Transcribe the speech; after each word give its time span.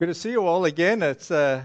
Good 0.00 0.06
to 0.06 0.14
see 0.14 0.30
you 0.30 0.46
all 0.46 0.64
again. 0.64 1.02
It's 1.02 1.30
uh, 1.30 1.62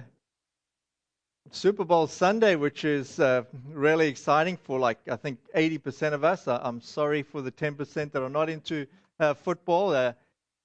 Super 1.51 1.85
Bowl 1.85 2.05
Sunday, 2.05 2.57
which 2.57 2.83
is 2.83 3.17
uh, 3.17 3.43
really 3.69 4.09
exciting 4.09 4.57
for 4.57 4.77
like 4.77 4.99
I 5.09 5.15
think 5.15 5.39
80% 5.55 6.11
of 6.11 6.25
us. 6.25 6.45
I'm 6.45 6.81
sorry 6.81 7.23
for 7.23 7.41
the 7.41 7.53
10% 7.53 8.11
that 8.11 8.21
are 8.21 8.29
not 8.29 8.49
into 8.49 8.87
uh, 9.21 9.35
football. 9.35 9.95
Uh, 9.95 10.11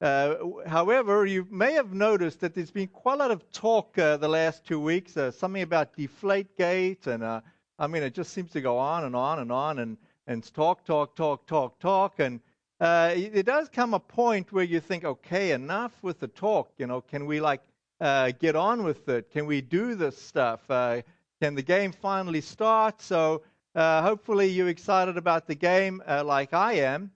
uh, 0.01 0.35
however, 0.67 1.27
you 1.27 1.47
may 1.49 1.75
have 1.75 1.93
noticed 1.93 2.41
that 2.41 2.57
there's 2.57 2.73
been 2.73 2.89
quite 2.89 3.15
a 3.15 3.19
lot 3.19 3.31
of 3.31 3.49
talk 3.53 3.97
uh, 3.99 4.17
the 4.17 4.27
last 4.27 4.67
two 4.67 4.81
weeks. 4.81 5.13
something 5.13 5.63
about 5.63 5.97
Deflategate, 5.97 7.07
and 7.07 7.23
I 7.25 7.87
mean 7.87 8.03
it 8.03 8.15
just 8.15 8.33
seems 8.33 8.51
to 8.51 8.61
go 8.61 8.79
on 8.79 9.05
and 9.05 9.15
on 9.15 9.39
and 9.39 9.53
on, 9.53 9.79
and 9.79 9.97
and 10.27 10.43
talk, 10.55 10.85
talk, 10.85 11.15
talk, 11.15 11.47
talk, 11.47 11.79
talk, 11.79 12.19
and 12.19 12.41
uh, 12.81 13.13
it 13.15 13.45
does 13.45 13.69
come 13.69 13.93
a 13.93 14.01
point 14.01 14.53
where 14.53 14.65
you 14.65 14.81
think, 14.81 15.05
okay, 15.05 15.53
enough 15.53 15.93
with 16.03 16.19
the 16.19 16.29
talk. 16.29 16.73
You 16.79 16.87
know, 16.87 17.03
can 17.03 17.27
we 17.27 17.41
like 17.41 17.61
uh, 18.01 18.33
get 18.39 18.57
on 18.57 18.83
with 18.85 19.09
it? 19.09 19.31
Can 19.31 19.45
we 19.45 19.61
do 19.61 19.95
this 19.95 20.21
stuff? 20.21 20.61
Uh, 20.71 21.03
can 21.43 21.55
the 21.55 21.63
game 21.63 21.93
finally 21.93 22.41
start? 22.41 23.03
So 23.03 23.43
uh, 23.75 24.03
hopefully 24.03 24.49
you're 24.49 24.69
excited 24.69 25.19
about 25.19 25.47
the 25.47 25.55
game 25.55 26.03
uh, 26.09 26.25
like 26.25 26.55
I 26.55 26.75
am. 26.75 27.11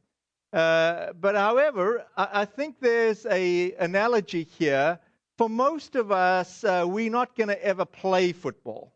Uh, 0.52 1.15
but 1.15 1.35
however, 1.35 2.05
I, 2.16 2.43
I, 2.43 2.45
think 2.45 2.77
there's 2.80 3.27
a 3.27 3.73
analogy 3.73 4.45
here. 4.45 5.01
For 5.37 5.49
most 5.49 5.96
of 5.96 6.12
us, 6.12 6.62
we're 6.62 7.10
not 7.10 7.35
going 7.35 7.49
to 7.49 7.65
ever 7.65 7.85
play 7.85 8.30
football. 8.30 8.94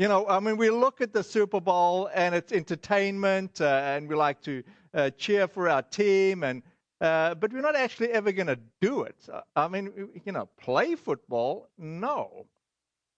You 0.00 0.08
know, 0.08 0.26
I 0.28 0.40
mean, 0.40 0.56
we 0.56 0.70
look 0.70 1.02
at 1.02 1.12
the 1.12 1.22
Super 1.22 1.60
Bowl 1.60 2.08
and 2.14 2.34
it's 2.34 2.52
entertainment, 2.52 3.60
uh, 3.60 3.82
and 3.84 4.08
we 4.08 4.14
like 4.14 4.40
to 4.40 4.62
uh, 4.94 5.10
cheer 5.10 5.46
for 5.46 5.68
our 5.68 5.82
team, 5.82 6.42
and 6.42 6.62
uh, 7.02 7.34
but 7.34 7.52
we're 7.52 7.60
not 7.60 7.76
actually 7.76 8.08
ever 8.12 8.32
going 8.32 8.46
to 8.46 8.58
do 8.80 9.02
it. 9.02 9.28
I 9.56 9.68
mean, 9.68 10.08
you 10.24 10.32
know, 10.32 10.48
play 10.58 10.94
football, 10.94 11.68
no. 11.76 12.46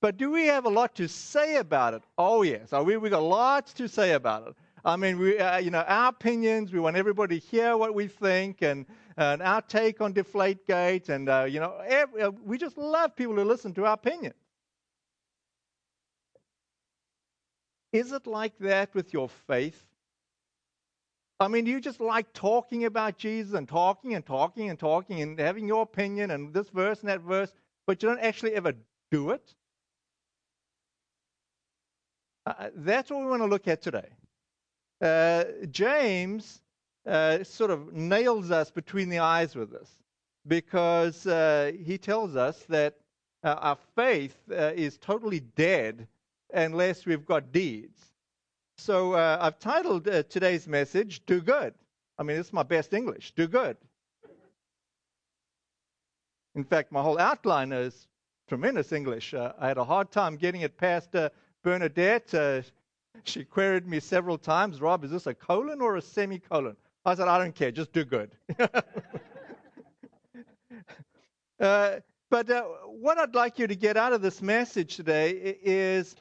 But 0.01 0.17
do 0.17 0.33
we 0.33 0.47
have 0.47 0.65
a 0.65 0.69
lot 0.69 0.97
to 0.97 1.07
say 1.07 1.59
about 1.59 1.95
it? 1.95 2.03
Oh 2.19 2.43
yes, 2.43 2.73
we 2.73 2.97
we 2.97 3.11
got 3.11 3.23
lots 3.23 3.73
to 3.75 3.87
say 3.87 4.15
about 4.15 4.49
it. 4.49 4.55
I 4.85 4.97
mean, 4.97 5.21
we, 5.21 5.39
uh, 5.39 5.59
you 5.59 5.71
know, 5.71 5.83
our 5.83 6.09
opinions. 6.09 6.73
We 6.73 6.81
want 6.81 6.97
everybody 6.97 7.39
to 7.39 7.47
hear 7.47 7.77
what 7.77 7.95
we 7.95 8.09
think, 8.09 8.61
and, 8.63 8.87
and 9.17 9.41
our 9.41 9.63
take 9.63 10.01
on 10.01 10.13
Deflate 10.13 10.67
Deflategate, 10.67 11.11
and 11.11 11.29
uh, 11.29 11.45
you 11.49 11.61
know, 11.61 11.81
every, 11.87 12.23
uh, 12.23 12.33
we 12.45 12.59
just 12.59 12.77
love 12.77 13.15
people 13.15 13.37
to 13.37 13.45
listen 13.45 13.73
to 13.75 13.87
our 13.87 13.95
opinions. 13.95 14.35
Is 17.93 18.13
it 18.13 18.27
like 18.27 18.57
that 18.59 18.95
with 18.95 19.13
your 19.13 19.29
faith? 19.29 19.85
I 21.41 21.49
mean, 21.49 21.67
you 21.67 21.81
just 21.81 22.01
like 22.01 22.33
talking 22.33 22.85
about 22.85 23.19
Jesus 23.19 23.55
and 23.55 23.69
talking 23.69 24.15
and 24.15 24.25
talking 24.25 24.71
and 24.71 24.79
talking 24.79 25.21
and 25.21 25.39
having 25.39 25.67
your 25.67 25.83
opinion 25.83 26.31
and 26.31 26.55
this 26.55 26.69
verse 26.69 27.01
and 27.01 27.09
that 27.09 27.21
verse, 27.21 27.53
but 27.87 28.03
you 28.03 28.09
don't 28.09 28.21
actually 28.21 28.55
ever 28.55 28.73
do 29.11 29.31
it? 29.31 29.55
Uh, 32.47 32.55
uh 32.59 32.71
that's 32.77 33.11
what 33.11 33.21
we 33.21 33.27
want 33.27 33.43
to 33.43 33.47
look 33.47 33.69
at 33.69 33.83
today. 33.83 34.09
Uh, 35.01 35.45
James 35.71 36.63
uh, 37.07 37.43
sort 37.43 37.73
of 37.73 37.93
nails 37.93 38.53
us 38.53 38.71
between 38.71 39.09
the 39.09 39.19
eyes 39.19 39.57
with 39.57 39.73
this 39.73 39.91
because 40.47 41.27
uh, 41.27 41.73
he 41.85 41.99
tells 41.99 42.37
us 42.37 42.65
that 42.69 42.95
uh, 43.43 43.57
our 43.59 43.79
faith 43.97 44.37
is 44.49 44.97
totally 44.99 45.41
dead 45.41 46.07
unless 46.53 47.07
we've 47.07 47.25
got 47.25 47.53
deeds. 47.53 47.99
So 48.79 49.15
uh, 49.15 49.39
I've 49.41 49.59
titled 49.59 50.09
uh, 50.09 50.23
today's 50.25 50.67
message, 50.67 51.25
Do 51.27 51.41
Good. 51.41 51.75
I 52.19 52.23
mean, 52.23 52.37
it's 52.37 52.53
my 52.53 52.63
best 52.63 52.93
English. 52.93 53.33
Do 53.37 53.47
good. 53.49 53.77
In 56.55 56.65
fact, 56.65 56.93
my 56.93 57.03
whole 57.03 57.19
outline 57.19 57.73
is 57.73 58.07
tremendous 58.49 58.93
English. 58.93 59.35
Uh, 59.35 59.53
I 59.59 59.69
had 59.69 59.79
a 59.79 59.85
hard 59.85 60.11
time 60.11 60.37
getting 60.37 60.61
it 60.61 60.77
past 60.77 61.15
uh, 61.15 61.31
Bernadette. 61.63 62.35
Uh, 62.35 62.63
she 63.25 63.45
queried 63.45 63.87
me 63.87 64.01
several 64.01 64.37
times 64.37 64.81
Rob, 64.81 65.05
is 65.05 65.11
this 65.11 65.27
a 65.27 65.35
colon 65.35 65.81
or 65.81 65.97
a 65.97 66.03
semicolon? 66.03 66.77
I 67.05 67.15
said, 67.15 67.29
I 67.29 67.39
don't 67.39 67.55
care, 67.55 67.71
just 67.71 67.93
do 67.93 68.05
good. 68.05 68.31
Uh, 71.61 72.01
but 72.29 72.49
what 72.89 73.19
I'd 73.19 73.37
like 73.37 73.61
you 73.61 73.69
to 73.69 73.77
get 73.77 73.97
out 73.97 74.13
of 74.13 74.21
this 74.21 74.43
message 74.43 74.97
today 74.97 75.31
is 75.63 76.17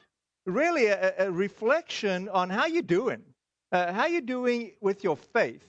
really 0.46 0.86
a, 0.86 1.26
a 1.26 1.30
reflection 1.30 2.28
on 2.28 2.50
how 2.50 2.66
you're 2.66 2.82
doing, 2.82 3.22
uh, 3.70 3.92
how 3.92 4.06
you're 4.06 4.20
doing 4.20 4.72
with 4.80 5.04
your 5.04 5.16
faith, 5.16 5.64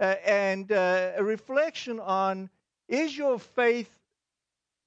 uh, 0.00 0.16
and 0.24 0.70
uh, 0.72 1.12
a 1.16 1.24
reflection 1.24 2.00
on 2.00 2.50
is 2.88 3.16
your 3.16 3.38
faith 3.38 3.90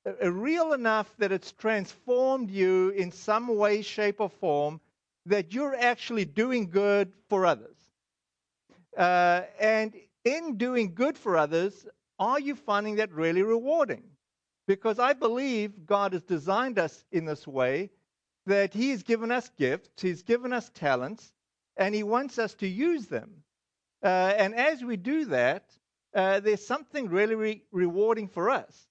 uh, 0.05 0.11
uh, 0.23 0.31
real 0.31 0.73
enough 0.73 1.11
that 1.17 1.31
it's 1.31 1.51
transformed 1.51 2.51
you 2.51 2.89
in 2.89 3.11
some 3.11 3.47
way, 3.55 3.81
shape, 3.81 4.22
or 4.22 4.29
form 4.29 4.79
that 5.25 5.53
you're 5.53 5.75
actually 5.75 6.25
doing 6.25 6.69
good 6.69 7.11
for 7.29 7.45
others. 7.45 7.75
Uh, 8.97 9.41
and 9.59 9.94
in 10.23 10.57
doing 10.57 10.94
good 10.94 11.17
for 11.17 11.38
others, 11.38 11.85
are 12.19 12.39
you 12.39 12.55
finding 12.55 12.95
that 12.95 13.11
really 13.11 13.44
rewarding? 13.44 14.03
Because 14.67 14.99
I 14.99 15.13
believe 15.13 15.85
God 15.85 16.13
has 16.13 16.23
designed 16.23 16.79
us 16.79 17.03
in 17.11 17.25
this 17.25 17.47
way 17.47 17.89
that 18.47 18.74
He 18.74 18.90
has 18.90 19.03
given 19.03 19.31
us 19.31 19.50
gifts, 19.58 20.02
He's 20.02 20.24
given 20.24 20.52
us 20.52 20.69
talents, 20.74 21.31
and 21.78 21.94
He 21.94 22.03
wants 22.03 22.40
us 22.40 22.53
to 22.56 22.68
use 22.68 23.06
them. 23.06 23.44
Uh, 24.03 24.34
and 24.38 24.56
as 24.56 24.84
we 24.84 24.97
do 24.97 25.25
that, 25.25 25.63
uh, 26.16 26.40
there's 26.40 26.66
something 26.66 27.09
really 27.09 27.35
re- 27.35 27.63
rewarding 27.72 28.28
for 28.28 28.50
us. 28.50 28.88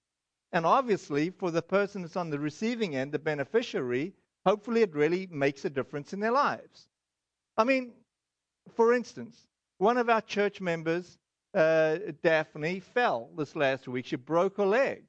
And 0.51 0.65
obviously, 0.65 1.29
for 1.29 1.51
the 1.51 1.61
person 1.61 2.01
that's 2.01 2.15
on 2.15 2.29
the 2.29 2.39
receiving 2.39 2.95
end, 2.95 3.11
the 3.11 3.19
beneficiary, 3.19 4.13
hopefully 4.45 4.81
it 4.81 4.95
really 4.95 5.27
makes 5.29 5.65
a 5.65 5.69
difference 5.69 6.13
in 6.13 6.19
their 6.19 6.31
lives. 6.31 6.87
I 7.57 7.63
mean, 7.63 7.91
for 8.75 8.93
instance, 8.93 9.47
one 9.77 9.97
of 9.97 10.09
our 10.09 10.21
church 10.21 10.61
members, 10.61 11.17
uh, 11.53 11.97
Daphne, 12.23 12.79
fell 12.79 13.29
this 13.37 13.55
last 13.55 13.87
week. 13.87 14.05
She 14.05 14.15
broke 14.15 14.57
her 14.57 14.65
leg. 14.65 15.03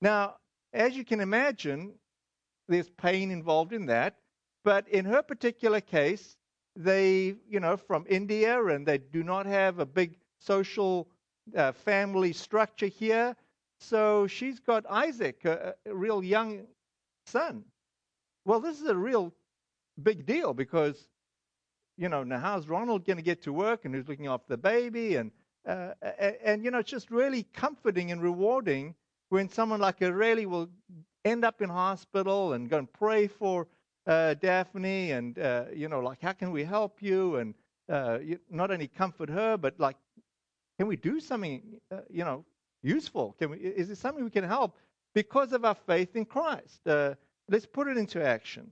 Now, 0.00 0.36
as 0.72 0.96
you 0.96 1.04
can 1.04 1.20
imagine, 1.20 1.94
there's 2.68 2.90
pain 2.90 3.30
involved 3.30 3.72
in 3.72 3.86
that. 3.86 4.16
But 4.64 4.88
in 4.88 5.04
her 5.06 5.22
particular 5.22 5.80
case, 5.80 6.36
they, 6.76 7.34
you 7.48 7.60
know, 7.60 7.76
from 7.76 8.04
India 8.08 8.62
and 8.66 8.86
they 8.86 8.98
do 8.98 9.22
not 9.22 9.46
have 9.46 9.78
a 9.78 9.86
big 9.86 10.18
social 10.38 11.08
uh, 11.56 11.72
family 11.72 12.32
structure 12.32 12.86
here. 12.86 13.34
So 13.80 14.26
she's 14.26 14.60
got 14.60 14.84
Isaac, 14.88 15.44
a, 15.44 15.74
a 15.86 15.94
real 15.94 16.22
young 16.22 16.66
son. 17.26 17.64
Well, 18.44 18.60
this 18.60 18.80
is 18.80 18.88
a 18.88 18.96
real 18.96 19.32
big 20.02 20.26
deal 20.26 20.54
because, 20.54 21.08
you 21.96 22.08
know, 22.08 22.22
now 22.22 22.38
how's 22.38 22.68
Ronald 22.68 23.04
going 23.04 23.16
to 23.16 23.22
get 23.22 23.42
to 23.42 23.52
work 23.52 23.84
and 23.84 23.94
who's 23.94 24.08
looking 24.08 24.26
after 24.26 24.48
the 24.48 24.58
baby? 24.58 25.16
And, 25.16 25.30
uh, 25.66 25.92
and, 26.02 26.36
and, 26.44 26.64
you 26.64 26.70
know, 26.70 26.78
it's 26.78 26.90
just 26.90 27.10
really 27.10 27.44
comforting 27.54 28.10
and 28.12 28.22
rewarding 28.22 28.94
when 29.30 29.48
someone 29.48 29.80
like 29.80 30.00
Aurelie 30.00 30.46
will 30.46 30.68
end 31.24 31.44
up 31.44 31.60
in 31.62 31.68
hospital 31.68 32.52
and 32.52 32.68
go 32.68 32.78
and 32.78 32.92
pray 32.92 33.26
for 33.26 33.66
uh, 34.06 34.34
Daphne 34.34 35.12
and, 35.12 35.38
uh, 35.38 35.64
you 35.74 35.88
know, 35.88 36.00
like, 36.00 36.20
how 36.22 36.32
can 36.32 36.50
we 36.50 36.64
help 36.64 37.02
you? 37.02 37.36
And 37.36 37.54
uh, 37.88 38.18
not 38.50 38.70
only 38.70 38.88
comfort 38.88 39.28
her, 39.28 39.56
but 39.56 39.78
like, 39.78 39.96
can 40.78 40.86
we 40.86 40.96
do 40.96 41.20
something, 41.20 41.80
uh, 41.90 42.00
you 42.08 42.24
know, 42.24 42.44
useful? 42.82 43.34
Can 43.38 43.50
we, 43.50 43.58
is 43.58 43.88
there 43.88 43.96
something 43.96 44.24
we 44.24 44.30
can 44.30 44.44
help 44.44 44.76
because 45.14 45.52
of 45.52 45.64
our 45.64 45.74
faith 45.74 46.16
in 46.16 46.24
Christ? 46.24 46.86
Uh, 46.86 47.14
let's 47.48 47.66
put 47.66 47.88
it 47.88 47.96
into 47.96 48.24
action. 48.24 48.70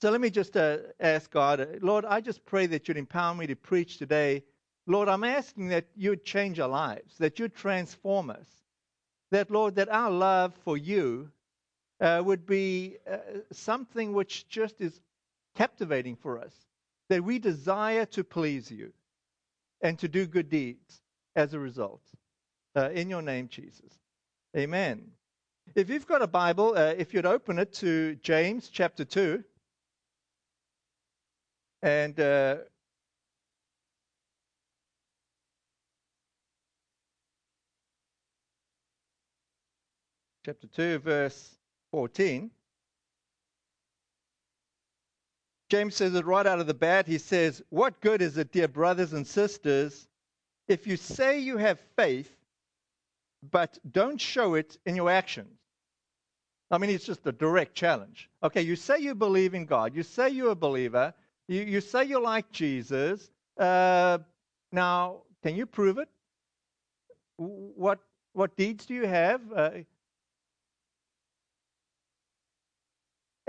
So 0.00 0.10
let 0.10 0.20
me 0.20 0.30
just 0.30 0.56
uh, 0.56 0.78
ask 1.00 1.30
God, 1.30 1.80
Lord, 1.82 2.04
I 2.04 2.20
just 2.20 2.44
pray 2.46 2.66
that 2.66 2.86
you'd 2.86 2.96
empower 2.96 3.34
me 3.34 3.48
to 3.48 3.56
preach 3.56 3.98
today. 3.98 4.44
Lord, 4.86 5.08
I'm 5.08 5.24
asking 5.24 5.68
that 5.68 5.86
you'd 5.96 6.24
change 6.24 6.60
our 6.60 6.68
lives, 6.68 7.18
that 7.18 7.38
you'd 7.38 7.54
transform 7.54 8.30
us 8.30 8.46
that, 9.30 9.50
Lord, 9.50 9.76
that 9.76 9.88
our 9.88 10.10
love 10.10 10.54
for 10.64 10.76
you 10.76 11.30
uh, 12.00 12.22
would 12.24 12.46
be 12.46 12.96
uh, 13.10 13.18
something 13.52 14.12
which 14.12 14.48
just 14.48 14.80
is 14.80 15.00
captivating 15.56 16.16
for 16.16 16.38
us, 16.38 16.54
that 17.08 17.24
we 17.24 17.38
desire 17.38 18.06
to 18.06 18.24
please 18.24 18.70
you 18.70 18.92
and 19.80 19.98
to 19.98 20.08
do 20.08 20.26
good 20.26 20.48
deeds 20.48 21.00
as 21.36 21.54
a 21.54 21.58
result. 21.58 22.02
Uh, 22.76 22.90
in 22.90 23.10
your 23.10 23.22
name, 23.22 23.48
Jesus. 23.48 23.92
Amen. 24.56 25.10
If 25.74 25.90
you've 25.90 26.06
got 26.06 26.22
a 26.22 26.26
Bible, 26.26 26.74
uh, 26.76 26.94
if 26.96 27.12
you'd 27.12 27.26
open 27.26 27.58
it 27.58 27.72
to 27.74 28.14
James 28.16 28.68
chapter 28.68 29.04
2, 29.04 29.42
and 31.82 32.18
chapter 40.44 40.66
2, 40.66 40.98
verse 40.98 41.56
14. 41.90 42.50
James 45.68 45.94
says 45.94 46.14
it 46.14 46.24
right 46.24 46.46
out 46.46 46.60
of 46.60 46.66
the 46.66 46.74
bat. 46.74 47.06
He 47.06 47.18
says, 47.18 47.62
What 47.68 48.00
good 48.00 48.22
is 48.22 48.38
it, 48.38 48.52
dear 48.52 48.68
brothers 48.68 49.12
and 49.12 49.26
sisters, 49.26 50.08
if 50.66 50.86
you 50.86 50.96
say 50.96 51.38
you 51.38 51.58
have 51.58 51.78
faith, 51.96 52.34
but 53.50 53.78
don't 53.92 54.20
show 54.20 54.54
it 54.54 54.78
in 54.86 54.96
your 54.96 55.10
actions. 55.10 55.58
I 56.70 56.78
mean, 56.78 56.90
it's 56.90 57.04
just 57.04 57.26
a 57.26 57.32
direct 57.32 57.74
challenge. 57.74 58.28
Okay, 58.42 58.62
you 58.62 58.76
say 58.76 58.98
you 58.98 59.14
believe 59.14 59.54
in 59.54 59.64
God, 59.64 59.94
you 59.94 60.02
say 60.02 60.28
you're 60.28 60.50
a 60.50 60.56
believer, 60.56 61.14
you, 61.46 61.62
you 61.62 61.80
say 61.80 62.04
you 62.04 62.20
like 62.22 62.50
Jesus. 62.50 63.30
Uh, 63.58 64.18
now, 64.72 65.22
can 65.42 65.56
you 65.56 65.64
prove 65.64 65.98
it? 65.98 66.08
What, 67.36 68.00
what 68.32 68.56
deeds 68.56 68.84
do 68.84 68.94
you 68.94 69.06
have? 69.06 69.40
Uh, 69.54 69.70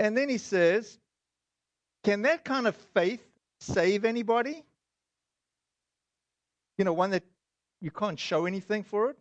and 0.00 0.16
then 0.16 0.30
he 0.30 0.38
says, 0.38 0.98
Can 2.02 2.22
that 2.22 2.42
kind 2.42 2.66
of 2.66 2.74
faith 2.74 3.22
save 3.60 4.06
anybody? 4.06 4.64
You 6.78 6.86
know, 6.86 6.94
one 6.94 7.10
that 7.10 7.22
you 7.82 7.90
can't 7.90 8.18
show 8.18 8.46
anything 8.46 8.82
for 8.82 9.10
it? 9.10 9.18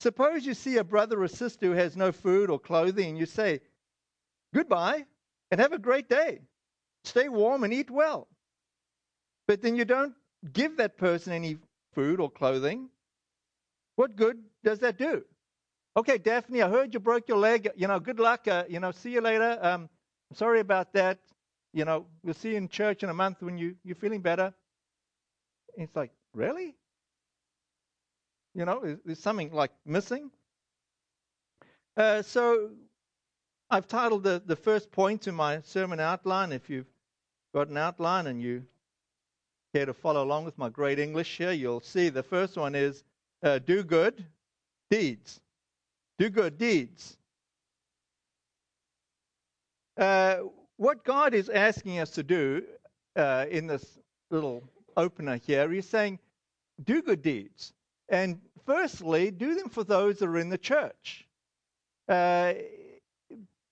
Suppose 0.00 0.44
you 0.44 0.52
see 0.52 0.76
a 0.76 0.84
brother 0.84 1.22
or 1.22 1.28
sister 1.28 1.66
who 1.66 1.72
has 1.72 1.96
no 1.96 2.12
food 2.12 2.50
or 2.50 2.58
clothing, 2.58 3.08
and 3.08 3.18
you 3.18 3.24
say, 3.24 3.60
Goodbye 4.54 5.06
and 5.50 5.60
have 5.60 5.72
a 5.72 5.78
great 5.78 6.10
day. 6.10 6.40
Stay 7.04 7.30
warm 7.30 7.64
and 7.64 7.72
eat 7.72 7.90
well. 7.90 8.28
But 9.48 9.62
then 9.62 9.76
you 9.76 9.86
don't 9.86 10.14
give 10.52 10.76
that 10.76 10.98
person 10.98 11.32
any 11.32 11.56
food 11.94 12.20
or 12.20 12.30
clothing. 12.30 12.90
What 13.96 14.14
good 14.14 14.42
does 14.62 14.80
that 14.80 14.98
do? 14.98 15.24
Okay, 16.00 16.16
Daphne, 16.16 16.62
I 16.62 16.70
heard 16.70 16.94
you 16.94 16.98
broke 16.98 17.28
your 17.28 17.36
leg. 17.36 17.68
You 17.76 17.86
know, 17.86 18.00
good 18.00 18.18
luck. 18.18 18.48
Uh, 18.48 18.64
you 18.66 18.80
know, 18.80 18.90
see 18.90 19.12
you 19.12 19.20
later. 19.20 19.58
Um, 19.60 19.90
sorry 20.32 20.60
about 20.60 20.94
that. 20.94 21.18
You 21.74 21.84
know, 21.84 22.06
we'll 22.22 22.32
see 22.32 22.52
you 22.52 22.56
in 22.56 22.70
church 22.70 23.02
in 23.02 23.10
a 23.10 23.12
month 23.12 23.42
when 23.42 23.58
you, 23.58 23.76
you're 23.84 23.96
feeling 23.96 24.22
better. 24.22 24.54
And 25.76 25.84
it's 25.84 25.94
like, 25.94 26.10
really? 26.32 26.74
You 28.54 28.64
know, 28.64 28.80
is, 28.80 28.98
is 29.04 29.18
something 29.18 29.52
like 29.52 29.72
missing? 29.84 30.30
Uh, 31.98 32.22
so 32.22 32.70
I've 33.68 33.86
titled 33.86 34.22
the, 34.22 34.42
the 34.46 34.56
first 34.56 34.90
point 34.90 35.28
in 35.28 35.34
my 35.34 35.60
sermon 35.60 36.00
outline. 36.00 36.52
If 36.52 36.70
you've 36.70 36.88
got 37.52 37.68
an 37.68 37.76
outline 37.76 38.26
and 38.26 38.40
you 38.40 38.64
care 39.74 39.84
to 39.84 39.92
follow 39.92 40.24
along 40.24 40.46
with 40.46 40.56
my 40.56 40.70
great 40.70 40.98
English 40.98 41.36
here, 41.36 41.52
you'll 41.52 41.82
see 41.82 42.08
the 42.08 42.22
first 42.22 42.56
one 42.56 42.74
is 42.74 43.04
uh, 43.42 43.58
do 43.58 43.82
good 43.82 44.24
deeds. 44.90 45.42
Do 46.20 46.28
good 46.28 46.58
deeds. 46.58 47.16
Uh, 49.96 50.40
what 50.76 51.02
God 51.02 51.32
is 51.32 51.48
asking 51.48 51.98
us 51.98 52.10
to 52.10 52.22
do 52.22 52.62
uh, 53.16 53.46
in 53.50 53.66
this 53.66 53.98
little 54.30 54.62
opener 54.98 55.38
here, 55.38 55.70
He's 55.70 55.88
saying, 55.88 56.18
do 56.84 57.00
good 57.00 57.22
deeds. 57.22 57.72
And 58.10 58.38
firstly, 58.66 59.30
do 59.30 59.54
them 59.54 59.70
for 59.70 59.82
those 59.82 60.18
that 60.18 60.28
are 60.28 60.36
in 60.36 60.50
the 60.50 60.58
church. 60.58 61.26
Uh, 62.06 62.52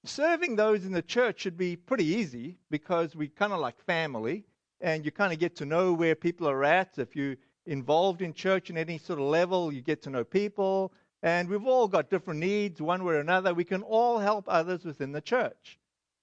serving 0.07 0.57
those 0.57 0.87
in 0.87 0.93
the 0.93 1.03
church 1.03 1.41
should 1.41 1.59
be 1.59 1.77
pretty 1.77 2.07
easy 2.07 2.57
because 2.71 3.15
we 3.15 3.29
kind 3.29 3.53
of 3.53 3.61
like 3.61 3.79
family 3.85 4.47
and 4.81 5.05
you 5.05 5.11
kind 5.11 5.35
of 5.35 5.39
get 5.39 5.55
to 5.57 5.67
know 5.67 5.93
where 5.93 6.15
people 6.15 6.49
are 6.49 6.65
at. 6.65 6.97
If 6.97 7.15
you're 7.15 7.37
involved 7.67 8.23
in 8.23 8.33
church 8.33 8.71
in 8.71 8.79
any 8.79 8.97
sort 8.97 9.19
of 9.19 9.27
level, 9.27 9.71
you 9.71 9.83
get 9.83 10.01
to 10.05 10.09
know 10.09 10.25
people. 10.25 10.95
And 11.23 11.49
we've 11.49 11.67
all 11.67 11.89
got 11.89 12.11
different 12.11 12.41
needs, 12.41 12.81
one 12.81 13.05
way 13.05 13.15
or 13.15 13.21
another. 13.21 13.53
We 13.53 13.65
can 13.65 13.83
all 13.83 14.19
help 14.19 14.45
others 14.49 14.85
within 14.85 15.13
the 15.13 15.21
church. 15.21 15.79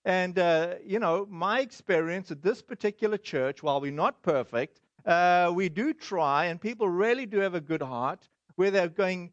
And, 0.06 0.38
uh, 0.38 0.75
you 0.86 1.00
know, 1.00 1.27
my 1.30 1.59
experience 1.62 2.31
at 2.31 2.42
this 2.42 2.62
particular 2.62 3.18
church, 3.18 3.63
while 3.63 3.81
we're 3.81 3.92
not 3.92 4.21
perfect, 4.21 4.80
uh, 5.06 5.51
we 5.53 5.68
do 5.69 5.94
try, 5.94 6.45
and 6.45 6.62
people 6.62 6.88
really 6.88 7.25
do 7.25 7.39
have 7.39 7.56
a 7.56 7.62
good 7.62 7.81
heart 7.81 8.27
where 8.56 8.71
they're 8.71 8.88
going 8.88 9.31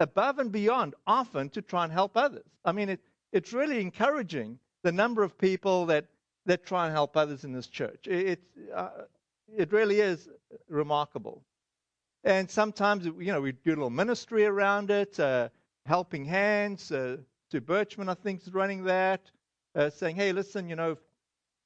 above 0.00 0.38
and 0.38 0.50
beyond 0.50 0.94
often 1.06 1.48
to 1.50 1.62
try 1.62 1.84
and 1.84 1.92
help 1.92 2.16
others. 2.16 2.46
I 2.64 2.72
mean, 2.72 2.88
it, 2.88 3.00
it's 3.32 3.52
really 3.52 3.80
encouraging 3.80 4.58
the 4.82 4.92
number 4.92 5.22
of 5.22 5.36
people 5.38 5.86
that, 5.86 6.06
that 6.46 6.64
try 6.64 6.86
and 6.86 6.92
help 6.92 7.16
others 7.16 7.44
in 7.44 7.52
this 7.52 7.66
church. 7.66 8.06
It, 8.06 8.40
uh, 8.74 8.90
it 9.56 9.72
really 9.72 10.00
is 10.00 10.28
remarkable. 10.68 11.42
And 12.24 12.50
sometimes, 12.50 13.04
you 13.04 13.32
know, 13.32 13.40
we 13.40 13.52
do 13.52 13.70
a 13.70 13.74
little 13.74 13.90
ministry 13.90 14.44
around 14.44 14.90
it, 14.90 15.18
uh, 15.18 15.48
helping 15.86 16.24
hands. 16.24 16.92
Uh, 16.92 17.18
Sue 17.50 17.60
Birchman, 17.60 18.08
I 18.08 18.14
think, 18.14 18.42
is 18.42 18.54
running 18.54 18.84
that, 18.84 19.30
uh, 19.74 19.90
saying, 19.90 20.16
hey, 20.16 20.32
listen, 20.32 20.68
you 20.68 20.76
know, 20.76 20.96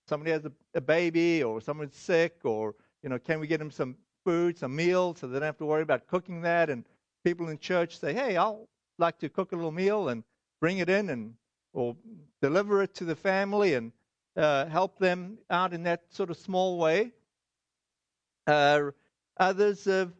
somebody 0.08 0.30
has 0.32 0.44
a, 0.44 0.52
a 0.74 0.80
baby 0.80 1.42
or 1.42 1.60
someone's 1.60 1.96
sick 1.96 2.38
or 2.44 2.74
you 3.06 3.10
know, 3.10 3.20
can 3.20 3.38
we 3.38 3.46
get 3.46 3.58
them 3.58 3.70
some 3.70 3.94
food, 4.24 4.58
some 4.58 4.74
meal 4.74 5.14
so 5.14 5.28
they 5.28 5.34
don't 5.34 5.46
have 5.46 5.58
to 5.58 5.64
worry 5.64 5.82
about 5.82 6.08
cooking 6.08 6.42
that? 6.42 6.70
And 6.70 6.84
people 7.24 7.48
in 7.50 7.58
church 7.60 8.00
say, 8.00 8.12
hey, 8.12 8.36
I'll 8.36 8.68
like 8.98 9.20
to 9.20 9.28
cook 9.28 9.52
a 9.52 9.54
little 9.54 9.70
meal 9.70 10.08
and 10.08 10.24
bring 10.60 10.78
it 10.78 10.88
in 10.88 11.10
and 11.10 11.34
or 11.72 11.94
deliver 12.42 12.82
it 12.82 12.94
to 12.94 13.04
the 13.04 13.14
family 13.14 13.74
and 13.74 13.92
uh, 14.36 14.66
help 14.66 14.98
them 14.98 15.38
out 15.50 15.72
in 15.72 15.84
that 15.84 16.02
sort 16.10 16.30
of 16.30 16.36
small 16.36 16.78
way. 16.78 17.12
Uh, 18.48 18.90
others 19.36 19.84
have 19.84 20.10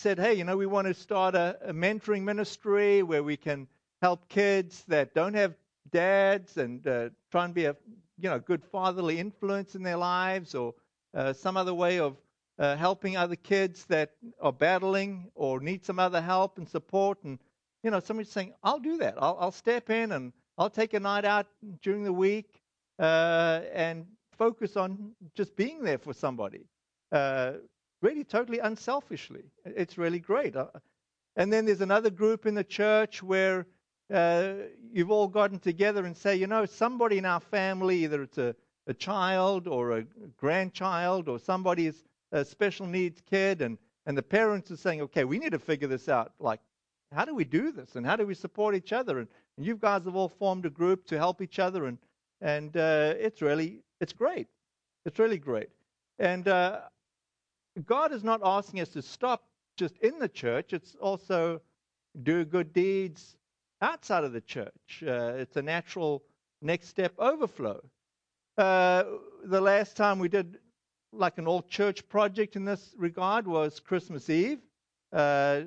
said, 0.00 0.18
hey, 0.18 0.32
you 0.32 0.44
know, 0.44 0.56
we 0.56 0.64
want 0.64 0.86
to 0.86 0.94
start 0.94 1.34
a, 1.34 1.58
a, 1.62 1.74
mentoring 1.74 2.22
ministry 2.22 3.02
where 3.02 3.22
we 3.22 3.36
can 3.36 3.68
help 4.00 4.26
kids 4.30 4.82
that 4.88 5.12
don't 5.14 5.34
have 5.34 5.54
dads 5.90 6.56
and 6.56 6.86
uh, 6.86 7.10
try 7.30 7.44
and 7.44 7.52
be 7.52 7.66
a 7.66 7.76
you 8.18 8.30
know 8.30 8.38
good 8.38 8.64
fatherly 8.64 9.18
influence 9.18 9.74
in 9.74 9.82
their 9.82 9.98
lives 9.98 10.54
or 10.54 10.74
uh, 11.14 11.34
some 11.34 11.58
other 11.58 11.74
way 11.74 11.98
of 11.98 12.16
uh, 12.58 12.76
helping 12.76 13.18
other 13.18 13.36
kids 13.36 13.84
that 13.86 14.12
are 14.40 14.52
battling 14.52 15.30
or 15.34 15.60
need 15.60 15.84
some 15.84 15.98
other 15.98 16.22
help 16.22 16.56
and 16.56 16.66
support. 16.66 17.22
And, 17.24 17.38
you 17.82 17.90
know, 17.90 18.00
somebody's 18.00 18.32
saying, 18.32 18.54
I'll 18.62 18.78
do 18.78 18.96
that. 18.98 19.14
I'll, 19.18 19.36
I'll 19.38 19.52
step 19.52 19.90
in 19.90 20.12
and 20.12 20.32
I'll 20.56 20.70
take 20.70 20.94
a 20.94 21.00
night 21.00 21.26
out 21.26 21.46
during 21.82 22.04
the 22.04 22.12
week 22.12 22.62
uh, 22.98 23.60
and 23.72 24.06
focus 24.38 24.76
on 24.76 25.12
just 25.34 25.56
being 25.56 25.82
there 25.82 25.98
for 25.98 26.14
somebody. 26.14 26.64
Really, 28.02 28.24
totally 28.24 28.58
unselfishly. 28.58 29.44
It's 29.64 29.98
really 29.98 30.20
great. 30.20 30.56
Uh, 30.56 30.66
and 31.36 31.52
then 31.52 31.66
there's 31.66 31.80
another 31.80 32.10
group 32.10 32.46
in 32.46 32.54
the 32.54 32.64
church 32.64 33.22
where 33.22 33.66
uh, 34.12 34.54
you've 34.92 35.10
all 35.10 35.28
gotten 35.28 35.58
together 35.58 36.06
and 36.06 36.16
say, 36.16 36.34
you 36.36 36.46
know, 36.46 36.64
somebody 36.66 37.18
in 37.18 37.24
our 37.24 37.40
family, 37.40 38.04
either 38.04 38.22
it's 38.22 38.38
a 38.38 38.54
a 38.90 38.94
child 38.94 39.68
or 39.68 39.98
a 39.98 40.04
grandchild 40.36 41.28
or 41.28 41.38
somebody's 41.38 42.02
a 42.32 42.44
special 42.44 42.86
needs 42.86 43.22
kid 43.28 43.62
and, 43.62 43.78
and 44.06 44.18
the 44.18 44.22
parents 44.22 44.70
are 44.70 44.76
saying, 44.76 45.00
okay, 45.00 45.24
we 45.24 45.38
need 45.38 45.52
to 45.52 45.58
figure 45.58 45.86
this 45.86 46.08
out. 46.08 46.32
Like, 46.40 46.60
how 47.12 47.24
do 47.24 47.34
we 47.34 47.44
do 47.44 47.70
this? 47.70 47.94
And 47.94 48.04
how 48.04 48.16
do 48.16 48.26
we 48.26 48.34
support 48.34 48.74
each 48.74 48.92
other? 48.92 49.20
And, 49.20 49.28
and 49.56 49.64
you 49.64 49.76
guys 49.76 50.04
have 50.04 50.16
all 50.16 50.28
formed 50.28 50.66
a 50.66 50.70
group 50.70 51.06
to 51.06 51.18
help 51.18 51.40
each 51.40 51.60
other. 51.60 51.86
And, 51.86 51.98
and 52.40 52.76
uh, 52.76 53.14
it's 53.16 53.42
really, 53.42 53.82
it's 54.00 54.12
great. 54.12 54.48
It's 55.04 55.18
really 55.18 55.38
great. 55.38 55.68
And 56.18 56.48
uh, 56.48 56.80
God 57.84 58.12
is 58.12 58.24
not 58.24 58.40
asking 58.44 58.80
us 58.80 58.88
to 58.90 59.02
stop 59.02 59.44
just 59.76 59.96
in 59.98 60.18
the 60.18 60.28
church. 60.28 60.72
It's 60.72 60.96
also 61.00 61.60
do 62.22 62.44
good 62.44 62.72
deeds 62.72 63.36
outside 63.80 64.24
of 64.24 64.32
the 64.32 64.40
church. 64.40 65.02
Uh, 65.06 65.34
it's 65.36 65.56
a 65.56 65.62
natural 65.62 66.22
next 66.62 66.88
step 66.88 67.12
overflow. 67.18 67.80
Uh, 68.58 69.04
the 69.44 69.60
last 69.60 69.96
time 69.96 70.18
we 70.18 70.28
did 70.28 70.58
like 71.12 71.38
an 71.38 71.46
all 71.46 71.62
church 71.62 72.06
project 72.08 72.56
in 72.56 72.64
this 72.64 72.94
regard 72.96 73.46
was 73.46 73.80
Christmas 73.80 74.28
Eve. 74.28 74.60
Uh, 75.12 75.62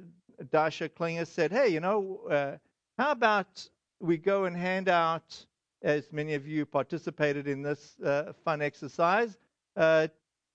Dasha 0.51 0.89
Klinger 0.89 1.25
said, 1.25 1.51
Hey, 1.51 1.69
you 1.69 1.79
know, 1.79 2.21
uh, 2.29 2.57
how 2.97 3.11
about 3.11 3.67
we 3.99 4.17
go 4.17 4.45
and 4.45 4.55
hand 4.55 4.89
out, 4.89 5.45
as 5.81 6.11
many 6.11 6.33
of 6.33 6.47
you 6.47 6.65
participated 6.65 7.47
in 7.47 7.61
this 7.61 7.99
uh, 8.01 8.33
fun 8.45 8.61
exercise, 8.61 9.37
uh, 9.75 10.07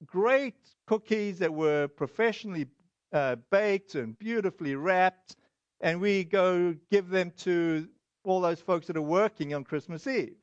great 0.07 0.57
cookies 0.87 1.39
that 1.39 1.53
were 1.53 1.89
professionally 1.89 2.67
uh, 3.13 3.37
baked 3.51 3.95
and 3.95 4.19
beautifully 4.19 4.75
wrapped, 4.75 5.37
and 5.81 6.01
we 6.01 6.25
go 6.25 6.75
give 6.91 7.09
them 7.09 7.33
to 7.39 7.89
all 8.25 8.41
those 8.41 8.61
folks 8.61 8.87
that 8.87 8.97
are 8.97 9.03
working 9.03 9.55
on 9.55 9.65
Christmas 9.65 10.07
Eve 10.07 10.37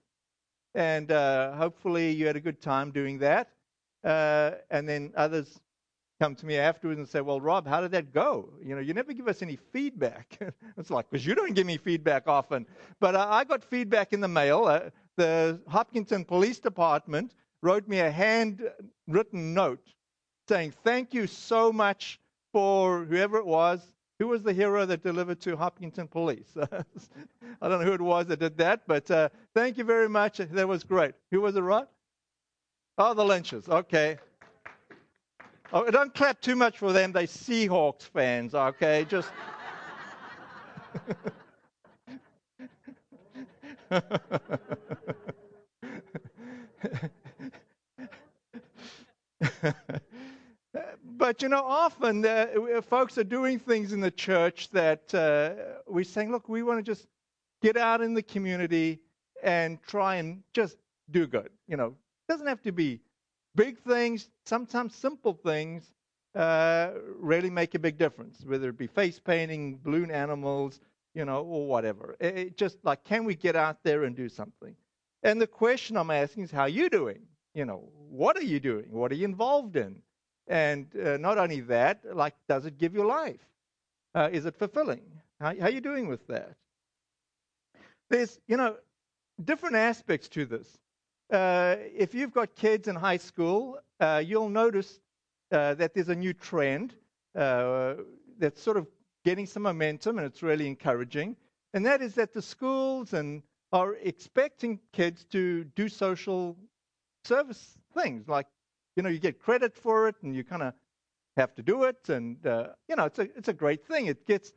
and 0.75 1.12
uh, 1.12 1.53
hopefully 1.53 2.12
you 2.12 2.27
had 2.27 2.35
a 2.35 2.41
good 2.41 2.62
time 2.62 2.91
doing 2.91 3.17
that. 3.19 3.50
Uh, 4.03 4.51
and 4.69 4.88
then 4.88 5.12
others 5.15 5.59
come 6.21 6.35
to 6.35 6.45
me 6.45 6.57
afterwards 6.57 7.00
and 7.00 7.07
say, 7.09 7.21
"Well, 7.21 7.41
Rob, 7.41 7.67
how 7.67 7.81
did 7.81 7.91
that 7.91 8.13
go? 8.13 8.50
You 8.62 8.75
know, 8.75 8.81
you 8.81 8.93
never 8.93 9.13
give 9.13 9.27
us 9.27 9.41
any 9.41 9.55
feedback." 9.55 10.38
it's 10.77 10.91
like, 10.91 11.09
because 11.09 11.25
you 11.25 11.33
don't 11.33 11.55
give 11.55 11.65
me 11.65 11.77
feedback 11.77 12.27
often. 12.27 12.67
But 13.00 13.15
uh, 13.15 13.25
I 13.29 13.45
got 13.45 13.63
feedback 13.63 14.13
in 14.13 14.19
the 14.19 14.27
mail. 14.27 14.65
Uh, 14.65 14.89
the 15.15 15.59
Hopkinton 15.67 16.25
Police 16.25 16.59
Department 16.59 17.33
wrote 17.62 17.88
me 17.88 18.00
a 18.00 18.12
handwritten 18.12 19.53
note 19.53 19.93
saying, 20.47 20.74
"Thank 20.83 21.13
you 21.13 21.27
so 21.27 21.71
much 21.71 22.19
for 22.53 23.05
whoever 23.05 23.38
it 23.38 23.45
was 23.45 23.91
who 24.19 24.27
was 24.27 24.43
the 24.43 24.53
hero 24.53 24.85
that 24.85 25.03
delivered 25.03 25.41
to 25.41 25.57
Hopkinton 25.57 26.07
Police? 26.07 26.47
I 26.57 27.67
don't 27.67 27.79
know 27.79 27.85
who 27.85 27.93
it 27.93 28.01
was 28.01 28.27
that 28.27 28.39
did 28.39 28.57
that, 28.57 28.81
but 28.88 29.09
uh, 29.12 29.29
thank 29.53 29.77
you 29.77 29.83
very 29.83 30.07
much. 30.07 30.38
That 30.38 30.67
was 30.67 30.83
great. 30.83 31.15
Who 31.31 31.41
was 31.41 31.55
it, 31.55 31.62
right? 31.62 31.88
Oh, 32.97 33.13
the 33.13 33.25
Lynches. 33.25 33.67
Okay. 33.67 34.17
Oh, 35.74 35.89
don't 35.91 36.13
clap 36.13 36.39
too 36.39 36.55
much 36.55 36.77
for 36.77 36.93
them. 36.93 37.12
They 37.12 37.27
Seahawks 37.27 38.03
fans, 38.03 38.55
okay? 38.55 39.05
Just 39.09 39.29
but 51.18 51.42
you 51.42 51.50
know, 51.50 51.64
often 51.64 52.25
uh, 52.25 52.48
folks 52.82 53.18
are 53.18 53.24
doing 53.24 53.60
things 53.60 53.94
in 53.94 54.00
the 54.00 54.12
church 54.12 54.70
that 54.72 55.14
uh, 55.14 55.82
we're 55.88 56.04
saying, 56.04 56.32
look, 56.32 56.50
we 56.50 56.64
want 56.64 56.80
to 56.80 56.84
just 56.84 57.08
get 57.62 57.78
out 57.78 58.02
in 58.02 58.14
the 58.14 58.24
community 58.24 59.00
and 59.44 59.82
try 59.84 60.16
and 60.16 60.44
just 60.54 60.78
do 61.12 61.28
good. 61.28 61.50
You 61.68 61.78
know, 61.78 61.88
it 61.88 62.32
doesn't 62.32 62.48
have 62.48 62.62
to 62.64 62.72
be 62.72 63.02
big 63.56 63.80
things, 63.80 64.30
sometimes 64.46 64.96
simple 64.96 65.34
things 65.34 65.92
uh, 66.36 66.92
really 67.18 67.50
make 67.50 67.75
a 67.75 67.80
big 67.80 67.98
difference, 67.98 68.44
whether 68.46 68.70
it 68.70 68.78
be 68.78 68.88
face 68.88 69.20
painting, 69.20 69.80
balloon 69.84 70.12
animals, 70.12 70.82
you 71.14 71.24
know, 71.25 71.44
or 71.44 71.68
whatever. 71.68 72.16
It, 72.20 72.38
it 72.38 72.58
just 72.58 72.78
like, 72.84 73.04
can 73.04 73.24
we 73.24 73.36
get 73.36 73.56
out 73.56 73.78
there 73.84 74.04
and 74.04 74.16
do 74.16 74.28
something? 74.28 74.75
And 75.24 75.42
the 75.42 75.48
question 75.48 75.98
I'm 75.98 76.12
asking 76.12 76.44
is, 76.44 76.52
how 76.52 76.62
are 76.62 76.70
you 76.70 76.90
doing? 76.90 77.22
You 77.55 77.63
know, 77.63 77.89
what 78.09 78.35
are 78.35 78.43
you 78.43 78.59
doing? 78.59 78.91
What 78.91 79.12
are 79.13 79.15
you 79.15 79.24
involved 79.24 79.77
in? 79.77 80.01
And 80.47 80.88
uh, 81.01 81.15
not 81.17 81.38
only 81.38 81.62
that, 81.62 82.01
like, 82.13 82.35
does 82.50 82.65
it 82.65 82.77
give 82.77 82.93
you 82.93 83.07
life? 83.07 83.39
Uh, 84.13 84.29
is 84.31 84.45
it 84.45 84.55
fulfilling? 84.57 85.01
How, 85.39 85.55
how 85.57 85.67
are 85.67 85.71
you 85.71 85.79
doing 85.81 86.09
with 86.09 86.27
that? 86.27 86.55
There's, 88.09 88.39
you 88.45 88.57
know, 88.57 88.75
different 89.43 89.77
aspects 89.77 90.27
to 90.29 90.45
this. 90.45 90.77
Uh, 91.31 91.77
if 91.95 92.13
you've 92.13 92.33
got 92.33 92.55
kids 92.55 92.89
in 92.89 92.95
high 92.95 93.17
school, 93.17 93.79
uh, 94.01 94.21
you'll 94.24 94.50
notice 94.50 95.00
uh, 95.51 95.75
that 95.75 95.93
there's 95.93 96.09
a 96.09 96.15
new 96.15 96.33
trend 96.33 96.93
uh, 97.35 97.95
that's 98.38 98.62
sort 98.62 98.75
of 98.77 98.85
getting 99.24 99.45
some 99.45 99.63
momentum, 99.63 100.17
and 100.19 100.27
it's 100.27 100.43
really 100.43 100.67
encouraging. 100.67 101.38
And 101.74 101.85
that 101.85 102.01
is 102.01 102.15
that 102.15 102.33
the 102.33 102.41
schools 102.41 103.13
and 103.13 103.41
are 103.71 103.95
expecting 103.95 104.79
kids 104.91 105.25
to 105.31 105.63
do 105.75 105.89
social 105.89 106.55
service 107.25 107.77
things, 107.94 108.27
like 108.27 108.48
you 108.96 109.03
know, 109.03 109.10
you 109.10 109.20
get 109.20 109.39
credit 109.39 109.75
for 109.75 110.08
it, 110.08 110.15
and 110.22 110.36
you 110.36 110.44
kind 110.44 110.63
of 110.63 110.74
have 111.38 111.53
to 111.55 111.63
do 111.63 111.84
it, 111.84 112.10
and 112.10 112.46
uh, 112.46 112.67
you 112.88 112.96
know, 112.96 113.05
it's 113.05 113.20
a 113.20 113.27
it's 113.38 113.48
a 113.48 113.53
great 113.53 113.86
thing. 113.86 114.05
It 114.05 114.25
gets 114.25 114.53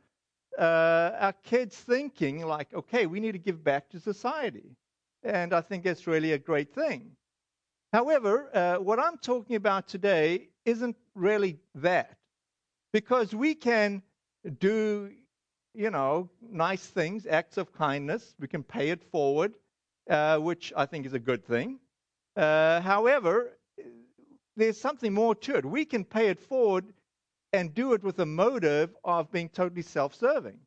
uh, 0.57 1.11
our 1.19 1.33
kids 1.43 1.75
thinking 1.75 2.45
like, 2.45 2.73
okay, 2.73 3.05
we 3.05 3.19
need 3.19 3.33
to 3.33 3.39
give 3.39 3.63
back 3.63 3.89
to 3.89 3.99
society. 3.99 4.75
And 5.23 5.53
I 5.53 5.61
think 5.61 5.83
that's 5.83 6.07
really 6.07 6.33
a 6.33 6.37
great 6.37 6.73
thing. 6.73 7.11
However, 7.91 8.49
uh, 8.53 8.75
what 8.77 8.99
I'm 8.99 9.17
talking 9.17 9.55
about 9.55 9.87
today 9.87 10.49
isn't 10.65 10.95
really 11.15 11.59
that. 11.75 12.17
Because 12.93 13.35
we 13.35 13.53
can 13.55 14.01
do, 14.59 15.11
you 15.73 15.89
know, 15.89 16.29
nice 16.41 16.85
things, 16.85 17.25
acts 17.27 17.57
of 17.57 17.73
kindness. 17.73 18.35
We 18.39 18.47
can 18.47 18.63
pay 18.63 18.89
it 18.89 19.03
forward, 19.11 19.53
uh, 20.09 20.37
which 20.37 20.73
I 20.75 20.85
think 20.85 21.05
is 21.05 21.13
a 21.13 21.19
good 21.19 21.45
thing. 21.45 21.79
Uh, 22.35 22.81
however, 22.81 23.57
there's 24.55 24.79
something 24.79 25.13
more 25.13 25.35
to 25.35 25.55
it. 25.57 25.65
We 25.65 25.85
can 25.85 26.03
pay 26.03 26.27
it 26.27 26.39
forward 26.39 26.93
and 27.53 27.73
do 27.73 27.93
it 27.93 28.03
with 28.03 28.19
a 28.19 28.25
motive 28.25 28.95
of 29.03 29.31
being 29.31 29.49
totally 29.49 29.81
self 29.81 30.13
serving. 30.13 30.59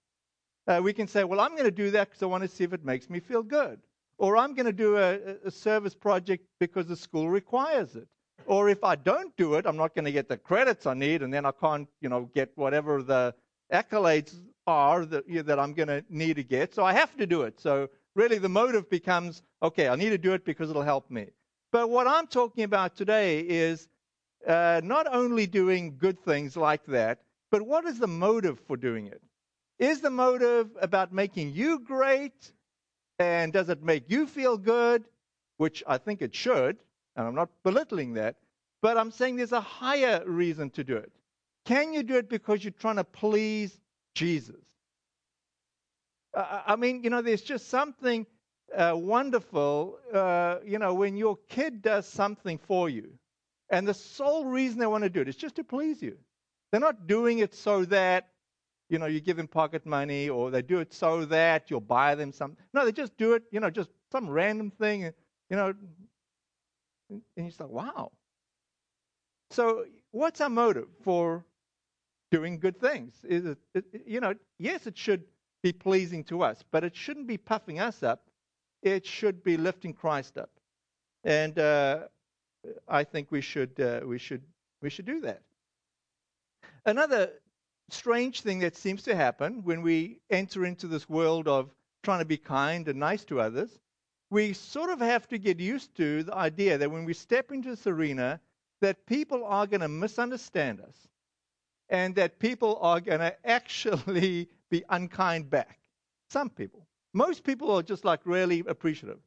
Uh, 0.66 0.80
we 0.82 0.92
can 0.92 1.06
say, 1.06 1.24
well, 1.24 1.40
I'm 1.40 1.52
going 1.52 1.64
to 1.64 1.70
do 1.70 1.90
that 1.90 2.08
because 2.08 2.22
I 2.22 2.26
want 2.26 2.42
to 2.42 2.48
see 2.48 2.64
if 2.64 2.72
it 2.72 2.84
makes 2.84 3.10
me 3.10 3.20
feel 3.20 3.42
good. 3.42 3.80
Or 4.18 4.36
I'm 4.36 4.54
going 4.54 4.66
to 4.66 4.72
do 4.72 4.96
a, 4.96 5.18
a 5.44 5.50
service 5.50 5.94
project 5.94 6.44
because 6.60 6.86
the 6.86 6.96
school 6.96 7.28
requires 7.28 7.96
it. 7.96 8.06
Or 8.46 8.68
if 8.68 8.82
I 8.84 8.96
don't 8.96 9.36
do 9.36 9.54
it, 9.54 9.66
I'm 9.66 9.76
not 9.76 9.94
going 9.94 10.04
to 10.04 10.12
get 10.12 10.28
the 10.28 10.36
credits 10.36 10.86
I 10.86 10.94
need, 10.94 11.22
and 11.22 11.32
then 11.32 11.44
I 11.44 11.52
can't, 11.52 11.88
you 12.00 12.08
know, 12.08 12.30
get 12.34 12.50
whatever 12.56 13.02
the 13.02 13.34
accolades 13.72 14.34
are 14.66 15.04
that, 15.06 15.28
you 15.28 15.36
know, 15.36 15.42
that 15.42 15.58
I'm 15.58 15.74
going 15.74 15.88
to 15.88 16.04
need 16.08 16.36
to 16.36 16.44
get. 16.44 16.74
So 16.74 16.84
I 16.84 16.92
have 16.92 17.16
to 17.16 17.26
do 17.26 17.42
it. 17.42 17.60
So 17.60 17.88
really, 18.14 18.38
the 18.38 18.48
motive 18.48 18.88
becomes, 18.90 19.42
okay, 19.62 19.88
I 19.88 19.96
need 19.96 20.10
to 20.10 20.18
do 20.18 20.32
it 20.32 20.44
because 20.44 20.70
it'll 20.70 20.82
help 20.82 21.10
me. 21.10 21.28
But 21.72 21.88
what 21.88 22.06
I'm 22.06 22.26
talking 22.26 22.64
about 22.64 22.94
today 22.96 23.40
is 23.40 23.88
uh, 24.46 24.82
not 24.84 25.06
only 25.12 25.46
doing 25.46 25.96
good 25.98 26.22
things 26.22 26.54
like 26.56 26.84
that, 26.86 27.20
but 27.50 27.62
what 27.62 27.86
is 27.86 27.98
the 27.98 28.06
motive 28.06 28.60
for 28.60 28.76
doing 28.76 29.06
it? 29.06 29.22
Is 29.78 30.02
the 30.02 30.10
motive 30.10 30.68
about 30.80 31.12
making 31.12 31.52
you 31.52 31.80
great? 31.80 32.52
And 33.18 33.52
does 33.52 33.70
it 33.70 33.82
make 33.82 34.04
you 34.10 34.26
feel 34.26 34.58
good? 34.58 35.04
Which 35.56 35.82
I 35.86 35.96
think 35.96 36.22
it 36.22 36.34
should, 36.34 36.76
and 37.16 37.26
I'm 37.26 37.34
not 37.34 37.50
belittling 37.62 38.14
that, 38.14 38.36
but 38.80 38.96
I'm 38.96 39.10
saying 39.10 39.36
there's 39.36 39.52
a 39.52 39.60
higher 39.60 40.22
reason 40.26 40.70
to 40.70 40.84
do 40.84 40.96
it. 40.96 41.12
Can 41.64 41.92
you 41.92 42.02
do 42.02 42.16
it 42.16 42.28
because 42.28 42.64
you're 42.64 42.72
trying 42.72 42.96
to 42.96 43.04
please 43.04 43.80
Jesus? 44.14 44.56
I 46.34 46.76
mean, 46.76 47.04
you 47.04 47.10
know, 47.10 47.22
there's 47.22 47.42
just 47.42 47.68
something 47.68 48.26
uh, 48.76 48.94
wonderful, 48.96 49.98
uh, 50.12 50.58
you 50.64 50.78
know, 50.78 50.94
when 50.94 51.16
your 51.16 51.38
kid 51.48 51.82
does 51.82 52.06
something 52.06 52.58
for 52.58 52.88
you. 52.88 53.12
And 53.70 53.86
the 53.88 53.94
sole 53.94 54.44
reason 54.44 54.78
they 54.78 54.86
want 54.86 55.04
to 55.04 55.10
do 55.10 55.20
it 55.20 55.28
is 55.28 55.36
just 55.36 55.56
to 55.56 55.64
please 55.64 56.02
you. 56.02 56.16
They're 56.70 56.80
not 56.80 57.06
doing 57.06 57.38
it 57.38 57.54
so 57.54 57.84
that 57.86 58.28
you 58.92 58.98
know, 58.98 59.06
you 59.06 59.20
give 59.20 59.38
them 59.38 59.48
pocket 59.48 59.86
money 59.86 60.28
or 60.28 60.50
they 60.50 60.60
do 60.60 60.78
it 60.80 60.92
so 60.92 61.24
that 61.24 61.70
you'll 61.70 61.80
buy 61.80 62.14
them 62.14 62.30
some. 62.30 62.58
No, 62.74 62.84
they 62.84 62.92
just 62.92 63.16
do 63.16 63.32
it, 63.32 63.42
you 63.50 63.58
know, 63.58 63.70
just 63.70 63.88
some 64.12 64.28
random 64.28 64.70
thing, 64.70 65.04
you 65.04 65.56
know. 65.56 65.72
And 67.10 67.46
you 67.46 67.50
say, 67.50 67.64
wow. 67.64 68.12
So, 69.50 69.86
what's 70.10 70.42
our 70.42 70.50
motive 70.50 70.88
for 71.02 71.44
doing 72.30 72.58
good 72.58 72.78
things? 72.78 73.14
Is 73.24 73.46
it, 73.74 73.84
you 74.06 74.20
know, 74.20 74.34
yes, 74.58 74.86
it 74.86 74.98
should 74.98 75.24
be 75.62 75.72
pleasing 75.72 76.22
to 76.24 76.42
us, 76.42 76.62
but 76.70 76.84
it 76.84 76.94
shouldn't 76.94 77.26
be 77.26 77.38
puffing 77.38 77.80
us 77.80 78.02
up. 78.02 78.24
It 78.82 79.06
should 79.06 79.42
be 79.42 79.56
lifting 79.56 79.92
Christ 79.92 80.38
up. 80.38 80.50
And 81.24 81.58
uh, 81.58 82.00
I 82.88 83.04
think 83.04 83.30
we 83.30 83.40
should, 83.40 83.78
uh, 83.80 84.00
we, 84.04 84.18
should, 84.18 84.42
we 84.80 84.90
should 84.90 85.06
do 85.06 85.20
that. 85.20 85.42
Another 86.84 87.30
strange 87.90 88.40
thing 88.40 88.58
that 88.60 88.76
seems 88.76 89.02
to 89.04 89.14
happen 89.14 89.62
when 89.62 89.82
we 89.82 90.18
enter 90.30 90.64
into 90.64 90.86
this 90.86 91.08
world 91.08 91.46
of 91.46 91.70
trying 92.02 92.18
to 92.18 92.24
be 92.24 92.36
kind 92.36 92.88
and 92.88 92.98
nice 92.98 93.24
to 93.26 93.40
others. 93.40 93.78
We 94.30 94.52
sort 94.54 94.90
of 94.90 95.00
have 95.00 95.28
to 95.28 95.38
get 95.38 95.60
used 95.60 95.94
to 95.96 96.22
the 96.24 96.34
idea 96.34 96.78
that 96.78 96.90
when 96.90 97.04
we 97.04 97.12
step 97.14 97.52
into 97.52 97.70
this 97.70 97.86
arena, 97.86 98.40
that 98.80 99.06
people 99.06 99.44
are 99.44 99.66
going 99.66 99.82
to 99.82 99.88
misunderstand 99.88 100.80
us 100.80 100.96
and 101.88 102.14
that 102.16 102.38
people 102.38 102.78
are 102.80 103.00
going 103.00 103.20
to 103.28 103.36
actually 103.48 104.48
be 104.70 104.82
unkind 104.88 105.50
back. 105.50 105.78
Some 106.30 106.50
people. 106.50 106.86
Most 107.14 107.44
people 107.44 107.70
are 107.70 107.82
just 107.82 108.04
like 108.04 108.20
really 108.24 108.62
appreciative. 108.66 109.18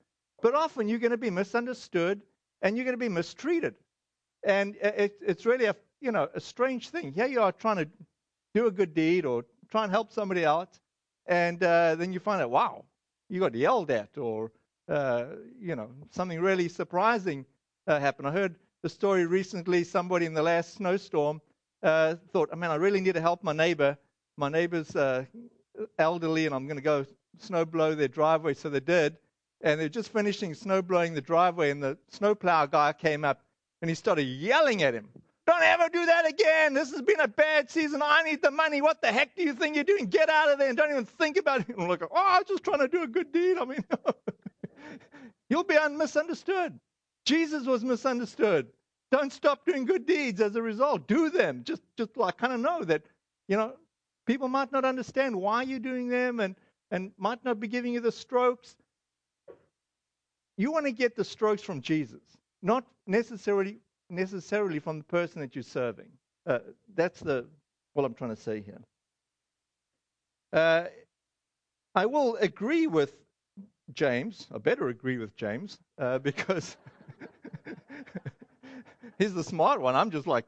But 0.41 0.55
often 0.55 0.87
you're 0.87 0.99
going 0.99 1.11
to 1.11 1.17
be 1.17 1.29
misunderstood 1.29 2.21
and 2.61 2.75
you're 2.75 2.85
going 2.85 2.97
to 2.99 3.05
be 3.05 3.09
mistreated. 3.09 3.75
And 4.43 4.75
it, 4.75 5.17
it's 5.21 5.45
really 5.45 5.65
a, 5.65 5.75
you 6.01 6.11
know, 6.11 6.27
a 6.33 6.39
strange 6.39 6.89
thing. 6.89 7.13
Here 7.13 7.27
you 7.27 7.41
are 7.41 7.51
trying 7.51 7.77
to 7.77 7.87
do 8.53 8.67
a 8.67 8.71
good 8.71 8.93
deed 8.93 9.25
or 9.25 9.45
try 9.69 9.83
and 9.83 9.91
help 9.91 10.11
somebody 10.11 10.45
out, 10.45 10.79
and 11.25 11.61
uh, 11.63 11.95
then 11.95 12.13
you 12.13 12.19
find 12.19 12.41
out, 12.41 12.51
wow, 12.51 12.85
you 13.29 13.39
got 13.39 13.55
yelled 13.55 13.91
at, 13.91 14.17
or 14.17 14.51
uh, 14.87 15.25
you 15.59 15.75
know, 15.75 15.89
something 16.11 16.39
really 16.39 16.69
surprising 16.69 17.45
uh, 17.87 17.99
happened. 17.99 18.27
I 18.27 18.31
heard 18.31 18.55
the 18.83 18.89
story 18.89 19.25
recently. 19.25 19.83
Somebody 19.83 20.25
in 20.25 20.33
the 20.33 20.43
last 20.43 20.75
snowstorm 20.75 21.41
uh, 21.83 22.15
thought, 22.31 22.49
I 22.51 22.55
mean, 22.55 22.71
I 22.71 22.75
really 22.75 23.01
need 23.01 23.15
to 23.15 23.21
help 23.21 23.43
my 23.43 23.53
neighbor. 23.53 23.97
My 24.37 24.49
neighbor's 24.49 24.95
uh, 24.95 25.25
elderly, 25.97 26.45
and 26.45 26.53
I'm 26.53 26.67
going 26.67 26.77
to 26.77 26.83
go 26.83 27.05
snow 27.39 27.65
blow 27.65 27.95
their 27.95 28.07
driveway. 28.07 28.53
So 28.53 28.69
they 28.69 28.79
did, 28.79 29.17
and 29.61 29.79
they're 29.79 29.89
just 29.89 30.11
finishing 30.11 30.53
snow 30.53 30.81
blowing 30.81 31.13
the 31.13 31.21
driveway, 31.21 31.71
and 31.71 31.81
the 31.81 31.97
snowplow 32.09 32.67
guy 32.67 32.93
came 32.93 33.23
up 33.25 33.41
and 33.81 33.89
he 33.89 33.95
started 33.95 34.23
yelling 34.23 34.81
at 34.83 34.93
him. 34.93 35.07
Don't 35.45 35.61
ever 35.61 35.89
do 35.89 36.05
that 36.07 36.27
again. 36.27 36.73
This 36.73 36.91
has 36.91 37.03
been 37.03 37.19
a 37.19 37.27
bad 37.27 37.69
season. 37.69 38.01
I 38.03 38.23
need 38.23 38.41
the 38.41 38.49
money. 38.49 38.81
What 38.81 39.01
the 39.01 39.11
heck 39.11 39.35
do 39.35 39.43
you 39.43 39.53
think 39.53 39.75
you're 39.75 39.83
doing? 39.83 40.07
Get 40.07 40.27
out 40.27 40.51
of 40.51 40.57
there 40.57 40.69
and 40.69 40.77
don't 40.77 40.89
even 40.89 41.05
think 41.05 41.37
about 41.37 41.61
it. 41.61 41.77
And 41.77 41.87
look, 41.87 42.01
oh, 42.01 42.07
I 42.15 42.39
was 42.39 42.47
just 42.47 42.63
trying 42.63 42.79
to 42.79 42.87
do 42.87 43.03
a 43.03 43.07
good 43.07 43.31
deed. 43.31 43.57
I 43.57 43.65
mean, 43.65 43.83
you'll 45.49 45.63
be 45.63 45.77
misunderstood. 45.91 46.79
Jesus 47.25 47.65
was 47.67 47.83
misunderstood. 47.83 48.67
Don't 49.11 49.31
stop 49.31 49.65
doing 49.65 49.85
good 49.85 50.07
deeds 50.07 50.41
as 50.41 50.55
a 50.55 50.61
result. 50.61 51.07
Do 51.07 51.29
them. 51.29 51.61
Just, 51.63 51.83
just 51.95 52.17
like 52.17 52.37
kind 52.37 52.53
of 52.53 52.59
know 52.59 52.83
that, 52.83 53.03
you 53.47 53.55
know, 53.55 53.73
people 54.25 54.47
might 54.47 54.71
not 54.71 54.83
understand 54.83 55.35
why 55.35 55.61
you're 55.61 55.79
doing 55.79 56.07
them 56.07 56.39
and, 56.39 56.55
and 56.91 57.11
might 57.17 57.43
not 57.43 57.59
be 57.59 57.67
giving 57.67 57.93
you 57.93 57.99
the 57.99 58.11
strokes. 58.11 58.75
You 60.57 60.71
want 60.71 60.85
to 60.85 60.91
get 60.91 61.15
the 61.15 61.23
strokes 61.23 61.61
from 61.61 61.81
Jesus, 61.81 62.21
not 62.61 62.85
necessarily 63.07 63.79
necessarily 64.09 64.79
from 64.79 64.99
the 64.99 65.03
person 65.03 65.41
that 65.41 65.55
you're 65.55 65.63
serving. 65.63 66.09
Uh, 66.45 66.59
that's 66.95 67.19
the 67.19 67.45
what 67.93 68.05
I'm 68.05 68.13
trying 68.13 68.35
to 68.35 68.41
say 68.41 68.61
here. 68.61 68.81
Uh, 70.53 70.85
I 71.95 72.05
will 72.05 72.35
agree 72.37 72.87
with 72.87 73.13
James. 73.93 74.47
I 74.53 74.57
better 74.57 74.89
agree 74.89 75.17
with 75.17 75.35
James 75.35 75.79
uh, 75.97 76.19
because 76.29 76.77
he's 79.17 79.33
the 79.33 79.43
smart 79.43 79.81
one. 79.81 79.95
I'm 79.95 80.11
just 80.11 80.27
like 80.27 80.45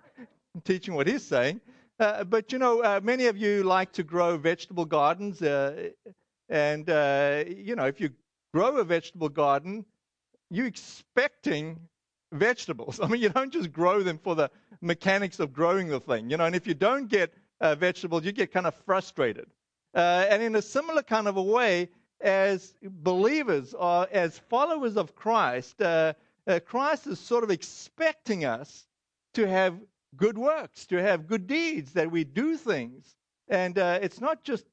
teaching 0.64 0.94
what 0.94 1.06
he's 1.06 1.24
saying. 1.24 1.60
Uh, 1.98 2.24
but 2.24 2.52
you 2.52 2.58
know, 2.58 2.82
uh, 2.82 3.00
many 3.02 3.26
of 3.26 3.36
you 3.36 3.62
like 3.62 3.92
to 3.92 4.02
grow 4.02 4.36
vegetable 4.36 4.84
gardens, 4.84 5.40
uh, 5.40 5.88
and 6.48 6.90
uh, 6.90 7.42
you 7.46 7.74
know, 7.74 7.86
if 7.86 8.00
you 8.00 8.10
grow 8.52 8.76
a 8.76 8.84
vegetable 8.84 9.30
garden, 9.30 9.84
you're 10.50 10.66
expecting 10.66 11.78
vegetables. 12.32 13.00
I 13.02 13.06
mean, 13.08 13.22
you 13.22 13.30
don't 13.30 13.52
just 13.52 13.72
grow 13.72 14.02
them 14.02 14.18
for 14.18 14.34
the 14.34 14.50
mechanics 14.82 15.40
of 15.40 15.52
growing 15.54 15.88
the 15.88 16.00
thing, 16.00 16.28
you 16.28 16.36
know. 16.36 16.44
And 16.44 16.54
if 16.54 16.66
you 16.66 16.74
don't 16.74 17.08
get 17.08 17.32
uh, 17.62 17.74
vegetables, 17.74 18.24
you 18.24 18.32
get 18.32 18.52
kind 18.52 18.66
of 18.66 18.74
frustrated. 18.74 19.46
Uh, 19.94 20.26
and 20.28 20.42
in 20.42 20.54
a 20.56 20.62
similar 20.62 21.02
kind 21.02 21.26
of 21.26 21.38
a 21.38 21.42
way, 21.42 21.88
as 22.20 22.74
believers 22.82 23.72
or 23.72 24.06
as 24.12 24.38
followers 24.50 24.98
of 24.98 25.14
Christ, 25.14 25.80
Christ 26.66 27.06
is 27.06 27.18
sort 27.18 27.44
of 27.44 27.50
expecting 27.50 28.44
us 28.44 28.86
to 29.34 29.46
have 29.46 29.78
good 30.16 30.38
works, 30.38 30.86
to 30.86 31.02
have 31.02 31.26
good 31.26 31.46
deeds, 31.46 31.92
that 31.92 32.10
we 32.10 32.24
do 32.24 32.56
things. 32.56 33.16
And 33.48 33.78
uh, 33.78 33.98
it's 34.02 34.20
not 34.20 34.44
just 34.44 34.64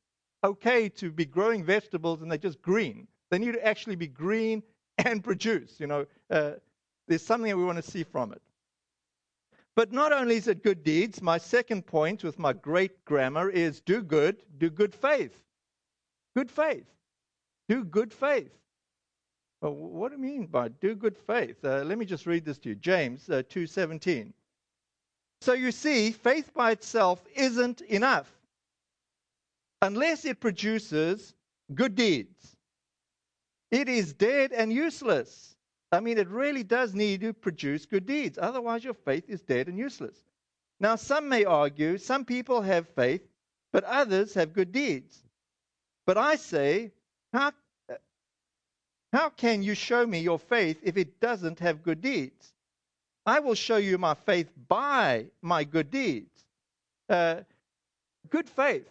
okay 0.43 0.89
to 0.89 1.11
be 1.11 1.25
growing 1.25 1.63
vegetables 1.63 2.21
and 2.21 2.29
they're 2.29 2.37
just 2.37 2.61
green. 2.61 3.07
They 3.31 3.39
need 3.39 3.53
to 3.53 3.65
actually 3.65 3.95
be 3.95 4.07
green 4.07 4.63
and 4.97 5.23
produce. 5.23 5.79
You 5.79 5.87
know, 5.87 6.05
uh, 6.29 6.51
there's 7.07 7.25
something 7.25 7.49
that 7.49 7.57
we 7.57 7.65
want 7.65 7.83
to 7.83 7.91
see 7.91 8.03
from 8.03 8.31
it. 8.33 8.41
But 9.75 9.91
not 9.91 10.13
only 10.13 10.35
is 10.35 10.47
it 10.47 10.63
good 10.63 10.83
deeds, 10.83 11.21
my 11.21 11.39
second 11.39 11.87
point 11.87 12.23
with 12.23 12.37
my 12.37 12.53
great 12.53 13.03
grammar 13.05 13.49
is 13.49 13.81
do 13.81 14.03
good, 14.03 14.43
do 14.59 14.69
good 14.69 14.93
faith. 14.93 15.35
Good 16.35 16.51
faith. 16.51 16.85
Do 17.69 17.83
good 17.83 18.13
faith. 18.13 18.51
Well, 19.61 19.73
what 19.73 20.09
do 20.09 20.17
you 20.17 20.21
mean 20.21 20.45
by 20.45 20.67
do 20.67 20.93
good 20.93 21.17
faith? 21.17 21.63
Uh, 21.63 21.83
let 21.83 21.97
me 21.97 22.05
just 22.05 22.25
read 22.25 22.45
this 22.45 22.59
to 22.59 22.69
you. 22.69 22.75
James 22.75 23.29
uh, 23.29 23.43
2:17. 23.49 24.33
So 25.43 25.51
you 25.51 25.73
see, 25.73 26.11
faith 26.11 26.53
by 26.53 26.71
itself 26.71 27.21
isn't 27.35 27.81
enough 27.81 28.31
unless 29.81 30.23
it 30.23 30.39
produces 30.39 31.33
good 31.75 31.95
deeds. 31.95 32.55
It 33.69 33.89
is 33.89 34.13
dead 34.13 34.53
and 34.53 34.71
useless. 34.71 35.57
I 35.91 35.99
mean, 35.99 36.17
it 36.17 36.29
really 36.29 36.63
does 36.63 36.93
need 36.93 37.19
to 37.21 37.33
produce 37.33 37.85
good 37.85 38.05
deeds. 38.05 38.39
Otherwise, 38.41 38.85
your 38.85 38.93
faith 38.93 39.25
is 39.27 39.41
dead 39.41 39.67
and 39.67 39.77
useless. 39.77 40.15
Now, 40.79 40.95
some 40.95 41.27
may 41.27 41.43
argue 41.43 41.97
some 41.97 42.23
people 42.23 42.61
have 42.61 42.87
faith, 42.87 43.27
but 43.73 43.83
others 43.83 44.33
have 44.35 44.53
good 44.53 44.71
deeds. 44.71 45.25
But 46.05 46.17
I 46.17 46.37
say, 46.37 46.93
how, 47.33 47.51
uh, 47.91 47.95
how 49.11 49.29
can 49.29 49.61
you 49.61 49.75
show 49.75 50.07
me 50.07 50.19
your 50.19 50.39
faith 50.39 50.79
if 50.83 50.95
it 50.95 51.19
doesn't 51.19 51.59
have 51.59 51.83
good 51.83 51.99
deeds? 51.99 52.53
I 53.25 53.39
will 53.39 53.55
show 53.55 53.77
you 53.77 53.97
my 53.97 54.13
faith 54.13 54.51
by 54.67 55.27
my 55.41 55.63
good 55.63 55.89
deeds. 55.89 56.45
Uh, 57.09 57.41
good 58.29 58.49
faith. 58.49 58.89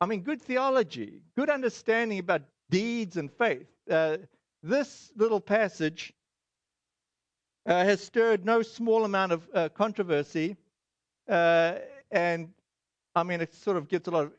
I 0.00 0.06
mean, 0.06 0.22
good 0.22 0.40
theology, 0.40 1.20
good 1.36 1.50
understanding 1.50 2.18
about 2.18 2.42
deeds 2.70 3.16
and 3.16 3.30
faith. 3.30 3.66
Uh, 3.90 4.18
this 4.62 5.10
little 5.16 5.40
passage 5.40 6.12
uh, 7.66 7.84
has 7.84 8.00
stirred 8.00 8.44
no 8.44 8.62
small 8.62 9.04
amount 9.04 9.32
of 9.32 9.48
uh, 9.52 9.68
controversy. 9.70 10.56
Uh, 11.28 11.74
and 12.10 12.48
I 13.14 13.22
mean, 13.22 13.40
it 13.40 13.54
sort 13.54 13.76
of 13.76 13.88
gets 13.88 14.08
a 14.08 14.10
lot 14.10 14.24
of 14.24 14.32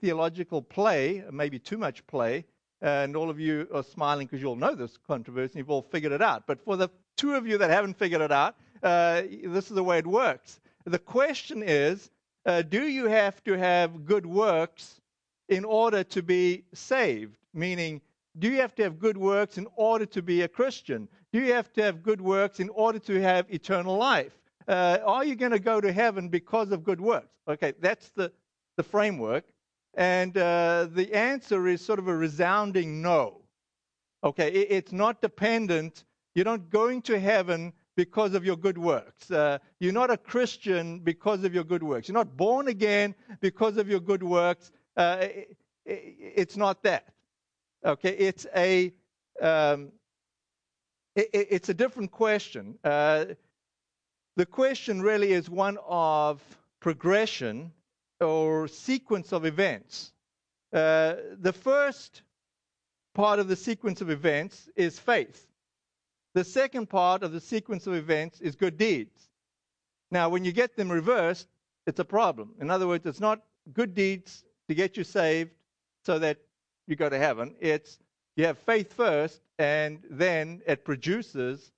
theological 0.00 0.62
play, 0.62 1.22
maybe 1.30 1.58
too 1.58 1.76
much 1.76 2.06
play. 2.06 2.44
And 2.80 3.16
all 3.16 3.30
of 3.30 3.40
you 3.40 3.66
are 3.74 3.82
smiling 3.82 4.26
because 4.26 4.40
you 4.40 4.48
all 4.48 4.56
know 4.56 4.74
this 4.74 4.96
controversy. 5.06 5.58
You've 5.58 5.70
all 5.70 5.82
figured 5.82 6.12
it 6.12 6.22
out. 6.22 6.46
But 6.46 6.60
for 6.60 6.76
the 6.76 6.88
two 7.16 7.34
of 7.34 7.46
you 7.46 7.58
that 7.58 7.70
haven't 7.70 7.98
figured 7.98 8.20
it 8.20 8.32
out, 8.32 8.54
uh, 8.82 9.22
this 9.44 9.68
is 9.68 9.74
the 9.74 9.84
way 9.84 9.98
it 9.98 10.06
works. 10.06 10.60
The 10.84 10.98
question 10.98 11.62
is 11.64 12.10
uh, 12.46 12.62
do 12.62 12.86
you 12.86 13.06
have 13.06 13.42
to 13.44 13.58
have 13.58 14.06
good 14.06 14.24
works 14.24 15.00
in 15.48 15.64
order 15.64 16.04
to 16.04 16.22
be 16.22 16.62
saved? 16.72 17.36
Meaning, 17.52 18.00
do 18.38 18.48
you 18.48 18.60
have 18.60 18.74
to 18.76 18.82
have 18.84 18.98
good 18.98 19.16
works 19.16 19.58
in 19.58 19.66
order 19.74 20.06
to 20.06 20.22
be 20.22 20.42
a 20.42 20.48
Christian? 20.48 21.08
Do 21.32 21.40
you 21.40 21.52
have 21.54 21.72
to 21.72 21.82
have 21.82 22.02
good 22.02 22.20
works 22.20 22.60
in 22.60 22.68
order 22.68 22.98
to 23.00 23.20
have 23.20 23.52
eternal 23.52 23.96
life? 23.96 24.38
Uh, 24.68 24.98
are 25.04 25.24
you 25.24 25.34
going 25.34 25.52
to 25.52 25.58
go 25.58 25.80
to 25.80 25.92
heaven 25.92 26.28
because 26.28 26.70
of 26.70 26.84
good 26.84 27.00
works? 27.00 27.34
Okay, 27.48 27.72
that's 27.80 28.10
the, 28.10 28.30
the 28.76 28.82
framework. 28.82 29.44
And 29.94 30.36
uh, 30.36 30.88
the 30.92 31.12
answer 31.14 31.66
is 31.66 31.84
sort 31.84 31.98
of 31.98 32.08
a 32.08 32.16
resounding 32.16 33.00
no. 33.00 33.40
Okay, 34.22 34.52
it, 34.52 34.66
it's 34.70 34.92
not 34.92 35.20
dependent 35.20 36.04
you're 36.36 36.44
not 36.44 36.68
going 36.68 37.00
to 37.00 37.18
heaven 37.18 37.72
because 37.96 38.34
of 38.34 38.44
your 38.44 38.56
good 38.56 38.76
works. 38.76 39.30
Uh, 39.30 39.56
you're 39.80 39.94
not 39.94 40.10
a 40.10 40.18
Christian 40.18 40.98
because 40.98 41.44
of 41.44 41.54
your 41.54 41.64
good 41.64 41.82
works. 41.82 42.08
You're 42.08 42.14
not 42.14 42.36
born 42.36 42.68
again 42.68 43.14
because 43.40 43.78
of 43.78 43.88
your 43.88 44.00
good 44.00 44.22
works. 44.22 44.70
Uh, 44.98 45.16
it, 45.22 45.56
it, 45.86 46.14
it's 46.36 46.56
not 46.58 46.82
that. 46.82 47.08
Okay, 47.82 48.10
it's 48.10 48.46
a 48.54 48.92
um, 49.40 49.92
it, 51.14 51.30
it's 51.32 51.70
a 51.70 51.74
different 51.74 52.10
question. 52.10 52.78
Uh, 52.84 53.24
the 54.36 54.44
question 54.44 55.00
really 55.00 55.32
is 55.32 55.48
one 55.48 55.78
of 55.88 56.42
progression 56.80 57.72
or 58.20 58.68
sequence 58.68 59.32
of 59.32 59.46
events. 59.46 60.12
Uh, 60.70 61.14
the 61.40 61.54
first 61.54 62.20
part 63.14 63.38
of 63.38 63.48
the 63.48 63.56
sequence 63.56 64.02
of 64.02 64.10
events 64.10 64.68
is 64.76 64.98
faith. 64.98 65.46
The 66.36 66.44
second 66.44 66.90
part 66.90 67.22
of 67.22 67.32
the 67.32 67.40
sequence 67.40 67.86
of 67.86 67.94
events 67.94 68.42
is 68.42 68.56
good 68.56 68.76
deeds. 68.76 69.30
Now, 70.10 70.28
when 70.28 70.44
you 70.44 70.52
get 70.52 70.76
them 70.76 70.92
reversed, 70.92 71.48
it's 71.86 71.98
a 71.98 72.04
problem. 72.04 72.52
In 72.60 72.68
other 72.68 72.86
words, 72.86 73.06
it's 73.06 73.20
not 73.20 73.40
good 73.72 73.94
deeds 73.94 74.44
to 74.68 74.74
get 74.74 74.98
you 74.98 75.02
saved 75.02 75.52
so 76.04 76.18
that 76.18 76.36
you 76.86 76.94
go 76.94 77.08
to 77.08 77.16
heaven. 77.16 77.56
It's 77.58 77.98
you 78.36 78.44
have 78.44 78.58
faith 78.58 78.92
first, 78.92 79.40
and 79.58 79.98
then 80.10 80.60
it 80.66 80.84
produces 80.84 81.72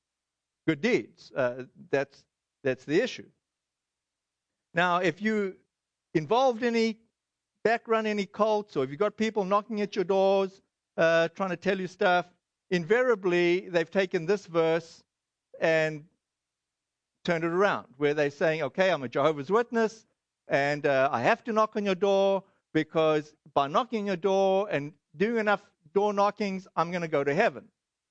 good 0.67 0.81
deeds. 0.81 1.31
Uh, 1.37 1.63
that's 1.93 2.25
that's 2.65 2.85
the 2.85 3.01
issue. 3.01 3.29
Now, 4.75 4.99
if 4.99 5.23
you 5.23 5.55
involved 6.15 6.65
any 6.65 6.99
background 7.63 8.09
any 8.09 8.27
cults, 8.27 8.77
or 8.77 8.83
if 8.83 8.91
you've 8.91 8.99
got 8.99 9.17
people 9.17 9.45
knocking 9.45 9.83
at 9.83 9.95
your 9.95 10.05
doors 10.05 10.61
uh, 10.97 11.29
trying 11.29 11.51
to 11.51 11.57
tell 11.57 11.79
you 11.79 11.87
stuff, 11.87 12.27
invariably 12.71 13.69
they've 13.69 13.91
taken 13.91 14.27
this 14.27 14.47
verse 14.47 15.03
and 15.61 16.05
turned 17.25 17.45
it 17.45 17.51
around, 17.51 17.87
where 17.97 18.15
they're 18.15 18.31
saying, 18.31 18.63
okay, 18.63 18.91
I'm 18.91 19.03
a 19.03 19.09
Jehovah's 19.09 19.51
Witness, 19.51 20.07
and 20.49 20.87
uh, 20.87 21.09
I 21.13 21.23
have 21.23 21.45
to 21.45 21.53
knock 21.53 21.77
on 21.77 21.85
your 21.85 21.95
door 21.95 22.45
because 22.73 23.35
by 23.55 23.67
knocking 23.67 24.07
your 24.07 24.17
door 24.17 24.69
and 24.71 24.93
doing 25.17 25.39
enough 25.39 25.63
door 25.95 26.13
knockings, 26.13 26.67
I'm 26.77 26.91
going 26.91 27.03
to 27.03 27.09
go 27.09 27.25
to 27.25 27.35
heaven. 27.35 27.65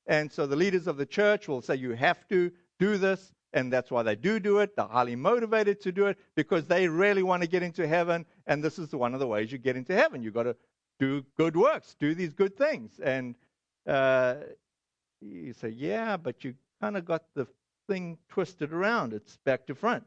And 0.08 0.32
so 0.32 0.48
the 0.48 0.56
leaders 0.56 0.88
of 0.88 0.98
the 0.98 1.06
church 1.06 1.48
will 1.48 1.62
say, 1.62 1.76
you 1.76 1.92
have 1.92 2.28
to 2.30 2.52
do 2.80 2.98
this, 2.98 3.34
and 3.54 3.72
that's 3.72 3.92
why 3.92 4.04
they 4.04 4.16
do 4.16 4.40
do 4.40 4.60
it. 4.60 4.76
They're 4.76 4.86
highly 4.86 5.16
motivated 5.16 5.82
to 5.82 5.92
do 5.92 6.08
it 6.08 6.18
because 6.36 6.66
they 6.66 6.88
really 6.88 7.24
want 7.24 7.44
to 7.44 7.50
get 7.50 7.64
into 7.64 7.88
heaven, 7.88 8.26
and 8.46 8.64
this 8.64 8.78
is 8.78 8.94
one 8.94 9.14
of 9.14 9.20
the 9.20 9.28
ways 9.28 9.52
you 9.52 9.58
get 9.58 9.76
into 9.76 9.94
heaven. 9.94 10.22
You've 10.22 10.34
got 10.34 10.44
to 10.44 10.56
do 11.00 11.24
good 11.38 11.56
works, 11.56 11.96
do 12.00 12.14
these 12.16 12.34
good 12.34 12.58
things. 12.58 13.00
And 13.00 13.36
uh, 13.88 14.36
you 15.22 15.54
say, 15.54 15.70
yeah, 15.70 16.18
but 16.18 16.44
you 16.44 16.54
kind 16.82 16.98
of 16.98 17.06
got 17.06 17.24
the 17.34 17.48
thing 17.88 18.18
twisted 18.30 18.74
around. 18.74 19.14
It's 19.14 19.38
back 19.46 19.66
to 19.68 19.76
front. 19.76 20.06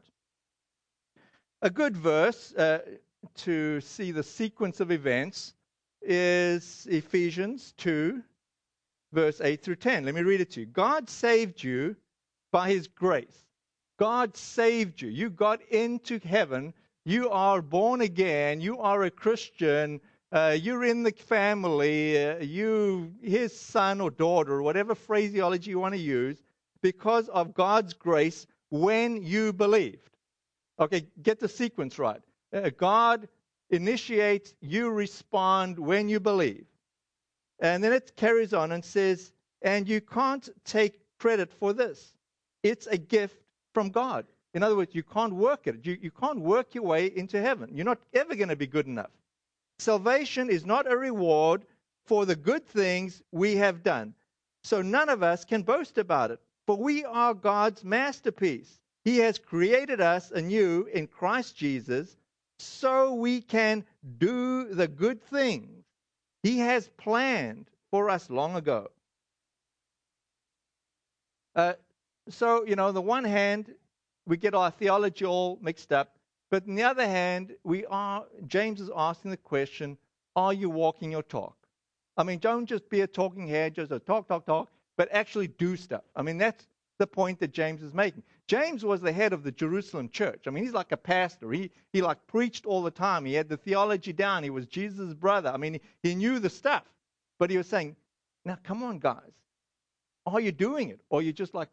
A 1.61 1.69
good 1.69 1.95
verse 1.97 2.53
uh, 2.55 2.79
to 3.37 3.81
see 3.81 4.11
the 4.11 4.23
sequence 4.23 4.79
of 4.79 4.91
events 4.91 5.53
is 6.01 6.87
Ephesians 6.89 7.73
2, 7.77 8.21
verse 9.13 9.41
8 9.41 9.61
through 9.61 9.75
10. 9.75 10.05
Let 10.05 10.15
me 10.15 10.21
read 10.21 10.41
it 10.41 10.51
to 10.51 10.61
you. 10.61 10.65
God 10.67 11.09
saved 11.09 11.63
you 11.63 11.95
by 12.51 12.69
his 12.69 12.87
grace. 12.87 13.45
God 13.99 14.35
saved 14.35 15.01
you. 15.01 15.09
You 15.09 15.29
got 15.29 15.61
into 15.69 16.19
heaven. 16.23 16.73
You 17.05 17.29
are 17.29 17.61
born 17.61 18.01
again. 18.01 18.61
You 18.61 18.79
are 18.79 19.03
a 19.03 19.11
Christian 19.11 20.01
uh, 20.31 20.57
you're 20.59 20.85
in 20.85 21.03
the 21.03 21.11
family, 21.11 22.25
uh, 22.25 22.39
you, 22.39 23.13
his 23.21 23.57
son 23.57 23.99
or 24.01 24.11
daughter, 24.11 24.53
or 24.53 24.61
whatever 24.61 24.95
phraseology 24.95 25.71
you 25.71 25.79
want 25.79 25.93
to 25.93 25.99
use, 25.99 26.41
because 26.81 27.29
of 27.29 27.53
God's 27.53 27.93
grace 27.93 28.47
when 28.69 29.23
you 29.23 29.53
believed. 29.53 30.09
Okay, 30.79 31.05
get 31.21 31.39
the 31.39 31.49
sequence 31.49 31.99
right. 31.99 32.21
Uh, 32.53 32.69
God 32.77 33.27
initiates, 33.69 34.53
you 34.61 34.89
respond 34.89 35.77
when 35.77 36.09
you 36.09 36.19
believe. 36.19 36.65
And 37.59 37.83
then 37.83 37.93
it 37.93 38.15
carries 38.15 38.53
on 38.53 38.71
and 38.71 38.83
says, 38.83 39.31
and 39.61 39.87
you 39.87 40.01
can't 40.01 40.49
take 40.65 40.99
credit 41.19 41.53
for 41.53 41.73
this. 41.73 42.13
It's 42.63 42.87
a 42.87 42.97
gift 42.97 43.37
from 43.73 43.89
God. 43.89 44.25
In 44.53 44.63
other 44.63 44.75
words, 44.75 44.95
you 44.95 45.03
can't 45.03 45.33
work 45.33 45.67
it. 45.67 45.85
You, 45.85 45.97
you 46.01 46.11
can't 46.11 46.39
work 46.39 46.73
your 46.73 46.83
way 46.83 47.05
into 47.15 47.39
heaven. 47.39 47.69
You're 47.73 47.85
not 47.85 47.99
ever 48.13 48.35
going 48.35 48.49
to 48.49 48.55
be 48.55 48.67
good 48.67 48.87
enough. 48.87 49.11
Salvation 49.81 50.51
is 50.51 50.63
not 50.63 50.89
a 50.89 50.95
reward 50.95 51.65
for 52.05 52.27
the 52.27 52.35
good 52.35 52.63
things 52.67 53.23
we 53.31 53.55
have 53.55 53.81
done. 53.81 54.13
So 54.63 54.83
none 54.83 55.09
of 55.09 55.23
us 55.23 55.43
can 55.43 55.63
boast 55.63 55.97
about 55.97 56.29
it, 56.29 56.39
for 56.67 56.77
we 56.77 57.03
are 57.03 57.33
God's 57.33 57.83
masterpiece. 57.83 58.79
He 59.03 59.17
has 59.17 59.39
created 59.39 59.99
us 59.99 60.29
anew 60.29 60.87
in 60.93 61.07
Christ 61.07 61.57
Jesus 61.57 62.15
so 62.59 63.15
we 63.15 63.41
can 63.41 63.83
do 64.19 64.65
the 64.65 64.87
good 64.87 65.19
things 65.19 65.83
He 66.43 66.59
has 66.59 66.87
planned 66.89 67.65
for 67.89 68.11
us 68.11 68.29
long 68.29 68.55
ago. 68.55 68.91
Uh, 71.55 71.73
so, 72.29 72.65
you 72.65 72.75
know, 72.75 72.87
on 72.89 72.93
the 72.93 73.01
one 73.01 73.23
hand, 73.23 73.73
we 74.27 74.37
get 74.37 74.53
our 74.53 74.69
theology 74.69 75.25
all 75.25 75.57
mixed 75.59 75.91
up. 75.91 76.19
But 76.51 76.67
on 76.67 76.75
the 76.75 76.83
other 76.83 77.07
hand, 77.07 77.55
we 77.63 77.85
are, 77.87 78.25
James 78.45 78.81
is 78.81 78.91
asking 78.95 79.31
the 79.31 79.37
question, 79.37 79.97
are 80.35 80.53
you 80.53 80.69
walking 80.69 81.09
your 81.11 81.23
talk? 81.23 81.55
I 82.17 82.23
mean, 82.23 82.39
don't 82.39 82.65
just 82.65 82.89
be 82.89 83.01
a 83.01 83.07
talking 83.07 83.47
head, 83.47 83.73
just 83.73 83.91
a 83.91 83.99
talk, 83.99 84.27
talk, 84.27 84.45
talk, 84.45 84.69
but 84.97 85.07
actually 85.11 85.47
do 85.47 85.77
stuff. 85.77 86.03
I 86.15 86.21
mean, 86.21 86.37
that's 86.37 86.67
the 86.99 87.07
point 87.07 87.39
that 87.39 87.53
James 87.53 87.81
is 87.81 87.93
making. 87.93 88.23
James 88.47 88.83
was 88.83 88.99
the 88.99 89.13
head 89.13 89.31
of 89.31 89.43
the 89.43 89.51
Jerusalem 89.51 90.09
church. 90.09 90.43
I 90.45 90.49
mean, 90.49 90.65
he's 90.65 90.73
like 90.73 90.91
a 90.91 90.97
pastor. 90.97 91.51
He, 91.51 91.71
he 91.93 92.01
like 92.01 92.27
preached 92.27 92.65
all 92.65 92.83
the 92.83 92.91
time. 92.91 93.23
He 93.23 93.33
had 93.33 93.47
the 93.47 93.57
theology 93.57 94.11
down. 94.11 94.43
He 94.43 94.49
was 94.49 94.67
Jesus' 94.67 95.13
brother. 95.13 95.49
I 95.49 95.57
mean, 95.57 95.79
he, 96.03 96.15
knew 96.15 96.37
the 96.37 96.49
stuff. 96.49 96.83
But 97.39 97.49
he 97.49 97.57
was 97.57 97.67
saying, 97.67 97.95
now 98.43 98.57
come 98.61 98.83
on, 98.83 98.99
guys. 98.99 99.31
Are 100.25 100.41
you 100.41 100.51
doing 100.51 100.89
it? 100.89 100.99
Or 101.09 101.19
are 101.19 101.23
you 101.23 101.31
just 101.31 101.53
like 101.53 101.69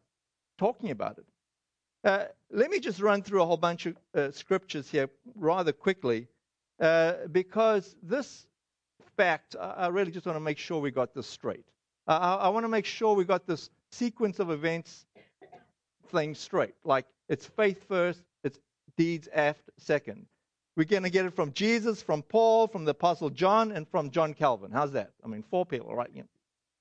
talking 0.56 0.92
about 0.92 1.18
it? 1.18 1.26
Uh, 2.04 2.24
let 2.50 2.70
me 2.70 2.78
just 2.78 3.00
run 3.00 3.22
through 3.22 3.42
a 3.42 3.46
whole 3.46 3.56
bunch 3.56 3.86
of 3.86 3.96
uh, 4.14 4.30
scriptures 4.30 4.90
here 4.90 5.10
rather 5.34 5.72
quickly, 5.72 6.28
uh, 6.80 7.14
because 7.32 7.96
this 8.02 8.46
fact, 9.16 9.56
I 9.60 9.88
really 9.88 10.12
just 10.12 10.26
want 10.26 10.36
to 10.36 10.40
make 10.40 10.58
sure 10.58 10.80
we 10.80 10.92
got 10.92 11.12
this 11.12 11.26
straight. 11.26 11.66
I, 12.06 12.16
I 12.16 12.48
want 12.48 12.64
to 12.64 12.68
make 12.68 12.86
sure 12.86 13.14
we 13.14 13.24
got 13.24 13.46
this 13.46 13.70
sequence 13.90 14.38
of 14.38 14.50
events 14.50 15.06
thing 16.10 16.34
straight. 16.34 16.74
Like 16.84 17.06
it's 17.28 17.46
faith 17.46 17.84
first, 17.88 18.22
it's 18.44 18.60
deeds 18.96 19.28
after 19.34 19.72
second. 19.76 20.26
We're 20.76 20.84
going 20.84 21.02
to 21.02 21.10
get 21.10 21.26
it 21.26 21.34
from 21.34 21.52
Jesus, 21.52 22.00
from 22.00 22.22
Paul, 22.22 22.68
from 22.68 22.84
the 22.84 22.92
Apostle 22.92 23.30
John, 23.30 23.72
and 23.72 23.88
from 23.88 24.10
John 24.10 24.32
Calvin. 24.32 24.70
How's 24.70 24.92
that? 24.92 25.10
I 25.24 25.26
mean, 25.26 25.42
four 25.50 25.66
people, 25.66 25.92
right? 25.96 26.10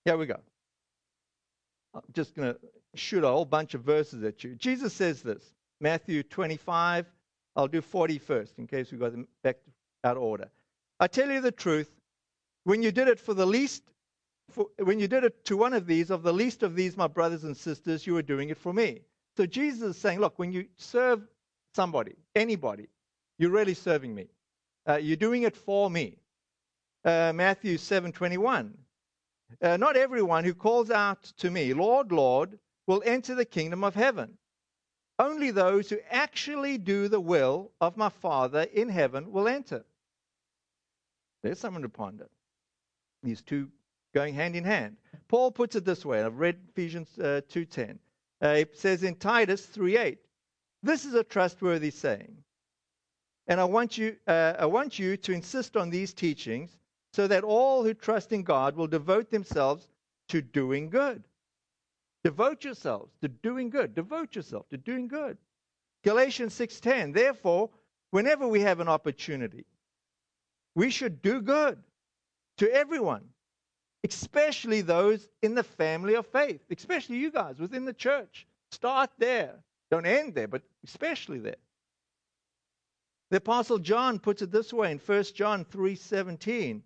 Here 0.06 0.16
we 0.16 0.28
go. 0.28 0.40
I'm 1.98 2.14
just 2.14 2.36
going 2.36 2.54
to 2.54 2.60
shoot 2.96 3.24
a 3.24 3.28
whole 3.28 3.46
bunch 3.46 3.74
of 3.74 3.82
verses 3.82 4.24
at 4.24 4.44
you. 4.44 4.56
Jesus 4.56 4.94
says 4.94 5.22
this 5.22 5.54
Matthew 5.80 6.24
25. 6.24 7.06
I'll 7.56 7.68
do 7.68 7.82
40 7.82 8.20
first 8.20 8.60
in 8.60 8.68
case 8.68 8.92
we 8.92 9.00
got 9.00 9.12
them 9.12 9.28
back 9.44 9.58
out 10.04 10.16
of 10.16 10.24
order. 10.24 10.50
I 11.00 11.08
tell 11.08 11.30
you 11.30 11.42
the 11.42 11.52
truth, 11.52 11.90
when 12.66 12.84
you 12.84 12.92
did 12.92 13.08
it 13.08 13.20
for 13.20 13.34
the 13.34 13.46
least, 13.46 13.84
for, 14.52 14.68
when 14.84 15.00
you 15.00 15.08
did 15.08 15.24
it 15.24 15.44
to 15.46 15.58
one 15.58 15.74
of 15.74 15.88
these, 15.88 16.12
of 16.12 16.22
the 16.22 16.34
least 16.34 16.62
of 16.62 16.76
these, 16.76 16.96
my 16.96 17.08
brothers 17.08 17.44
and 17.44 17.58
sisters, 17.58 18.06
you 18.06 18.14
were 18.14 18.22
doing 18.22 18.50
it 18.50 18.58
for 18.58 18.74
me. 18.74 19.02
So 19.38 19.46
Jesus 19.46 19.96
is 19.96 19.98
saying, 19.98 20.20
look, 20.20 20.38
when 20.38 20.52
you 20.52 20.66
serve 20.78 21.22
somebody, 21.76 22.16
anybody, 22.36 22.88
you're 23.40 23.52
really 23.52 23.74
serving 23.74 24.14
me. 24.14 24.28
Uh, 24.88 24.96
you're 24.96 25.18
doing 25.18 25.44
it 25.44 25.56
for 25.56 25.90
me. 25.90 26.18
Uh, 27.04 27.32
Matthew 27.34 27.78
7:21. 27.78 28.72
Uh, 29.62 29.78
not 29.78 29.96
everyone 29.96 30.44
who 30.44 30.54
calls 30.54 30.92
out 30.92 31.24
to 31.38 31.50
me, 31.50 31.74
Lord, 31.74 32.12
Lord, 32.12 32.60
will 32.86 33.02
enter 33.06 33.36
the 33.36 33.46
kingdom 33.46 33.84
of 33.84 33.96
heaven. 33.96 34.38
Only 35.20 35.52
those 35.52 35.90
who 35.90 35.98
actually 36.10 36.78
do 36.78 37.08
the 37.08 37.20
will 37.20 37.72
of 37.82 37.98
my 37.98 38.10
Father 38.10 38.62
in 38.74 38.90
heaven 38.90 39.32
will 39.32 39.48
enter. 39.48 39.84
There's 41.44 41.60
something 41.60 41.82
to 41.82 41.90
ponder. 41.90 42.28
These 43.24 43.42
two 43.42 43.70
going 44.14 44.34
hand 44.34 44.56
in 44.56 44.64
hand. 44.64 44.98
Paul 45.28 45.52
puts 45.52 45.76
it 45.76 45.86
this 45.86 46.06
way, 46.06 46.24
I've 46.24 46.40
read 46.40 46.58
Ephesians 46.70 47.10
uh, 47.20 47.42
2.10. 47.50 47.98
Uh, 48.42 48.48
it 48.50 48.78
says 48.78 49.04
in 49.04 49.16
Titus 49.16 49.66
3.8, 49.66 50.18
this 50.84 51.06
is 51.06 51.14
a 51.14 51.24
trustworthy 51.24 51.90
saying. 51.90 52.38
And 53.48 53.60
I 53.60 53.64
want, 53.64 53.98
you, 53.98 54.16
uh, 54.28 54.54
I 54.60 54.66
want 54.66 55.00
you 55.00 55.18
to 55.18 55.32
insist 55.32 55.78
on 55.78 55.90
these 55.90 56.14
teachings 56.14 56.78
so 57.18 57.26
that 57.26 57.44
all 57.44 57.84
who 57.84 57.96
trust 57.96 58.32
in 58.32 58.44
God 58.44 58.76
will 58.76 58.86
devote 58.86 59.32
themselves 59.32 59.90
to 60.30 60.40
doing 60.40 60.88
good. 60.88 61.24
Devote 62.24 62.64
yourselves 62.64 63.12
to 63.22 63.28
doing 63.28 63.72
good. 63.72 63.96
Devote 63.96 64.36
yourself 64.36 64.70
to 64.70 64.78
doing 64.78 65.08
good. 65.08 65.36
Galatians 66.04 66.54
6:10. 66.54 67.14
Therefore, 67.14 67.72
whenever 68.12 68.48
we 68.48 68.60
have 68.62 68.80
an 68.80 68.88
opportunity, 68.88 69.66
we 70.76 70.92
should 70.92 71.24
do 71.24 71.42
good 71.42 71.84
to 72.58 72.72
everyone, 72.72 73.28
especially 74.04 74.82
those 74.82 75.28
in 75.42 75.56
the 75.56 75.64
family 75.64 76.14
of 76.14 76.28
faith, 76.28 76.62
especially 76.70 77.18
you 77.18 77.32
guys 77.32 77.58
within 77.58 77.86
the 77.86 77.94
church. 77.94 78.46
Start 78.70 79.10
there. 79.18 79.64
Don't 79.90 80.06
end 80.06 80.36
there, 80.36 80.48
but 80.48 80.62
especially 80.84 81.40
there. 81.40 81.64
The 83.32 83.38
apostle 83.38 83.80
John 83.80 84.20
puts 84.20 84.44
it 84.44 84.52
this 84.52 84.72
way 84.72 84.92
in 84.92 85.00
1 85.00 85.34
John 85.34 85.66
3:17. 85.66 86.84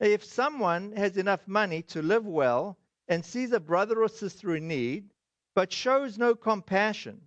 If 0.00 0.24
someone 0.24 0.92
has 0.92 1.16
enough 1.16 1.46
money 1.46 1.82
to 1.82 2.02
live 2.02 2.26
well 2.26 2.78
and 3.08 3.24
sees 3.24 3.52
a 3.52 3.60
brother 3.60 4.02
or 4.02 4.08
sister 4.08 4.56
in 4.56 4.68
need, 4.68 5.10
but 5.54 5.72
shows 5.72 6.18
no 6.18 6.34
compassion, 6.34 7.20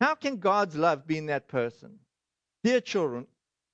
how 0.00 0.14
can 0.14 0.38
God's 0.38 0.76
love 0.76 1.06
be 1.06 1.18
in 1.18 1.26
that 1.26 1.48
person? 1.48 1.98
Dear 2.64 2.80
children, 2.80 3.26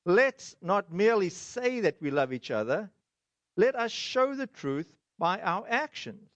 let's 0.05 0.57
not 0.61 0.93
merely 0.93 1.29
say 1.29 1.81
that 1.81 2.01
we 2.01 2.11
love 2.11 2.33
each 2.33 2.51
other, 2.51 2.91
let 3.57 3.75
us 3.77 3.93
show 3.93 4.35
the 4.35 4.47
truth 4.47 4.93
by 5.19 5.41
our 5.41 5.65
actions. 5.69 6.29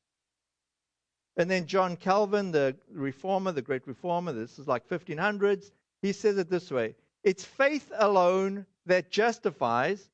And 1.37 1.51
then 1.51 1.67
John 1.67 1.97
Calvin, 1.97 2.51
the 2.51 2.77
reformer, 2.91 3.53
the 3.53 3.63
great 3.63 3.87
reformer, 3.87 4.33
this 4.33 4.59
is 4.59 4.69
like 4.69 4.89
1500s, 4.89 5.71
he 6.03 6.13
says 6.13 6.39
it 6.39 6.51
this 6.51 6.71
way 6.71 6.95
It's 7.25 7.45
faith 7.45 7.91
alone 7.97 8.67
that 8.87 9.11
justifies, 9.11 10.10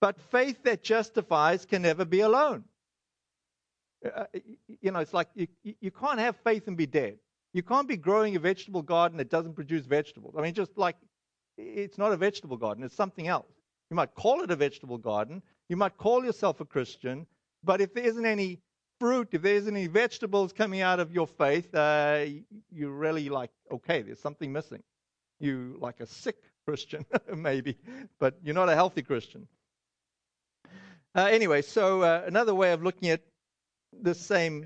but 0.00 0.20
faith 0.30 0.62
that 0.64 0.82
justifies 0.82 1.64
can 1.64 1.82
never 1.82 2.04
be 2.04 2.20
alone. 2.20 2.64
Uh, 4.04 4.24
you 4.80 4.90
know, 4.90 5.00
it's 5.00 5.12
like 5.12 5.28
you, 5.34 5.46
you 5.62 5.90
can't 5.90 6.18
have 6.18 6.36
faith 6.36 6.66
and 6.68 6.76
be 6.76 6.86
dead. 6.86 7.18
You 7.52 7.62
can't 7.62 7.88
be 7.88 7.96
growing 7.96 8.36
a 8.36 8.38
vegetable 8.38 8.82
garden 8.82 9.18
that 9.18 9.28
doesn't 9.28 9.54
produce 9.54 9.84
vegetables. 9.84 10.34
I 10.38 10.42
mean, 10.42 10.54
just 10.54 10.78
like 10.78 10.96
it's 11.58 11.98
not 11.98 12.12
a 12.12 12.16
vegetable 12.16 12.56
garden, 12.56 12.84
it's 12.84 12.96
something 12.96 13.26
else. 13.26 13.52
You 13.90 13.96
might 13.96 14.14
call 14.14 14.42
it 14.42 14.50
a 14.50 14.56
vegetable 14.56 14.98
garden, 14.98 15.42
you 15.68 15.76
might 15.76 15.96
call 15.96 16.24
yourself 16.24 16.60
a 16.60 16.64
Christian, 16.64 17.26
but 17.62 17.80
if 17.80 17.92
there 17.92 18.04
isn't 18.04 18.24
any 18.24 18.60
fruit, 19.00 19.28
if 19.32 19.42
there 19.42 19.56
isn't 19.56 19.76
any 19.76 19.88
vegetables 19.88 20.52
coming 20.52 20.80
out 20.80 21.00
of 21.00 21.12
your 21.12 21.26
faith, 21.26 21.74
uh, 21.74 22.24
you're 22.70 22.92
really 22.92 23.28
like, 23.28 23.50
okay, 23.70 24.02
there's 24.02 24.20
something 24.20 24.52
missing. 24.52 24.82
You 25.40 25.76
like 25.80 26.00
a 26.00 26.06
sick 26.06 26.36
Christian, 26.66 27.04
maybe, 27.34 27.78
but 28.18 28.36
you're 28.42 28.54
not 28.54 28.68
a 28.68 28.74
healthy 28.74 29.02
Christian. 29.02 29.48
Uh, 31.14 31.24
anyway, 31.24 31.60
so 31.60 32.02
uh, 32.02 32.22
another 32.26 32.54
way 32.54 32.72
of 32.72 32.82
looking 32.82 33.10
at 33.10 33.20
the 34.02 34.14
same 34.14 34.64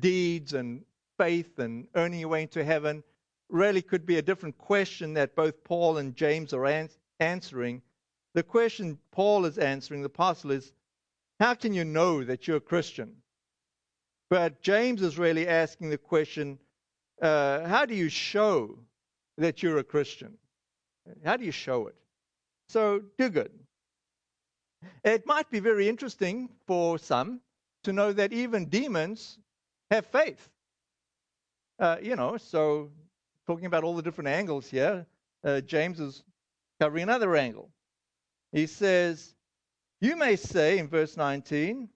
deeds 0.00 0.52
and 0.52 0.84
faith 1.18 1.58
and 1.58 1.86
earning 1.94 2.20
your 2.20 2.28
way 2.28 2.42
into 2.42 2.62
heaven 2.62 3.02
really 3.48 3.80
could 3.80 4.04
be 4.04 4.18
a 4.18 4.22
different 4.22 4.58
question 4.58 5.14
that 5.14 5.34
both 5.34 5.64
Paul 5.64 5.98
and 5.98 6.14
James 6.14 6.52
are 6.52 6.66
an- 6.66 6.90
answering. 7.20 7.80
The 8.34 8.42
question 8.42 8.98
Paul 9.10 9.46
is 9.46 9.58
answering, 9.58 10.02
the 10.02 10.06
apostle, 10.06 10.50
is 10.50 10.72
how 11.40 11.54
can 11.54 11.72
you 11.72 11.84
know 11.84 12.22
that 12.24 12.46
you're 12.46 12.58
a 12.58 12.60
Christian? 12.60 13.16
But 14.28 14.60
James 14.60 15.02
is 15.02 15.18
really 15.18 15.48
asking 15.48 15.90
the 15.90 15.98
question 15.98 16.58
uh, 17.22 17.66
how 17.66 17.86
do 17.86 17.94
you 17.94 18.08
show 18.08 18.78
that 19.38 19.62
you're 19.62 19.78
a 19.78 19.84
Christian? 19.84 20.36
How 21.24 21.36
do 21.36 21.44
you 21.44 21.52
show 21.52 21.86
it? 21.86 21.94
So 22.68 23.02
do 23.18 23.30
good. 23.30 23.52
It 25.04 25.26
might 25.26 25.50
be 25.50 25.60
very 25.60 25.88
interesting 25.88 26.48
for 26.66 26.98
some 26.98 27.40
to 27.84 27.92
know 27.92 28.12
that 28.12 28.32
even 28.32 28.66
demons 28.66 29.38
have 29.90 30.06
faith. 30.06 30.48
Uh, 31.78 31.96
you 32.02 32.16
know, 32.16 32.36
so 32.36 32.90
talking 33.46 33.66
about 33.66 33.84
all 33.84 33.94
the 33.94 34.02
different 34.02 34.28
angles 34.28 34.68
here, 34.68 35.06
uh, 35.44 35.60
James 35.60 36.00
is 36.00 36.22
covering 36.80 37.04
another 37.04 37.36
angle. 37.36 37.70
He 38.52 38.66
says, 38.66 39.34
You 40.00 40.16
may 40.16 40.36
say 40.36 40.78
in 40.78 40.88
verse 40.88 41.16
19, 41.16 41.88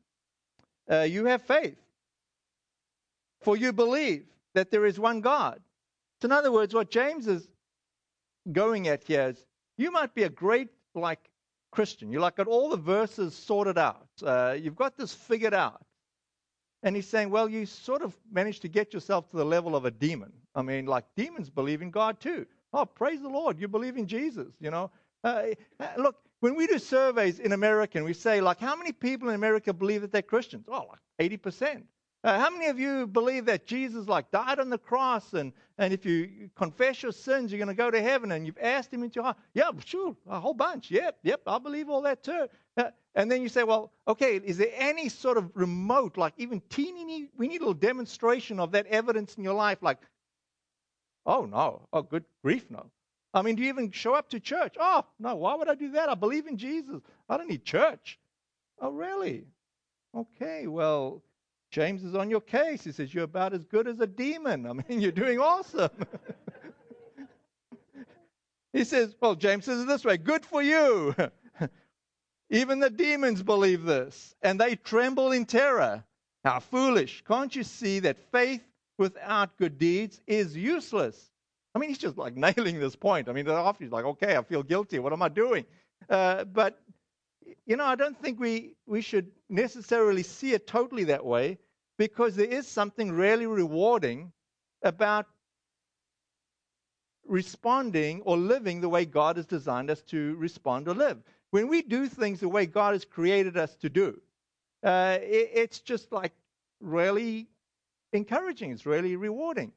uh, 0.91 1.03
you 1.03 1.27
have 1.27 1.43
faith, 1.43 1.79
for 3.41 3.57
you 3.57 3.73
believe 3.73 4.27
that 4.55 4.71
there 4.71 4.87
is 4.87 4.99
one 4.99 5.21
God. 5.21 5.61
So, 6.21 6.27
in 6.27 6.33
other 6.33 6.51
words, 6.51 6.75
what 6.75 6.91
James 6.91 7.29
is 7.29 7.49
going 8.51 8.89
at 8.89 9.05
here 9.05 9.29
is 9.29 9.45
you 9.77 9.93
might 9.93 10.15
be 10.15 10.25
a 10.25 10.29
great, 10.29 10.69
like, 10.95 11.31
Christian. 11.71 12.11
You 12.11 12.21
like 12.21 12.37
got 12.37 12.47
all 12.47 12.71
the 12.71 12.77
verses 12.77 13.35
sorted 13.35 13.79
out. 13.79 14.09
Uh, 14.23 14.57
you've 14.59 14.77
got 14.77 14.97
this 14.97 15.13
figured 15.13 15.55
out. 15.55 15.83
And 16.83 16.95
he's 16.95 17.09
saying, 17.09 17.31
well, 17.31 17.49
you 17.49 17.67
sort 17.67 18.03
of 18.03 18.17
managed 18.31 18.63
to 18.63 18.69
get 18.69 18.95
yourself 18.95 19.29
to 19.31 19.37
the 19.37 19.45
level 19.45 19.75
of 19.75 19.85
a 19.85 19.91
demon. 19.91 20.33
I 20.55 20.63
mean, 20.63 20.87
like 20.87 21.05
demons 21.17 21.51
believe 21.51 21.83
in 21.83 21.91
God 21.91 22.21
too. 22.21 22.47
Oh, 22.73 22.85
praise 22.85 23.21
the 23.21 23.29
Lord, 23.29 23.59
you 23.59 23.67
believe 23.67 23.97
in 23.97 24.07
Jesus, 24.07 24.49
you 24.61 24.71
know. 24.71 24.91
Uh, 25.25 25.43
uh 25.81 25.89
look, 25.97 26.17
when 26.41 26.55
we 26.55 26.67
do 26.67 26.79
surveys 26.79 27.41
in 27.41 27.53
America 27.53 27.99
and 27.99 28.05
we 28.05 28.13
say, 28.13 28.41
like, 28.41 28.61
how 28.61 28.77
many 28.77 28.93
people 28.93 29.29
in 29.29 29.35
America 29.35 29.73
believe 29.73 30.03
that 30.03 30.13
they're 30.13 30.23
Christians? 30.23 30.67
Oh, 30.69 30.87
like 31.19 31.41
80%. 31.41 31.83
Uh, 32.25 32.37
how 32.39 32.51
many 32.51 32.67
of 32.67 32.81
you 32.81 33.07
believe 33.07 33.45
that 33.45 33.65
Jesus 33.65 34.09
like 34.09 34.31
died 34.33 34.59
on 34.59 34.71
the 34.71 34.79
cross 34.79 35.35
and, 35.35 35.53
and 35.79 35.93
if 35.95 36.05
you 36.05 36.51
confess 36.57 37.01
your 37.03 37.13
sins, 37.13 37.53
you're 37.53 37.59
going 37.59 37.69
to 37.69 37.75
go 37.75 37.93
to 37.93 38.03
heaven 38.03 38.33
and 38.33 38.45
you've 38.45 38.59
asked 38.61 38.93
him 38.93 39.05
into 39.05 39.17
your 39.17 39.25
heart? 39.25 39.37
Yeah, 39.55 39.71
sure, 39.85 40.17
a 40.29 40.41
whole 40.41 40.55
bunch. 40.55 40.91
Yep, 40.91 41.19
yep, 41.23 41.43
I 41.47 41.59
believe 41.59 41.89
all 41.89 42.03
that 42.03 42.25
too. 42.25 42.49
Uh, 42.77 42.91
and 43.15 43.31
then 43.31 43.41
you 43.41 43.49
say, 43.49 43.63
well, 43.63 43.93
okay, 44.09 44.41
is 44.45 44.59
there 44.59 44.73
any 44.75 45.09
sort 45.09 45.39
of 45.39 45.51
remote, 45.55 46.17
like 46.17 46.35
even 46.39 46.61
teeny, 46.71 47.29
we 47.37 47.47
need 47.47 47.61
a 47.61 47.65
little 47.65 47.75
demonstration 47.75 48.59
of 48.59 48.73
that 48.73 48.87
evidence 48.87 49.35
in 49.37 49.45
your 49.45 49.55
life? 49.55 49.79
Like, 49.81 49.99
oh 51.25 51.45
no, 51.47 51.87
oh 51.93 52.03
good 52.03 52.25
grief, 52.43 52.67
no. 52.69 52.91
I 53.33 53.43
mean, 53.43 53.55
do 53.55 53.63
you 53.63 53.69
even 53.69 53.93
show 53.93 54.15
up 54.15 54.31
to 54.31 54.41
church? 54.41 54.75
Oh, 54.81 55.05
no, 55.21 55.37
why 55.37 55.55
would 55.55 55.69
I 55.69 55.75
do 55.75 55.93
that? 55.93 56.09
I 56.09 56.15
believe 56.15 56.47
in 56.47 56.57
Jesus. 56.57 57.01
I 57.29 57.37
don't 57.37 57.49
need 57.49 57.65
church. 57.65 58.19
Oh, 58.81 58.91
really? 58.91 59.45
Okay, 60.17 60.67
well, 60.67 61.23
James 61.71 62.03
is 62.03 62.15
on 62.15 62.31
your 62.31 62.41
case. 62.41 62.85
He 62.85 62.93
says, 62.93 63.13
You're 63.13 63.25
about 63.25 63.53
as 63.53 63.65
good 63.65 63.87
as 63.87 64.01
a 64.01 64.07
demon. 64.07 64.67
I 64.67 64.73
mean, 64.73 64.85
you're 65.01 65.13
doing 65.13 65.39
awesome. 65.39 65.91
he 68.73 68.85
says, 68.85 69.15
Well, 69.21 69.35
James 69.35 69.65
says 69.65 69.83
it 69.83 69.87
this 69.87 70.05
way 70.05 70.17
good 70.17 70.45
for 70.45 70.63
you. 70.63 71.15
Even 72.51 72.81
the 72.81 72.89
demons 72.89 73.43
believe 73.43 73.83
this, 73.83 74.35
and 74.43 74.59
they 74.59 74.77
tremble 74.77 75.33
in 75.33 75.45
terror. 75.45 76.03
How 76.45 76.61
foolish. 76.61 77.23
Can't 77.27 77.55
you 77.55 77.63
see 77.63 77.99
that 78.01 78.19
faith 78.33 78.63
without 78.97 79.57
good 79.59 79.77
deeds 79.79 80.21
is 80.27 80.57
useless? 80.57 81.31
I 81.75 81.79
mean, 81.79 81.91
he's 81.91 81.99
just 81.99 82.17
like 82.17 82.37
nailing 82.37 82.81
this 82.81 82.97
point. 82.97 83.29
I 83.29 83.33
mean, 83.33 83.49
after 83.49 83.85
he's 83.85 83.93
like, 83.93 84.05
okay, 84.05 84.37
I 84.37 84.43
feel 84.43 84.63
guilty. 84.63 84.99
What 84.99 85.13
am 85.13 85.21
I 85.21 85.29
doing? 85.29 85.67
Uh, 86.09 86.45
but 86.45 86.81
you 87.69 87.77
know, 87.77 87.85
I 87.85 87.95
don't 87.97 88.19
think 88.19 88.41
we, 88.41 88.77
we 88.87 89.03
should 89.03 89.31
necessarily 89.51 90.23
see 90.23 90.55
it 90.55 90.67
totally 90.67 91.05
that 91.05 91.25
way 91.25 91.59
because 91.99 92.35
there 92.35 92.47
is 92.47 92.67
something 92.67 93.13
really 93.13 93.47
rewarding 93.47 94.33
about 94.83 95.27
responding 97.27 98.23
or 98.23 98.39
living 98.39 98.81
the 98.81 98.89
way 98.89 99.05
God 99.05 99.37
has 99.37 99.45
designed 99.45 99.91
us 99.91 100.01
to 100.05 100.35
respond 100.37 100.89
or 100.89 100.95
live. 100.95 101.19
When 101.51 101.69
we 101.69 101.83
do 101.83 102.09
things 102.09 102.41
the 102.41 102.49
way 102.49 102.65
God 102.65 102.95
has 102.95 103.05
created 103.05 103.59
us 103.59 103.77
to 103.77 103.91
do, 103.91 104.19
uh, 104.83 105.19
it, 105.21 105.51
it's 105.53 105.81
just 105.81 106.11
like 106.11 106.33
really 106.81 107.49
encouraging. 108.15 108.71
It's 108.71 108.87
really 108.87 109.15
rewarding. 109.17 109.73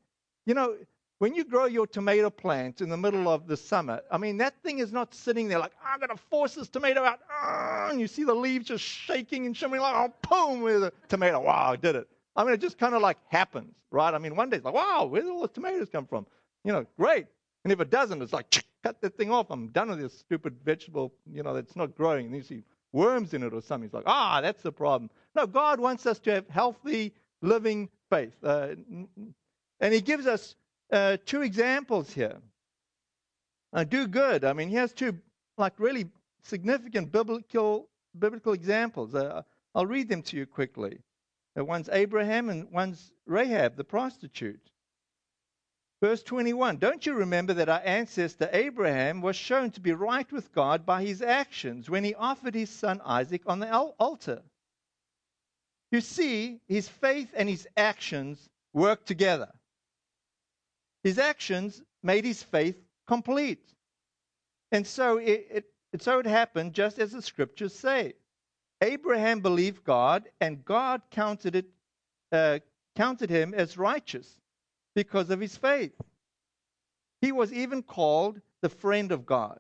You 0.45 0.54
know, 0.54 0.77
when 1.22 1.36
you 1.36 1.44
grow 1.44 1.66
your 1.66 1.86
tomato 1.86 2.32
plant 2.32 2.82
in 2.82 2.90
the 2.90 2.98
middle 2.98 3.30
of 3.30 3.46
the 3.46 3.56
summer, 3.56 4.02
I 4.10 4.18
mean, 4.18 4.38
that 4.38 4.56
thing 4.64 4.80
is 4.80 4.92
not 4.92 5.14
sitting 5.14 5.48
there 5.48 5.60
like, 5.60 5.74
I'm 5.86 6.00
going 6.00 6.10
to 6.10 6.18
force 6.18 6.56
this 6.56 6.68
tomato 6.68 7.04
out. 7.04 7.20
And 7.92 8.02
you 8.02 8.08
see 8.08 8.24
the 8.24 8.34
leaves 8.34 8.66
just 8.66 8.84
shaking 8.84 9.46
and 9.46 9.56
shimmering 9.56 9.84
like, 9.84 9.94
oh, 9.96 10.12
boom, 10.28 10.62
with 10.62 10.84
a 10.84 10.92
tomato. 11.10 11.40
Wow, 11.40 11.74
I 11.74 11.76
did 11.76 11.96
it. 11.96 12.08
I 12.36 12.44
mean, 12.44 12.56
it 12.56 12.60
just 12.60 12.80
kind 12.80 12.96
of 12.96 13.04
like 13.04 13.20
happens, 13.28 13.76
right? 13.92 14.12
I 14.12 14.18
mean, 14.18 14.36
one 14.36 14.50
day 14.50 14.58
it's 14.58 14.66
like, 14.66 14.74
wow, 14.74 15.06
where 15.06 15.22
did 15.22 15.30
all 15.30 15.44
the 15.44 15.48
tomatoes 15.50 15.90
come 15.92 16.08
from? 16.08 16.26
You 16.64 16.74
know, 16.74 16.88
great. 16.98 17.28
And 17.66 17.72
if 17.72 17.80
it 17.80 17.92
doesn't, 17.92 18.20
it's 18.20 18.34
like, 18.34 18.50
cut 18.84 19.00
that 19.02 19.16
thing 19.16 19.30
off. 19.30 19.52
I'm 19.52 19.68
done 19.68 19.90
with 19.90 20.00
this 20.00 20.18
stupid 20.18 20.56
vegetable, 20.66 21.14
you 21.32 21.44
know, 21.44 21.54
that's 21.54 21.76
not 21.76 21.96
growing. 21.96 22.26
And 22.26 22.36
you 22.36 22.42
see 22.42 22.64
worms 22.94 23.36
in 23.36 23.44
it 23.44 23.54
or 23.54 23.62
something. 23.62 23.86
It's 23.86 23.94
like, 23.94 24.06
ah, 24.08 24.42
that's 24.42 24.64
the 24.64 24.72
problem. 24.72 25.12
No, 25.36 25.46
God 25.46 25.80
wants 25.80 26.08
us 26.08 26.18
to 26.22 26.32
have 26.32 26.50
healthy, 26.50 27.14
living 27.44 27.90
faith. 28.10 28.34
Uh, 28.44 28.70
and 29.80 29.94
He 29.94 30.02
gives 30.02 30.26
us 30.26 30.56
uh, 30.91 31.17
two 31.25 31.41
examples 31.41 32.12
here. 32.12 32.38
Uh, 33.73 33.84
do 33.84 34.08
good. 34.08 34.43
I 34.43 34.54
mean, 34.54 34.69
he 34.69 34.75
has 34.75 34.93
two 34.93 35.17
like 35.58 35.73
really 35.80 36.10
significant 36.43 37.12
biblical 37.12 37.88
biblical 38.17 38.54
examples. 38.54 39.15
Uh, 39.15 39.43
I'll 39.73 39.86
read 39.86 40.10
them 40.10 40.21
to 40.23 40.38
you 40.38 40.45
quickly. 40.45 40.99
Uh, 41.58 41.63
one's 41.63 41.89
Abraham 41.89 42.49
and 42.49 42.69
one's 42.71 43.12
Rahab, 43.25 43.75
the 43.77 43.84
prostitute. 43.84 44.69
Verse 46.01 46.23
21 46.23 46.77
Don't 46.77 47.06
you 47.06 47.13
remember 47.13 47.54
that 47.54 47.69
our 47.69 47.82
ancestor 47.86 48.49
Abraham 48.51 49.21
was 49.21 49.36
shown 49.36 49.71
to 49.71 49.80
be 49.80 49.93
right 49.93 50.30
with 50.32 50.51
God 50.51 50.86
by 50.86 51.04
his 51.04 51.21
actions 51.21 51.89
when 51.89 52.04
he 52.04 52.15
offered 52.15 52.56
his 52.56 52.69
son 52.69 53.01
Isaac 53.06 53.43
on 53.45 53.60
the 53.60 53.71
altar? 53.71 54.41
You 55.91 56.01
see, 56.01 56.60
his 56.67 56.88
faith 56.88 57.34
and 57.36 57.47
his 57.47 57.67
actions 57.77 58.49
work 58.73 59.06
together. 59.06 59.51
His 61.04 61.18
actions 61.18 61.82
made 62.04 62.26
his 62.26 62.44
faith 62.44 62.78
complete. 63.08 63.74
And 64.72 64.86
so 64.86 65.18
it, 65.18 65.48
it, 65.94 66.02
so 66.02 66.20
it 66.20 66.26
happened 66.26 66.74
just 66.74 67.00
as 67.00 67.12
the 67.12 67.22
scriptures 67.22 67.74
say. 67.74 68.14
Abraham 68.82 69.42
believed 69.42 69.84
God, 69.84 70.30
and 70.40 70.66
God 70.66 71.02
counted, 71.12 71.56
it, 71.56 71.66
uh, 72.32 72.60
counted 72.96 73.30
him 73.30 73.54
as 73.54 73.78
righteous 73.78 74.40
because 74.96 75.30
of 75.30 75.40
his 75.40 75.56
faith. 75.56 75.94
He 77.22 77.32
was 77.32 77.54
even 77.54 77.84
called 77.84 78.42
the 78.62 78.70
friend 78.70 79.12
of 79.12 79.26
God. 79.26 79.60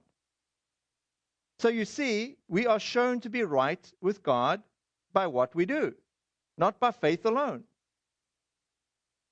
So 1.59 1.69
you 1.69 1.85
see, 1.85 2.37
we 2.47 2.65
are 2.65 2.79
shown 2.79 3.19
to 3.19 3.29
be 3.29 3.43
right 3.43 3.91
with 4.01 4.23
God 4.23 4.63
by 5.13 5.27
what 5.27 5.53
we 5.53 5.65
do, 5.67 5.93
not 6.57 6.79
by 6.79 6.89
faith 6.89 7.25
alone. 7.25 7.63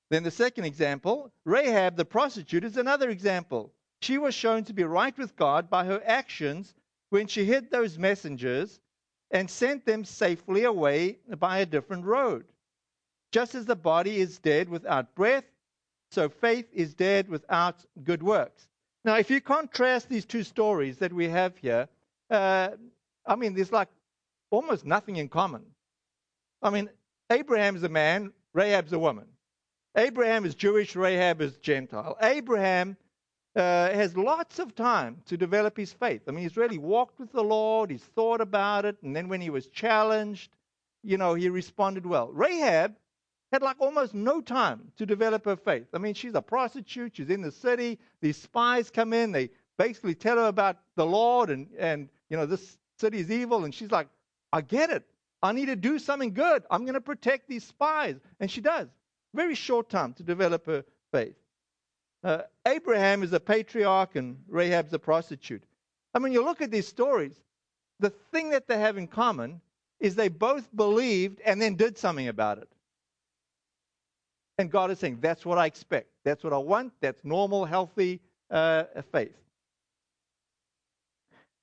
Then 0.10 0.24
the 0.24 0.32
second 0.32 0.66
example, 0.66 1.32
Rahab 1.46 1.96
the 1.96 2.06
prostitute, 2.06 2.64
is 2.64 2.78
another 2.78 3.10
example. 3.10 3.74
She 4.02 4.18
was 4.18 4.34
shown 4.34 4.64
to 4.66 4.74
be 4.74 4.84
right 4.84 5.16
with 5.18 5.36
God 5.36 5.70
by 5.70 5.86
her 5.86 6.02
actions 6.06 6.74
when 7.10 7.28
she 7.28 7.46
hid 7.46 7.70
those 7.70 7.98
messengers 7.98 8.80
and 9.32 9.50
sent 9.50 9.86
them 9.86 10.04
safely 10.04 10.64
away 10.64 11.20
by 11.38 11.60
a 11.60 11.66
different 11.66 12.06
road. 12.06 12.46
Just 13.32 13.54
as 13.54 13.66
the 13.66 13.76
body 13.76 14.18
is 14.18 14.40
dead 14.40 14.70
without 14.70 15.14
breath, 15.14 15.46
so 16.12 16.30
faith 16.30 16.66
is 16.74 16.96
dead 16.96 17.30
without 17.30 17.86
good 18.04 18.24
works. 18.24 18.68
Now, 19.06 19.18
if 19.18 19.30
you 19.30 19.40
contrast 19.40 20.10
these 20.10 20.26
two 20.26 20.44
stories 20.44 20.98
that 20.98 21.14
we 21.14 21.30
have 21.30 21.56
here, 21.58 21.88
uh, 22.32 22.70
I 23.26 23.36
mean, 23.36 23.54
there's 23.54 23.72
like 23.72 23.90
almost 24.50 24.86
nothing 24.86 25.18
in 25.18 25.30
common. 25.30 25.64
I 26.64 26.72
mean, 26.72 26.90
Abraham's 27.30 27.84
a 27.84 27.90
man, 27.90 28.34
Rahab's 28.54 28.94
a 28.94 29.00
woman. 29.00 29.28
Abraham 29.96 30.46
is 30.46 30.56
Jewish, 30.56 30.96
Rahab 30.96 31.42
is 31.42 31.58
Gentile. 31.58 32.16
Abraham 32.22 32.96
uh, 33.56 33.90
has 33.90 34.16
lots 34.16 34.60
of 34.60 34.76
time 34.76 35.22
to 35.26 35.36
develop 35.38 35.76
his 35.76 35.92
faith. 35.92 36.22
I 36.28 36.32
mean, 36.32 36.44
he's 36.44 36.58
really 36.58 36.78
walked 36.78 37.20
with 37.20 37.32
the 37.32 37.44
Lord, 37.44 37.90
he's 37.90 38.04
thought 38.04 38.42
about 38.42 38.86
it, 38.86 38.98
and 39.02 39.16
then 39.16 39.28
when 39.28 39.42
he 39.42 39.50
was 39.50 39.68
challenged, 39.68 40.52
you 41.04 41.18
know, 41.18 41.34
he 41.34 41.50
responded 41.50 42.06
well. 42.06 42.30
Rahab 42.32 42.96
had 43.52 43.64
like 43.64 43.78
almost 43.80 44.14
no 44.14 44.42
time 44.42 44.92
to 44.98 45.06
develop 45.06 45.44
her 45.46 45.56
faith. 45.56 45.88
I 45.94 45.98
mean, 45.98 46.14
she's 46.14 46.36
a 46.36 46.42
prostitute, 46.42 47.18
she's 47.18 47.30
in 47.30 47.42
the 47.42 47.52
city, 47.52 47.98
these 48.22 48.38
spies 48.38 48.92
come 48.92 49.12
in, 49.12 49.32
they 49.32 49.50
basically 49.78 50.14
tell 50.14 50.38
her 50.38 50.48
about 50.48 50.78
the 50.96 51.06
Lord 51.06 51.50
and, 51.50 51.68
and 51.80 52.10
you 52.30 52.38
know, 52.38 52.46
this 52.46 52.78
city 53.00 53.20
is 53.20 53.32
evil, 53.32 53.66
and 53.66 53.74
she's 53.74 53.90
like, 53.90 54.08
I 54.54 54.62
get 54.62 54.92
it. 54.92 55.04
I 55.42 55.52
need 55.54 55.68
to 55.68 55.76
do 55.76 55.98
something 55.98 56.34
good. 56.34 56.64
I'm 56.70 56.82
going 56.82 56.96
to 56.96 57.02
protect 57.02 57.48
these 57.48 57.64
spies. 57.64 58.18
And 58.40 58.52
she 58.52 58.62
does 58.62 58.88
very 59.34 59.56
short 59.56 59.90
time 59.90 60.14
to 60.14 60.24
develop 60.24 60.66
her 60.66 60.84
faith. 61.12 61.36
Uh, 62.24 62.42
Abraham 62.68 63.24
is 63.24 63.32
a 63.34 63.40
patriarch 63.40 64.16
and 64.16 64.38
Rahab's 64.48 64.94
a 64.94 65.00
prostitute. 65.00 65.64
I 66.14 66.20
mean, 66.20 66.34
you 66.34 66.44
look 66.44 66.62
at 66.62 66.72
these 66.72 66.88
stories, 66.88 67.36
the 68.00 68.10
thing 68.32 68.50
that 68.50 68.68
they 68.68 68.80
have 68.80 68.98
in 68.98 69.08
common 69.08 69.62
is 70.00 70.16
they 70.16 70.30
both 70.30 70.68
believed 70.76 71.42
and 71.46 71.62
then 71.62 71.76
did 71.76 71.98
something 71.98 72.28
about 72.28 72.58
it. 72.58 72.70
And 74.58 74.70
God 74.70 74.92
is 74.92 75.00
saying, 75.00 75.20
that's 75.22 75.46
what 75.46 75.58
I 75.58 75.66
expect. 75.66 76.10
That's 76.26 76.44
what 76.44 76.52
I 76.52 76.58
want. 76.58 76.94
That's 77.00 77.24
normal, 77.24 77.66
healthy 77.66 78.20
uh, 78.52 78.84
faith. 79.12 79.36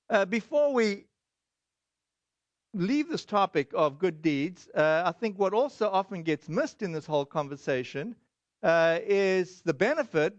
Uh, 0.09 0.25
before 0.25 0.73
we 0.73 1.06
leave 2.77 3.09
this 3.09 3.25
topic 3.25 3.71
of 3.73 3.99
good 3.99 4.21
deeds, 4.21 4.69
uh, 4.75 5.03
I 5.05 5.11
think 5.11 5.37
what 5.37 5.53
also 5.53 5.89
often 5.89 6.23
gets 6.23 6.47
missed 6.47 6.81
in 6.81 6.91
this 6.91 7.05
whole 7.05 7.25
conversation 7.25 8.15
uh, 8.63 8.99
is 9.03 9.61
the 9.61 9.73
benefit, 9.73 10.35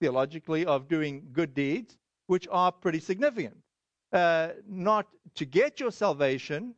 theologically, 0.00 0.66
of 0.66 0.88
doing 0.88 1.28
good 1.32 1.54
deeds, 1.54 1.96
which 2.26 2.48
are 2.50 2.72
pretty 2.72 3.00
significant. 3.00 3.56
Uh, 4.12 4.48
not 4.68 5.06
to 5.36 5.44
get 5.44 5.78
your 5.78 5.92
salvation, 5.92 6.74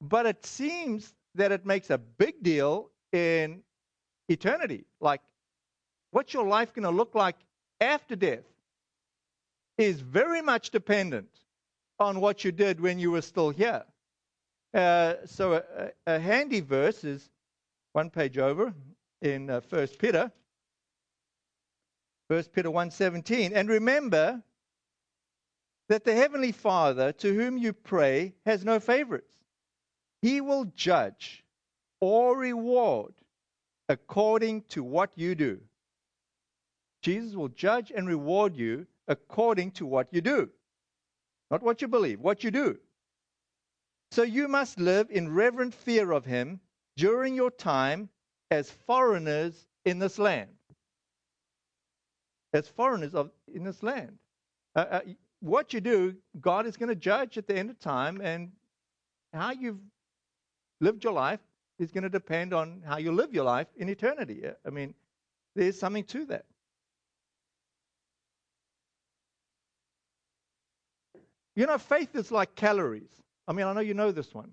but 0.00 0.26
it 0.26 0.44
seems 0.44 1.14
that 1.34 1.52
it 1.52 1.66
makes 1.66 1.90
a 1.90 1.98
big 1.98 2.42
deal 2.42 2.90
in 3.12 3.62
eternity. 4.28 4.84
Like, 5.00 5.20
what's 6.12 6.32
your 6.32 6.46
life 6.46 6.72
going 6.72 6.84
to 6.84 6.90
look 6.90 7.14
like 7.14 7.36
after 7.80 8.16
death 8.16 8.44
is 9.78 10.00
very 10.00 10.42
much 10.42 10.70
dependent 10.70 11.28
on 11.98 12.20
what 12.20 12.44
you 12.44 12.52
did 12.52 12.80
when 12.80 12.98
you 12.98 13.10
were 13.10 13.22
still 13.22 13.50
here. 13.50 13.84
Uh, 14.72 15.14
so 15.24 15.54
a, 15.54 15.90
a, 16.06 16.18
handy 16.20 16.60
verse 16.60 17.02
is 17.02 17.28
one 17.92 18.08
page 18.08 18.38
over 18.38 18.72
in 19.20 19.50
uh, 19.50 19.60
1 19.68 19.88
Peter. 19.98 20.30
1 22.28 22.44
Peter 22.54 22.70
1:17 22.70 23.50
and 23.52 23.68
remember 23.68 24.40
that 25.88 26.04
the 26.04 26.14
heavenly 26.14 26.52
Father 26.52 27.10
to 27.10 27.34
whom 27.34 27.58
you 27.58 27.72
pray 27.72 28.32
has 28.46 28.64
no 28.64 28.78
favorites. 28.78 29.34
He 30.22 30.40
will 30.40 30.66
judge 30.76 31.44
or 32.00 32.38
reward 32.38 33.12
according 33.88 34.62
to 34.68 34.84
what 34.84 35.10
you 35.16 35.34
do. 35.34 35.60
Jesus 37.02 37.34
will 37.34 37.48
judge 37.48 37.90
and 37.90 38.06
reward 38.06 38.56
you 38.56 38.86
according 39.08 39.72
to 39.72 39.86
what 39.86 40.06
you 40.12 40.20
do. 40.20 40.48
Not 41.50 41.64
what 41.64 41.82
you 41.82 41.88
believe, 41.88 42.20
what 42.20 42.44
you 42.44 42.52
do. 42.52 42.78
So 44.12 44.22
you 44.22 44.48
must 44.48 44.80
live 44.80 45.08
in 45.10 45.32
reverent 45.32 45.72
fear 45.72 46.10
of 46.10 46.24
him 46.24 46.60
during 46.96 47.34
your 47.34 47.50
time 47.50 48.08
as 48.50 48.70
foreigners 48.70 49.66
in 49.84 49.98
this 49.98 50.18
land. 50.18 50.50
As 52.52 52.66
foreigners 52.66 53.14
of, 53.14 53.30
in 53.54 53.62
this 53.62 53.82
land. 53.82 54.18
Uh, 54.74 54.78
uh, 54.90 55.00
what 55.38 55.72
you 55.72 55.80
do, 55.80 56.16
God 56.40 56.66
is 56.66 56.76
going 56.76 56.88
to 56.88 56.96
judge 56.96 57.38
at 57.38 57.46
the 57.46 57.56
end 57.56 57.70
of 57.70 57.78
time, 57.78 58.20
and 58.20 58.50
how 59.32 59.52
you've 59.52 59.80
lived 60.80 61.04
your 61.04 61.12
life 61.12 61.40
is 61.78 61.92
going 61.92 62.02
to 62.02 62.10
depend 62.10 62.52
on 62.52 62.82
how 62.84 62.98
you 62.98 63.12
live 63.12 63.32
your 63.32 63.44
life 63.44 63.68
in 63.76 63.88
eternity. 63.88 64.42
I 64.66 64.70
mean, 64.70 64.94
there's 65.54 65.78
something 65.78 66.04
to 66.04 66.26
that. 66.26 66.44
You 71.54 71.66
know, 71.66 71.78
faith 71.78 72.14
is 72.14 72.30
like 72.30 72.54
calories. 72.54 73.10
I 73.50 73.52
mean, 73.52 73.66
I 73.66 73.72
know 73.72 73.80
you 73.80 73.94
know 73.94 74.12
this 74.12 74.32
one, 74.32 74.52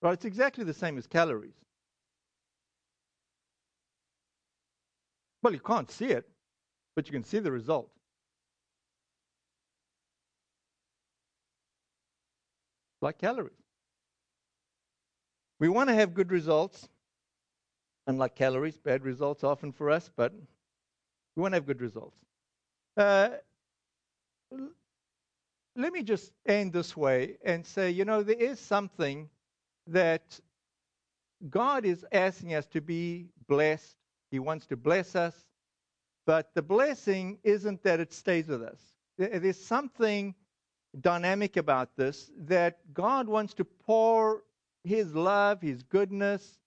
right? 0.00 0.14
It's 0.14 0.24
exactly 0.24 0.64
the 0.64 0.72
same 0.72 0.96
as 0.96 1.06
calories. 1.06 1.60
Well, 5.42 5.52
you 5.52 5.60
can't 5.60 5.90
see 5.90 6.06
it, 6.06 6.26
but 6.96 7.06
you 7.06 7.12
can 7.12 7.22
see 7.22 7.38
the 7.38 7.52
result. 7.52 7.90
Like 13.02 13.18
calories. 13.18 13.52
We 15.60 15.68
want 15.68 15.90
to 15.90 15.94
have 15.94 16.14
good 16.14 16.32
results, 16.32 16.88
unlike 18.06 18.34
calories, 18.36 18.78
bad 18.78 19.04
results 19.04 19.44
often 19.44 19.70
for 19.70 19.90
us, 19.90 20.10
but 20.16 20.32
we 21.36 21.42
want 21.42 21.52
to 21.52 21.56
have 21.56 21.66
good 21.66 21.82
results. 21.82 22.16
Uh, 22.96 23.28
let 25.76 25.92
me 25.92 26.02
just 26.02 26.32
end 26.46 26.72
this 26.72 26.96
way 26.96 27.36
and 27.44 27.66
say, 27.66 27.90
you 27.90 28.04
know, 28.04 28.22
there 28.22 28.36
is 28.36 28.60
something 28.60 29.28
that 29.86 30.40
God 31.50 31.84
is 31.84 32.04
asking 32.12 32.54
us 32.54 32.66
to 32.68 32.80
be 32.80 33.28
blessed. 33.48 33.96
He 34.30 34.38
wants 34.38 34.66
to 34.66 34.76
bless 34.76 35.14
us. 35.16 35.34
But 36.26 36.54
the 36.54 36.62
blessing 36.62 37.38
isn't 37.42 37.82
that 37.82 38.00
it 38.00 38.12
stays 38.12 38.48
with 38.48 38.62
us. 38.62 38.80
There's 39.18 39.62
something 39.62 40.34
dynamic 41.00 41.56
about 41.56 41.96
this 41.96 42.30
that 42.46 42.78
God 42.94 43.28
wants 43.28 43.52
to 43.54 43.64
pour 43.64 44.42
His 44.84 45.14
love, 45.14 45.60
His 45.60 45.82
goodness, 45.82 46.58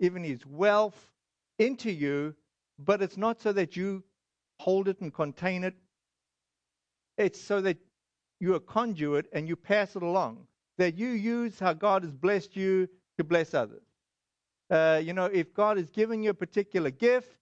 even 0.00 0.24
His 0.24 0.44
wealth 0.46 1.12
into 1.58 1.90
you, 1.90 2.34
but 2.78 3.02
it's 3.02 3.16
not 3.16 3.40
so 3.40 3.52
that 3.52 3.76
you 3.76 4.02
hold 4.58 4.88
it 4.88 5.00
and 5.00 5.14
contain 5.14 5.62
it. 5.64 5.74
It's 7.16 7.40
so 7.40 7.60
that 7.60 7.76
you're 8.40 8.56
a 8.56 8.60
conduit 8.60 9.26
and 9.32 9.48
you 9.48 9.56
pass 9.56 9.96
it 9.96 10.02
along. 10.02 10.46
That 10.78 10.98
you 10.98 11.08
use 11.08 11.58
how 11.58 11.72
God 11.72 12.02
has 12.02 12.12
blessed 12.12 12.56
you 12.56 12.88
to 13.16 13.24
bless 13.24 13.54
others. 13.54 13.82
Uh, 14.70 15.00
you 15.02 15.12
know, 15.12 15.26
if 15.26 15.54
God 15.54 15.76
has 15.76 15.90
given 15.90 16.22
you 16.22 16.30
a 16.30 16.34
particular 16.34 16.90
gift, 16.90 17.36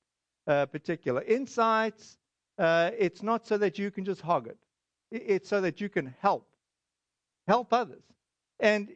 uh, 0.47 0.67
particular 0.67 1.23
insights, 1.23 2.19
uh, 2.59 2.91
it's 2.99 3.23
not 3.23 3.47
so 3.47 3.57
that 3.57 3.79
you 3.79 3.91
can 3.91 4.05
just 4.05 4.21
hog 4.21 4.49
it. 4.49 4.59
It's 5.11 5.49
so 5.49 5.61
that 5.61 5.81
you 5.81 5.89
can 5.89 6.15
help, 6.21 6.49
help 7.47 7.73
others. 7.73 8.03
And 8.61 8.91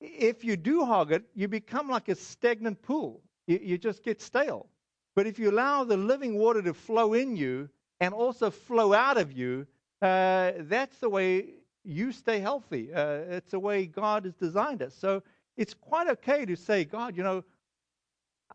if 0.00 0.44
you 0.44 0.56
do 0.56 0.84
hog 0.84 1.12
it, 1.12 1.24
you 1.34 1.48
become 1.48 1.88
like 1.88 2.08
a 2.08 2.14
stagnant 2.14 2.82
pool. 2.82 3.22
You, 3.46 3.60
you 3.62 3.78
just 3.78 4.02
get 4.02 4.20
stale. 4.20 4.66
But 5.14 5.26
if 5.26 5.38
you 5.38 5.50
allow 5.50 5.84
the 5.84 5.96
living 5.96 6.38
water 6.38 6.60
to 6.62 6.74
flow 6.74 7.14
in 7.14 7.36
you 7.36 7.68
and 8.00 8.12
also 8.12 8.50
flow 8.50 8.92
out 8.92 9.16
of 9.16 9.32
you, 9.32 9.66
uh, 10.02 10.52
that's 10.60 10.98
the 10.98 11.08
way 11.08 11.46
you 11.84 12.12
stay 12.12 12.40
healthy. 12.40 12.92
Uh, 12.92 13.20
it's 13.28 13.52
the 13.52 13.58
way 13.58 13.86
God 13.86 14.24
has 14.24 14.34
designed 14.34 14.82
us. 14.82 14.94
So 14.94 15.22
it's 15.56 15.74
quite 15.74 16.08
okay 16.08 16.44
to 16.44 16.56
say, 16.56 16.84
God, 16.84 17.16
you 17.16 17.22
know, 17.22 17.44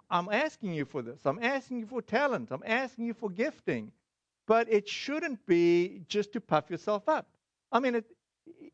I'm 0.09 0.29
asking 0.29 0.73
you 0.73 0.85
for 0.85 1.01
this. 1.01 1.21
I'm 1.25 1.39
asking 1.41 1.79
you 1.79 1.85
for 1.85 2.01
talent. 2.01 2.49
I'm 2.51 2.63
asking 2.65 3.05
you 3.05 3.13
for 3.13 3.29
gifting. 3.29 3.91
But 4.47 4.71
it 4.71 4.87
shouldn't 4.87 5.45
be 5.45 6.01
just 6.07 6.33
to 6.33 6.41
puff 6.41 6.69
yourself 6.69 7.07
up. 7.07 7.27
I 7.71 7.79
mean, 7.79 7.95
it, 7.95 8.05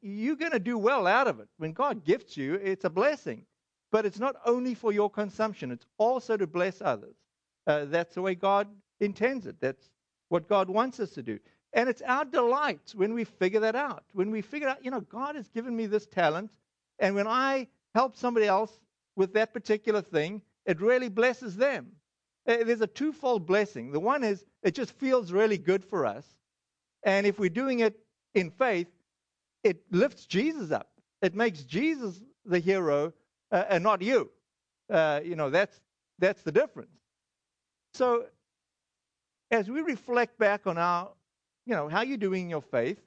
you're 0.01 0.35
going 0.35 0.51
to 0.51 0.59
do 0.59 0.77
well 0.77 1.05
out 1.05 1.27
of 1.27 1.39
it. 1.39 1.47
When 1.57 1.73
God 1.73 2.03
gifts 2.03 2.35
you, 2.35 2.55
it's 2.55 2.85
a 2.85 2.89
blessing. 2.89 3.45
But 3.91 4.05
it's 4.05 4.19
not 4.19 4.35
only 4.45 4.73
for 4.73 4.91
your 4.91 5.09
consumption, 5.09 5.71
it's 5.71 5.85
also 5.97 6.35
to 6.35 6.47
bless 6.47 6.81
others. 6.81 7.15
Uh, 7.67 7.85
that's 7.85 8.15
the 8.15 8.21
way 8.21 8.35
God 8.35 8.67
intends 8.99 9.45
it. 9.45 9.57
That's 9.61 9.89
what 10.29 10.47
God 10.47 10.69
wants 10.69 10.99
us 10.99 11.11
to 11.11 11.23
do. 11.23 11.39
And 11.77 11.87
it's 11.87 12.01
our 12.01 12.25
delight 12.25 12.91
when 12.95 13.13
we 13.13 13.23
figure 13.23 13.59
that 13.59 13.75
out. 13.75 14.03
When 14.13 14.31
we 14.31 14.41
figure 14.41 14.67
out, 14.67 14.83
you 14.83 14.89
know, 14.89 15.01
God 15.01 15.35
has 15.35 15.47
given 15.49 15.75
me 15.75 15.85
this 15.85 16.07
talent, 16.07 16.51
and 16.97 17.13
when 17.13 17.27
I 17.27 17.67
help 17.93 18.17
somebody 18.17 18.47
else 18.47 18.79
with 19.15 19.31
that 19.33 19.53
particular 19.53 20.01
thing, 20.01 20.41
it 20.65 20.81
really 20.81 21.07
blesses 21.07 21.55
them. 21.55 21.91
Uh, 22.47 22.63
there's 22.63 22.81
a 22.81 22.87
twofold 22.87 23.45
blessing. 23.45 23.91
The 23.91 23.99
one 23.99 24.23
is 24.23 24.43
it 24.63 24.73
just 24.73 24.91
feels 24.93 25.31
really 25.31 25.59
good 25.59 25.85
for 25.85 26.07
us. 26.07 26.25
And 27.03 27.27
if 27.27 27.37
we're 27.37 27.49
doing 27.49 27.81
it 27.81 27.99
in 28.33 28.49
faith, 28.49 28.87
it 29.63 29.83
lifts 29.91 30.25
Jesus 30.25 30.71
up. 30.71 30.89
It 31.21 31.35
makes 31.35 31.61
Jesus 31.61 32.19
the 32.43 32.57
hero 32.57 33.13
uh, 33.51 33.65
and 33.69 33.83
not 33.83 34.01
you. 34.01 34.31
Uh, 34.89 35.19
you 35.23 35.35
know, 35.35 35.51
that's, 35.51 35.79
that's 36.17 36.41
the 36.41 36.51
difference. 36.51 36.97
So 37.93 38.25
as 39.51 39.69
we 39.69 39.81
reflect 39.81 40.39
back 40.39 40.65
on 40.65 40.79
our 40.79 41.09
you 41.67 41.75
know, 41.75 41.89
how 41.89 42.01
you 42.01 42.15
doing 42.15 42.43
in 42.43 42.49
your 42.49 42.61
faith? 42.61 43.01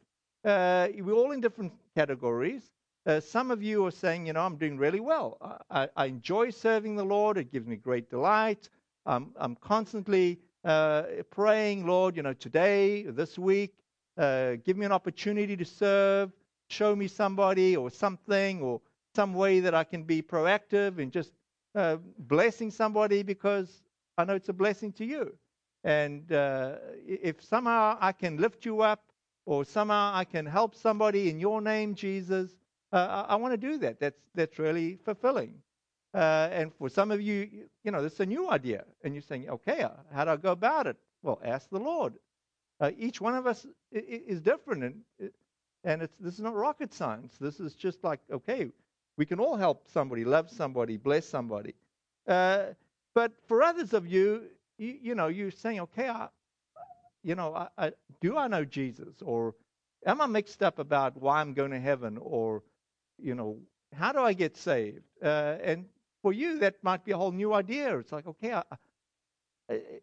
Uh, 0.45 0.89
we're 0.99 1.15
all 1.15 1.33
in 1.33 1.41
different 1.41 1.73
categories. 1.97 2.71
Uh, 3.07 3.19
some 3.19 3.51
of 3.51 3.63
you 3.63 3.87
are 3.87 3.91
saying, 3.91 4.27
you 4.27 4.35
know, 4.35 4.43
I'm 4.43 4.57
doing 4.57 4.77
really 4.77 5.01
well. 5.01 5.39
I, 5.71 5.89
I, 5.97 6.05
enjoy 6.05 6.51
serving 6.51 6.95
the 6.95 7.05
Lord. 7.05 7.39
It 7.39 7.51
gives 7.51 7.67
me 7.67 7.77
great 7.77 8.11
delight. 8.11 8.69
Um, 9.07 9.33
I'm 9.37 9.57
constantly 9.57 10.39
uh, 10.63 11.05
praying, 11.31 11.87
Lord, 11.87 12.15
you 12.17 12.23
know, 12.23 12.35
today, 12.35 13.05
this 13.05 13.39
week, 13.39 13.73
uh, 14.19 14.57
give 14.63 14.77
me 14.77 14.85
an 14.85 14.93
opportunity 14.93 15.57
to 15.57 15.65
serve. 15.65 16.31
Show 16.69 16.95
me 16.95 17.09
somebody 17.09 17.77
or 17.77 17.91
something 17.91 18.61
or 18.61 18.83
some 19.17 19.33
way 19.33 19.61
that 19.61 19.75
I 19.75 19.85
can 19.85 20.03
be 20.05 20.21
proactive 20.21 20.99
in 20.99 21.11
just 21.11 21.33
uh, 21.75 21.97
blessing 22.19 22.71
somebody 22.71 23.23
because 23.23 23.83
I 24.19 24.25
know 24.25 24.35
it's 24.35 24.51
a 24.51 24.53
blessing 24.53 24.93
to 24.93 25.07
you. 25.07 25.35
And 25.85 26.31
uh, 26.33 26.77
if 27.07 27.43
somehow 27.43 27.97
I 28.01 28.13
can 28.13 28.37
lift 28.37 28.65
you 28.65 28.83
up 28.83 29.03
or 29.47 29.65
somehow 29.65 30.13
I 30.15 30.25
can 30.25 30.47
help 30.47 30.75
somebody 30.75 31.31
in 31.31 31.41
your 31.41 31.61
name, 31.61 31.95
Jesus, 31.95 32.51
uh, 32.93 33.25
I, 33.29 33.33
I 33.33 33.37
want 33.37 33.53
to 33.55 33.59
do 33.59 33.79
that. 33.79 33.99
That's, 33.99 34.21
that's 34.35 34.59
really 34.59 34.99
fulfilling. 35.05 35.55
Uh, 36.13 36.49
and 36.53 36.73
for 36.75 36.89
some 36.89 37.11
of 37.11 37.23
you, 37.23 37.49
you 37.85 37.91
know, 37.93 38.03
this 38.03 38.15
is 38.15 38.21
a 38.21 38.27
new 38.27 38.51
idea. 38.51 38.85
And 39.05 39.15
you're 39.15 39.23
saying, 39.23 39.49
okay, 39.49 39.83
uh, 39.83 39.91
how 40.13 40.25
do 40.25 40.33
I 40.33 40.37
go 40.37 40.53
about 40.53 40.87
it? 40.87 40.97
Well, 41.23 41.41
ask 41.45 41.71
the 41.71 41.79
Lord. 41.79 42.15
Uh, 42.81 42.91
each 42.99 43.21
one 43.21 43.35
of 43.35 43.47
us 43.47 43.67
is 43.93 44.41
different. 44.41 44.85
And, 44.85 45.31
and 45.85 46.03
it's, 46.03 46.17
this 46.19 46.35
is 46.35 46.41
not 46.41 46.55
rocket 46.55 46.93
science. 46.93 47.37
This 47.41 47.61
is 47.61 47.75
just 47.75 48.03
like, 48.05 48.21
okay, 48.31 48.69
we 49.17 49.25
can 49.25 49.39
all 49.39 49.57
help 49.57 49.87
somebody, 49.89 50.25
love 50.25 50.51
somebody, 50.51 50.97
bless 50.97 51.27
somebody. 51.27 51.75
Uh, 52.27 52.67
but 53.15 53.33
for 53.47 53.63
others 53.63 53.93
of 53.93 54.07
you, 54.07 54.45
you, 54.81 54.99
you 55.03 55.15
know, 55.15 55.29
you're 55.29 55.51
saying, 55.51 55.81
okay, 55.81 56.09
I, 56.09 56.29
you 57.23 57.35
know, 57.35 57.55
I, 57.55 57.69
I, 57.77 57.93
do 58.21 58.37
I 58.37 58.49
know 58.49 58.65
Jesus? 58.65 59.15
Or 59.23 59.55
am 60.07 60.21
I 60.21 60.27
mixed 60.27 60.63
up 60.63 60.79
about 60.79 61.21
why 61.21 61.41
I'm 61.41 61.53
going 61.53 61.71
to 61.73 61.79
heaven? 61.79 62.19
Or, 62.21 62.63
you 63.19 63.35
know, 63.35 63.59
how 63.93 64.13
do 64.13 64.21
I 64.21 64.33
get 64.33 64.57
saved? 64.57 65.05
Uh, 65.23 65.57
and 65.63 65.85
for 66.23 66.33
you, 66.33 66.59
that 66.61 66.83
might 66.83 67.05
be 67.05 67.13
a 67.13 67.17
whole 67.17 67.33
new 67.33 67.53
idea. 67.53 67.99
It's 67.99 68.13
like, 68.13 68.27
okay, 68.27 68.55
I, 68.55 68.63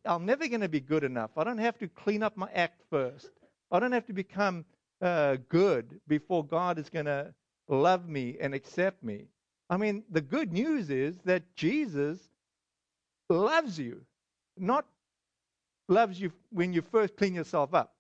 I'm 0.05 0.25
never 0.25 0.47
going 0.47 0.61
to 0.61 0.69
be 0.69 0.79
good 0.79 1.03
enough. 1.03 1.31
I 1.37 1.43
don't 1.43 1.57
have 1.57 1.79
to 1.79 1.87
clean 1.87 2.21
up 2.21 2.37
my 2.37 2.49
act 2.53 2.81
first. 2.89 3.31
I 3.71 3.79
don't 3.79 3.91
have 3.91 4.05
to 4.05 4.13
become 4.13 4.63
uh, 5.01 5.37
good 5.49 5.99
before 6.07 6.45
God 6.45 6.77
is 6.77 6.89
going 6.89 7.05
to 7.05 7.33
love 7.67 8.07
me 8.07 8.37
and 8.39 8.53
accept 8.53 9.03
me. 9.03 9.25
I 9.69 9.77
mean, 9.77 10.03
the 10.11 10.21
good 10.21 10.53
news 10.53 10.89
is 10.89 11.17
that 11.25 11.55
Jesus 11.55 12.19
loves 13.29 13.77
you 13.77 14.05
not 14.59 14.85
loves 15.89 16.19
you 16.19 16.31
when 16.51 16.73
you 16.73 16.81
first 16.81 17.15
clean 17.15 17.33
yourself 17.33 17.73
up. 17.73 17.95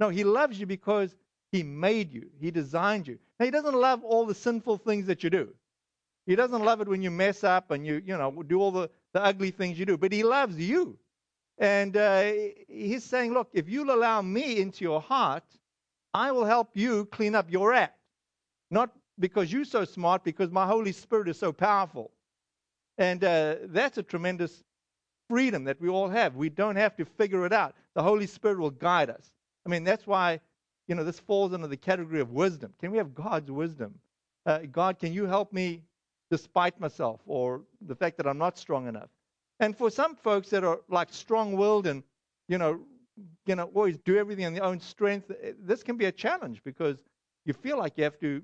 No, 0.00 0.08
he 0.08 0.24
loves 0.24 0.58
you 0.58 0.66
because 0.66 1.14
he 1.52 1.62
made 1.62 2.12
you. 2.12 2.28
He 2.40 2.50
designed 2.50 3.08
you. 3.08 3.18
Now, 3.38 3.46
he 3.46 3.50
doesn't 3.50 3.74
love 3.74 4.04
all 4.04 4.26
the 4.26 4.34
sinful 4.34 4.78
things 4.78 5.06
that 5.06 5.22
you 5.22 5.30
do. 5.30 5.48
He 6.26 6.36
doesn't 6.36 6.64
love 6.64 6.80
it 6.80 6.88
when 6.88 7.02
you 7.02 7.10
mess 7.10 7.42
up 7.42 7.70
and 7.70 7.86
you, 7.86 8.02
you 8.04 8.16
know, 8.16 8.42
do 8.46 8.60
all 8.60 8.70
the, 8.70 8.90
the 9.14 9.24
ugly 9.24 9.50
things 9.50 9.78
you 9.78 9.86
do. 9.86 9.96
But 9.96 10.12
he 10.12 10.22
loves 10.22 10.58
you. 10.58 10.98
And 11.58 11.96
uh, 11.96 12.32
he's 12.68 13.02
saying, 13.02 13.32
look, 13.32 13.48
if 13.52 13.68
you'll 13.68 13.92
allow 13.92 14.20
me 14.22 14.60
into 14.60 14.84
your 14.84 15.00
heart, 15.00 15.44
I 16.12 16.30
will 16.32 16.44
help 16.44 16.70
you 16.74 17.06
clean 17.06 17.34
up 17.34 17.50
your 17.50 17.72
act. 17.72 17.98
Not 18.70 18.90
because 19.18 19.52
you're 19.52 19.64
so 19.64 19.84
smart, 19.84 20.22
because 20.22 20.50
my 20.50 20.66
Holy 20.66 20.92
Spirit 20.92 21.28
is 21.28 21.38
so 21.38 21.52
powerful. 21.52 22.10
And 22.98 23.24
uh, 23.24 23.56
that's 23.64 23.98
a 23.98 24.02
tremendous 24.02 24.62
freedom 25.28 25.64
that 25.64 25.80
we 25.80 25.88
all 25.88 26.08
have. 26.08 26.36
We 26.36 26.48
don't 26.48 26.76
have 26.76 26.96
to 26.96 27.04
figure 27.04 27.44
it 27.46 27.52
out. 27.52 27.74
The 27.94 28.02
Holy 28.02 28.26
Spirit 28.26 28.58
will 28.58 28.70
guide 28.70 29.10
us. 29.10 29.30
I 29.66 29.68
mean, 29.68 29.84
that's 29.84 30.06
why, 30.06 30.40
you 30.86 30.94
know, 30.94 31.04
this 31.04 31.20
falls 31.20 31.52
under 31.52 31.66
the 31.66 31.76
category 31.76 32.20
of 32.20 32.32
wisdom. 32.32 32.72
Can 32.80 32.90
we 32.90 32.98
have 32.98 33.14
God's 33.14 33.50
wisdom? 33.50 33.94
Uh, 34.46 34.60
God, 34.70 34.98
can 34.98 35.12
you 35.12 35.26
help 35.26 35.52
me 35.52 35.82
despite 36.30 36.80
myself 36.80 37.20
or 37.26 37.62
the 37.82 37.94
fact 37.94 38.16
that 38.16 38.26
I'm 38.26 38.38
not 38.38 38.56
strong 38.56 38.88
enough? 38.88 39.10
And 39.60 39.76
for 39.76 39.90
some 39.90 40.14
folks 40.14 40.48
that 40.50 40.64
are 40.64 40.80
like 40.88 41.12
strong-willed 41.12 41.86
and, 41.86 42.02
you 42.48 42.58
know, 42.58 42.80
you 43.46 43.56
know, 43.56 43.70
always 43.74 43.98
do 43.98 44.16
everything 44.16 44.44
in 44.44 44.54
their 44.54 44.64
own 44.64 44.80
strength, 44.80 45.30
eh, 45.42 45.52
this 45.60 45.82
can 45.82 45.96
be 45.96 46.06
a 46.06 46.12
challenge 46.12 46.62
because 46.64 46.98
you 47.44 47.52
feel 47.52 47.76
like 47.76 47.94
you 47.96 48.04
have 48.04 48.18
to 48.20 48.40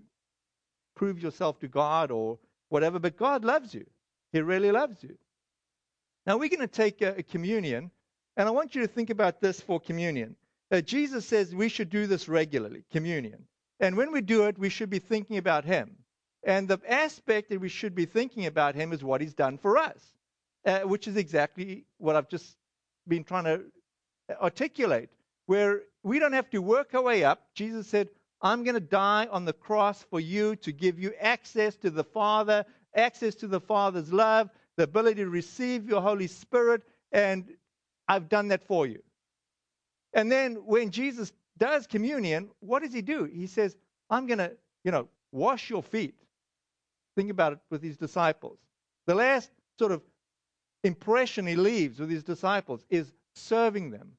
prove 0.97 1.23
yourself 1.23 1.61
to 1.61 1.69
God 1.69 2.11
or 2.11 2.39
whatever. 2.69 2.99
But 2.99 3.17
God 3.17 3.45
loves 3.45 3.73
you. 3.73 3.87
He 4.33 4.41
really 4.41 4.73
loves 4.73 5.03
you. 5.03 5.17
Now 6.27 6.39
we're 6.39 6.49
going 6.49 6.61
to 6.61 6.67
take 6.67 7.03
a, 7.03 7.17
a 7.19 7.23
communion, 7.23 7.91
and 8.37 8.49
I 8.49 8.51
want 8.51 8.75
you 8.75 8.83
to 8.83 8.89
think 8.89 9.11
about 9.11 9.41
this 9.41 9.61
for 9.61 9.79
communion. 9.79 10.37
Uh, 10.71 10.81
Jesus 10.81 11.27
says 11.27 11.55
we 11.55 11.69
should 11.69 11.91
do 11.91 12.07
this 12.07 12.29
regularly, 12.29 12.85
communion. 12.91 13.45
And 13.81 13.97
when 13.97 14.13
we 14.13 14.23
do 14.23 14.45
it, 14.45 14.59
we 14.59 14.71
should 14.71 14.91
be 14.91 14.99
thinking 14.99 15.37
about 15.37 15.65
Him. 15.65 15.97
And 16.43 16.67
the 16.69 16.81
aspect 16.89 17.51
that 17.51 17.61
we 17.61 17.69
should 17.69 17.95
be 17.95 18.07
thinking 18.07 18.47
about 18.47 18.75
Him 18.75 18.93
is 18.93 19.05
what 19.05 19.21
He's 19.21 19.35
done 19.35 19.59
for 19.59 19.77
us, 19.77 20.01
uh, 20.65 20.81
which 20.81 21.07
is 21.09 21.17
exactly 21.17 21.85
what 21.99 22.17
I've 22.17 22.29
just 22.29 22.57
been 23.07 23.25
trying 23.25 23.45
to 23.45 23.65
articulate. 24.41 25.11
Where 25.47 25.83
we 26.03 26.19
don't 26.19 26.33
have 26.33 26.49
to 26.51 26.59
work 26.63 26.95
our 26.95 27.03
way 27.03 27.25
up. 27.25 27.49
Jesus 27.55 27.87
said, 27.87 28.09
I'm 28.41 28.65
going 28.65 28.75
to 28.75 28.81
die 28.81 29.29
on 29.31 29.45
the 29.45 29.53
cross 29.53 30.03
for 30.11 30.21
you 30.21 30.57
to 30.57 30.73
give 30.73 30.99
you 30.99 31.13
access 31.21 31.77
to 31.77 31.91
the 31.91 32.05
Father, 32.05 32.65
access 32.95 33.35
to 33.37 33.47
the 33.47 33.61
Father's 33.61 34.13
love, 34.13 34.49
the 34.77 34.85
ability 34.85 35.23
to 35.23 35.31
receive 35.31 35.89
your 35.89 36.01
Holy 36.01 36.27
Spirit, 36.27 36.83
and 37.13 37.45
I've 38.09 38.29
done 38.29 38.49
that 38.49 38.67
for 38.67 38.87
you. 38.87 39.03
And 40.13 40.31
then 40.31 40.57
when 40.67 40.91
Jesus 40.91 41.33
does 41.59 41.87
communion, 41.87 42.51
what 42.61 42.83
does 42.83 42.93
he 42.93 43.03
do? 43.03 43.25
He 43.25 43.47
says, 43.47 43.77
I'm 44.11 44.27
going 44.27 44.39
to, 44.39 44.53
you 44.85 44.91
know, 44.91 45.09
wash 45.33 45.71
your 45.71 45.83
feet. 45.83 46.15
Think 47.17 47.31
about 47.31 47.53
it 47.53 47.59
with 47.71 47.83
his 47.83 47.97
disciples. 47.97 48.59
The 49.07 49.15
last 49.15 49.51
sort 49.79 49.93
of 49.93 50.03
impression 50.83 51.47
he 51.47 51.57
leaves 51.57 51.99
with 51.99 52.11
his 52.11 52.23
disciples 52.23 52.85
is 52.91 53.13
serving 53.35 53.91
them, 53.91 54.13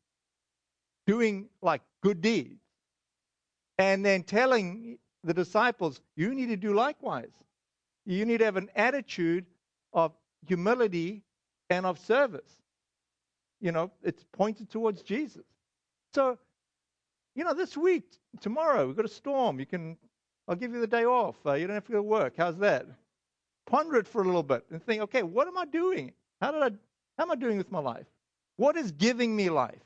doing 1.06 1.48
like 1.62 1.82
good 2.02 2.22
deeds, 2.22 2.62
and 3.78 4.06
then 4.06 4.24
telling 4.24 4.98
the 5.24 5.34
disciples, 5.34 6.02
you 6.16 6.34
need 6.34 6.48
to 6.48 6.58
do 6.58 6.74
likewise. 6.74 7.32
You 8.06 8.26
need 8.26 8.38
to 8.40 8.46
have 8.46 8.58
an 8.58 8.70
attitude 8.76 9.46
of 9.94 10.14
humility 10.48 11.24
and 11.70 11.86
of 11.86 12.00
service. 12.00 12.62
You 13.62 13.72
know, 13.72 13.92
it's 14.04 14.26
pointed 14.32 14.70
towards 14.70 15.02
Jesus. 15.02 15.46
So, 16.14 16.38
you 17.36 17.44
know, 17.44 17.54
this 17.54 17.76
week, 17.76 18.04
tomorrow, 18.42 18.88
we've 18.88 18.96
got 18.96 19.06
a 19.06 19.10
storm. 19.10 19.60
You 19.60 19.66
can, 19.66 19.98
I'll 20.48 20.56
give 20.56 20.74
you 20.74 20.80
the 20.80 20.88
day 20.88 21.06
off. 21.06 21.36
Uh, 21.46 21.54
you 21.54 21.68
don't 21.68 21.74
have 21.74 21.86
to 21.86 21.92
go 21.92 21.98
to 21.98 22.04
work. 22.04 22.34
How's 22.38 22.58
that? 22.58 22.86
Ponder 23.66 23.98
it 23.98 24.08
for 24.08 24.22
a 24.22 24.26
little 24.26 24.44
bit 24.44 24.64
and 24.72 24.84
think, 24.84 25.02
okay, 25.04 25.24
what 25.24 25.48
am 25.48 25.58
I 25.58 25.66
doing? 25.66 26.14
How 26.42 26.52
did 26.52 26.62
I, 26.62 26.70
how 27.18 27.24
am 27.24 27.32
I 27.32 27.36
doing 27.36 27.58
with 27.58 27.72
my 27.72 27.80
life? 27.80 28.06
What 28.58 28.78
is 28.78 28.92
giving 28.92 29.36
me 29.36 29.50
life? 29.50 29.82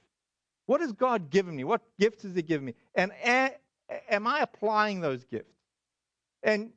What 0.66 0.82
has 0.82 0.92
God 0.92 1.30
given 1.30 1.56
me? 1.56 1.64
What 1.64 1.82
gifts 2.00 2.24
has 2.24 2.36
He 2.36 2.42
given 2.42 2.66
me? 2.66 2.76
And 2.94 3.12
a, 3.26 3.52
am 4.10 4.28
I 4.28 4.42
applying 4.42 5.02
those 5.02 5.24
gifts? 5.24 5.56
And 6.44 6.72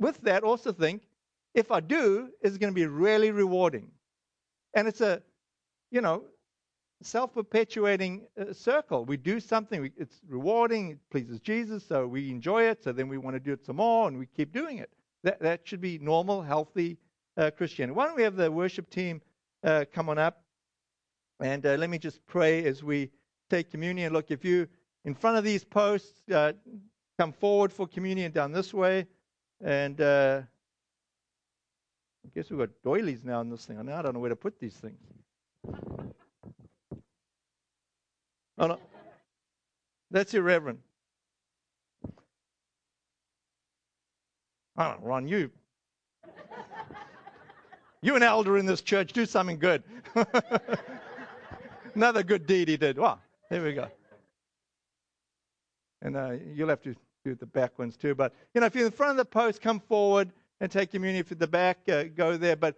with 0.00 0.20
that, 0.22 0.42
also 0.42 0.72
think, 0.72 1.02
if 1.54 1.70
I 1.70 1.80
do, 1.80 2.30
it's 2.42 2.58
going 2.58 2.72
to 2.72 2.74
be 2.74 2.86
really 2.86 3.30
rewarding. 3.30 3.90
And 4.74 4.86
it's 4.86 5.00
a, 5.00 5.22
you 5.90 6.00
know, 6.00 6.24
self 7.02 7.34
perpetuating 7.34 8.26
uh, 8.40 8.52
circle. 8.52 9.04
We 9.04 9.16
do 9.16 9.40
something, 9.40 9.80
we, 9.80 9.92
it's 9.96 10.20
rewarding, 10.28 10.90
it 10.90 10.98
pleases 11.10 11.40
Jesus, 11.40 11.84
so 11.86 12.06
we 12.06 12.30
enjoy 12.30 12.64
it, 12.64 12.82
so 12.82 12.92
then 12.92 13.08
we 13.08 13.18
want 13.18 13.34
to 13.34 13.40
do 13.40 13.52
it 13.52 13.64
some 13.64 13.76
more, 13.76 14.08
and 14.08 14.18
we 14.18 14.26
keep 14.26 14.52
doing 14.52 14.78
it. 14.78 14.90
That, 15.24 15.40
that 15.40 15.60
should 15.64 15.80
be 15.80 15.98
normal, 15.98 16.42
healthy 16.42 16.98
uh, 17.36 17.50
Christianity. 17.56 17.96
Why 17.96 18.06
don't 18.06 18.16
we 18.16 18.22
have 18.22 18.36
the 18.36 18.50
worship 18.50 18.90
team 18.90 19.20
uh, 19.64 19.84
come 19.92 20.08
on 20.08 20.18
up? 20.18 20.42
And 21.40 21.64
uh, 21.64 21.74
let 21.74 21.90
me 21.90 21.98
just 21.98 22.24
pray 22.26 22.64
as 22.64 22.82
we 22.82 23.10
take 23.48 23.70
communion. 23.70 24.12
Look, 24.12 24.30
if 24.30 24.44
you 24.44 24.68
in 25.04 25.14
front 25.14 25.38
of 25.38 25.44
these 25.44 25.64
posts, 25.64 26.28
uh, 26.30 26.52
come 27.18 27.32
forward 27.32 27.72
for 27.72 27.86
communion 27.86 28.30
down 28.32 28.52
this 28.52 28.74
way. 28.74 29.06
And 29.60 30.00
uh, 30.00 30.42
I 32.28 32.30
guess 32.34 32.50
we've 32.50 32.58
got 32.58 32.68
doilies 32.84 33.24
now 33.24 33.40
in 33.40 33.48
this 33.48 33.64
thing. 33.64 33.82
Now 33.86 34.00
I 34.00 34.02
don't 34.02 34.12
know 34.12 34.20
where 34.20 34.28
to 34.28 34.36
put 34.36 34.60
these 34.60 34.74
things. 34.74 34.98
Oh, 38.58 38.66
no. 38.66 38.78
That's 40.10 40.34
irreverent. 40.34 40.80
I 44.76 44.90
don't 44.90 45.00
know, 45.00 45.06
Ron, 45.06 45.26
you. 45.26 45.50
You 48.02 48.14
an 48.14 48.22
elder 48.22 48.58
in 48.58 48.66
this 48.66 48.82
church, 48.82 49.12
do 49.12 49.24
something 49.24 49.58
good. 49.58 49.82
Another 51.94 52.22
good 52.22 52.46
deed 52.46 52.68
he 52.68 52.76
did. 52.76 52.98
Wow, 52.98 53.20
there 53.48 53.62
we 53.62 53.72
go. 53.72 53.88
And 56.02 56.16
uh, 56.16 56.32
you'll 56.54 56.68
have 56.68 56.82
to 56.82 56.94
do 57.24 57.34
the 57.34 57.46
back 57.46 57.78
ones 57.78 57.96
too. 57.96 58.14
But, 58.14 58.34
you 58.54 58.60
know, 58.60 58.66
if 58.66 58.74
you're 58.74 58.86
in 58.86 58.92
front 58.92 59.12
of 59.12 59.16
the 59.16 59.24
post, 59.24 59.62
come 59.62 59.80
forward 59.80 60.30
and 60.60 60.70
take 60.70 60.90
communion. 60.90 61.24
At 61.30 61.38
the 61.38 61.46
back, 61.46 61.78
uh, 61.88 62.04
go 62.04 62.36
there. 62.36 62.56
But, 62.56 62.76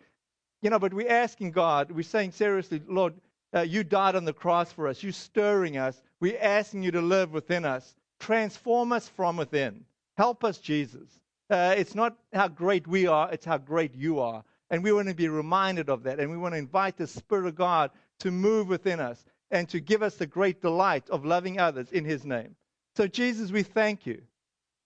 you 0.62 0.70
know, 0.70 0.78
but 0.78 0.94
we're 0.94 1.10
asking 1.10 1.52
God, 1.52 1.90
we're 1.90 2.02
saying 2.02 2.32
seriously, 2.32 2.82
Lord, 2.86 3.14
uh, 3.54 3.60
you 3.60 3.82
died 3.82 4.16
on 4.16 4.24
the 4.24 4.32
cross 4.32 4.72
for 4.72 4.86
us. 4.86 5.02
You're 5.02 5.12
stirring 5.12 5.76
us. 5.76 6.00
We're 6.20 6.40
asking 6.40 6.82
you 6.82 6.90
to 6.92 7.00
live 7.00 7.32
within 7.32 7.64
us. 7.64 7.94
Transform 8.20 8.92
us 8.92 9.08
from 9.08 9.36
within. 9.36 9.84
Help 10.16 10.44
us, 10.44 10.58
Jesus. 10.58 11.08
Uh, 11.48 11.74
it's 11.76 11.94
not 11.94 12.16
how 12.32 12.46
great 12.46 12.86
we 12.86 13.06
are, 13.06 13.32
it's 13.32 13.44
how 13.44 13.58
great 13.58 13.94
you 13.94 14.20
are. 14.20 14.44
And 14.70 14.84
we 14.84 14.92
want 14.92 15.08
to 15.08 15.14
be 15.14 15.28
reminded 15.28 15.88
of 15.88 16.04
that. 16.04 16.20
And 16.20 16.30
we 16.30 16.36
want 16.36 16.54
to 16.54 16.58
invite 16.58 16.96
the 16.96 17.06
Spirit 17.06 17.46
of 17.46 17.56
God 17.56 17.90
to 18.20 18.30
move 18.30 18.68
within 18.68 19.00
us 19.00 19.24
and 19.50 19.68
to 19.70 19.80
give 19.80 20.02
us 20.02 20.14
the 20.14 20.26
great 20.26 20.62
delight 20.62 21.10
of 21.10 21.24
loving 21.24 21.58
others 21.58 21.90
in 21.90 22.04
His 22.04 22.24
name. 22.24 22.54
So, 22.96 23.08
Jesus, 23.08 23.50
we 23.50 23.64
thank 23.64 24.06
you 24.06 24.22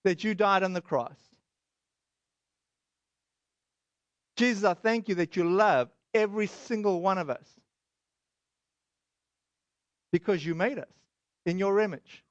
that 0.05 0.25
you 0.25 0.35
died 0.35 0.63
on 0.63 0.73
the 0.73 0.81
cross. 0.81 1.17
Jesus, 4.37 4.65
I 4.65 4.75
thank 4.75 5.09
you 5.09 5.15
that 5.17 5.37
you 5.37 5.45
love 5.45 5.91
every 6.13 6.47
single 6.47 7.01
one 7.01 7.19
of 7.19 7.31
us 7.31 7.47
because 10.13 10.45
you 10.45 10.55
made 10.55 10.79
us 10.79 10.93
in 11.47 11.59
your 11.59 11.81
image. 11.81 12.25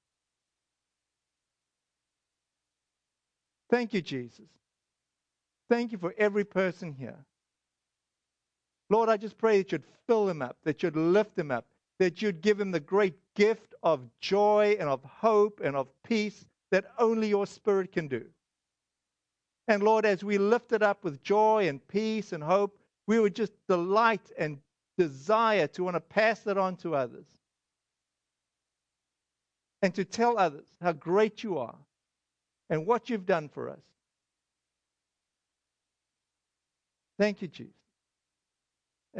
Thank 3.70 3.93
you, 3.93 4.01
Jesus. 4.01 4.45
Thank 5.70 5.91
you 5.91 5.97
for 5.97 6.14
every 6.18 6.43
person 6.43 6.93
here. 6.93 7.26
Lord, 8.89 9.10
I 9.10 9.18
just 9.18 9.38
pray 9.38 9.58
that 9.58 9.72
you'd 9.72 9.84
fill 10.06 10.26
them 10.26 10.41
up, 10.41 10.58
that 10.64 10.84
you'd 10.84 10.95
lift 10.95 11.36
them 11.36 11.51
up, 11.51 11.66
that 11.99 12.22
you'd 12.22 12.41
give 12.41 12.58
them 12.58 12.72
the 12.72 12.80
great 12.80 13.16
gift 13.36 13.74
of 13.82 14.01
joy 14.20 14.76
and 14.80 14.89
of 14.89 15.04
hope 15.04 15.62
and 15.64 15.76
of 15.76 15.88
peace 16.04 16.45
that 16.70 16.86
only 16.99 17.30
your 17.30 17.47
Spirit 17.47 17.91
can 17.91 18.08
do. 18.08 18.26
And 19.68 19.82
Lord, 19.82 20.05
as 20.05 20.24
we 20.24 20.38
lift 20.38 20.72
it 20.74 20.82
up 20.82 21.03
with 21.03 21.24
joy 21.24 21.68
and 21.68 21.86
peace 21.88 22.34
and 22.34 22.43
hope, 22.43 22.78
we 23.07 23.20
would 23.20 23.36
just 23.36 23.53
delight 23.68 24.32
and 24.38 24.57
desire 24.97 25.68
to 25.68 25.84
want 25.84 25.95
to 25.95 26.01
pass 26.01 26.45
it 26.47 26.57
on 26.57 26.76
to 26.78 26.95
others. 26.95 27.28
And 29.82 29.93
to 29.95 30.05
tell 30.05 30.38
others 30.38 30.68
how 30.82 30.93
great 30.93 31.43
you 31.43 31.57
are 31.57 31.76
and 32.70 32.86
what 32.86 33.09
you've 33.09 33.26
done 33.26 33.49
for 33.49 33.70
us. 33.70 33.82
Thank 37.20 37.41
you, 37.41 37.47
Jesus. 37.47 37.74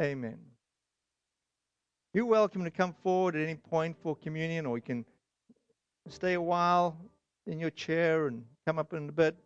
Amen. 0.00 0.38
You're 2.12 2.26
welcome 2.26 2.64
to 2.64 2.70
come 2.70 2.94
forward 3.02 3.36
at 3.36 3.42
any 3.42 3.54
point 3.56 3.96
for 4.02 4.16
communion, 4.16 4.66
or 4.66 4.76
you 4.76 4.82
can 4.82 5.04
stay 6.08 6.34
a 6.34 6.40
while 6.40 6.96
in 7.46 7.58
your 7.58 7.70
chair 7.70 8.26
and 8.26 8.44
come 8.66 8.78
up 8.78 8.92
in 8.92 9.08
a 9.08 9.12
bit. 9.12 9.36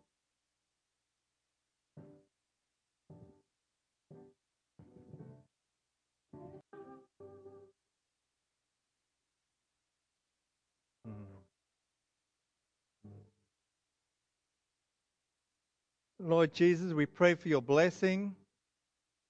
Lord 16.21 16.53
Jesus, 16.53 16.91
we 16.91 17.05
pray 17.05 17.35
for 17.35 17.47
your 17.47 17.61
blessing. 17.61 18.35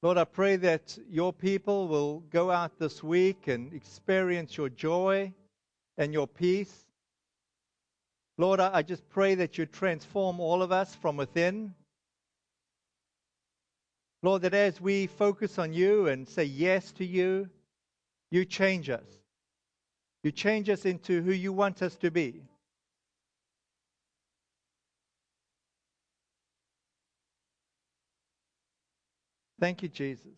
Lord, 0.01 0.17
I 0.17 0.23
pray 0.23 0.55
that 0.55 0.97
your 1.07 1.31
people 1.31 1.87
will 1.87 2.21
go 2.31 2.49
out 2.49 2.79
this 2.79 3.03
week 3.03 3.47
and 3.47 3.71
experience 3.73 4.57
your 4.57 4.69
joy 4.69 5.31
and 5.99 6.11
your 6.11 6.25
peace. 6.25 6.87
Lord, 8.39 8.59
I 8.59 8.81
just 8.81 9.07
pray 9.09 9.35
that 9.35 9.57
you 9.57 9.67
transform 9.67 10.39
all 10.39 10.63
of 10.63 10.71
us 10.71 10.95
from 10.95 11.15
within. 11.15 11.75
Lord, 14.23 14.41
that 14.41 14.55
as 14.55 14.81
we 14.81 15.05
focus 15.05 15.59
on 15.59 15.73
you 15.73 16.07
and 16.07 16.27
say 16.27 16.45
yes 16.45 16.91
to 16.93 17.05
you, 17.05 17.49
you 18.31 18.45
change 18.45 18.89
us. 18.89 19.05
You 20.23 20.31
change 20.31 20.69
us 20.69 20.85
into 20.85 21.21
who 21.21 21.33
you 21.33 21.53
want 21.53 21.83
us 21.83 21.95
to 21.97 22.09
be. 22.09 22.41
Thank 29.59 29.83
you, 29.83 29.89
Jesus, 29.89 30.31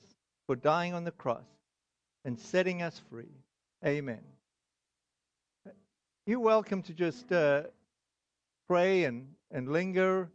for 0.47 0.55
dying 0.55 0.95
on 0.95 1.03
the 1.03 1.11
cross 1.11 1.45
and 2.26 2.39
setting 2.39 2.82
us 2.82 2.99
free. 3.11 3.30
Amen. 3.86 4.22
You're 6.26 6.39
welcome 6.39 6.82
to 6.84 6.93
just 6.93 7.32
uh, 7.32 7.63
pray 8.67 9.03
and, 9.03 9.28
and 9.51 9.72
linger. 9.72 10.28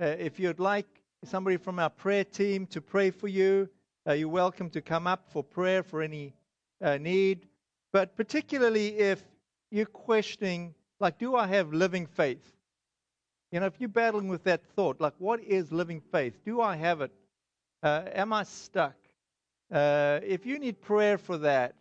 Uh, 0.00 0.06
if 0.18 0.40
you'd 0.40 0.60
like 0.60 0.86
somebody 1.24 1.58
from 1.58 1.78
our 1.78 1.90
prayer 1.90 2.24
team 2.24 2.66
to 2.68 2.80
pray 2.80 3.10
for 3.10 3.28
you, 3.28 3.68
uh, 4.08 4.12
you're 4.14 4.28
welcome 4.28 4.70
to 4.70 4.80
come 4.80 5.06
up 5.06 5.28
for 5.30 5.44
prayer 5.44 5.82
for 5.82 6.00
any 6.00 6.32
uh, 6.82 6.96
need. 6.96 7.46
But 7.92 8.16
particularly 8.16 8.98
if 8.98 9.22
you're 9.70 9.84
questioning, 9.84 10.74
like, 11.00 11.18
do 11.18 11.36
I 11.36 11.46
have 11.48 11.74
living 11.74 12.06
faith? 12.06 12.50
You 13.50 13.60
know, 13.60 13.66
if 13.66 13.74
you're 13.78 13.90
battling 13.90 14.28
with 14.28 14.44
that 14.44 14.64
thought, 14.74 15.02
like, 15.02 15.14
what 15.18 15.42
is 15.42 15.70
living 15.70 16.00
faith? 16.00 16.34
Do 16.46 16.62
I 16.62 16.76
have 16.76 17.02
it? 17.02 17.12
Uh, 17.82 18.04
am 18.14 18.32
I 18.32 18.44
stuck? 18.44 18.94
Uh, 19.72 20.20
if 20.22 20.46
you 20.46 20.60
need 20.60 20.80
prayer 20.80 21.18
for 21.18 21.36
that, 21.38 21.74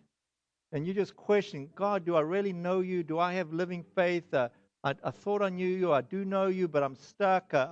and 0.72 0.86
you're 0.86 0.95
just 0.95 1.16
questioning, 1.16 1.70
God, 1.76 2.06
do 2.06 2.16
I 2.16 2.22
really 2.22 2.54
know 2.54 2.80
you? 2.80 3.04
Do 3.04 3.20
I 3.20 3.34
have 3.34 3.54
living 3.54 3.84
faith? 3.93 4.34
Uh, 4.34 4.49
I, 4.84 4.95
I, 5.04 5.12
thought 5.12 5.43
I 5.43 5.49
knew 5.49 5.68
you. 5.68 5.93
I 5.93 6.02
do 6.02 6.26
know 6.26 6.47
you, 6.47 6.68
but 6.68 6.82
I'm 6.82 6.95
stuck. 6.95 7.54
Uh, 7.54 7.68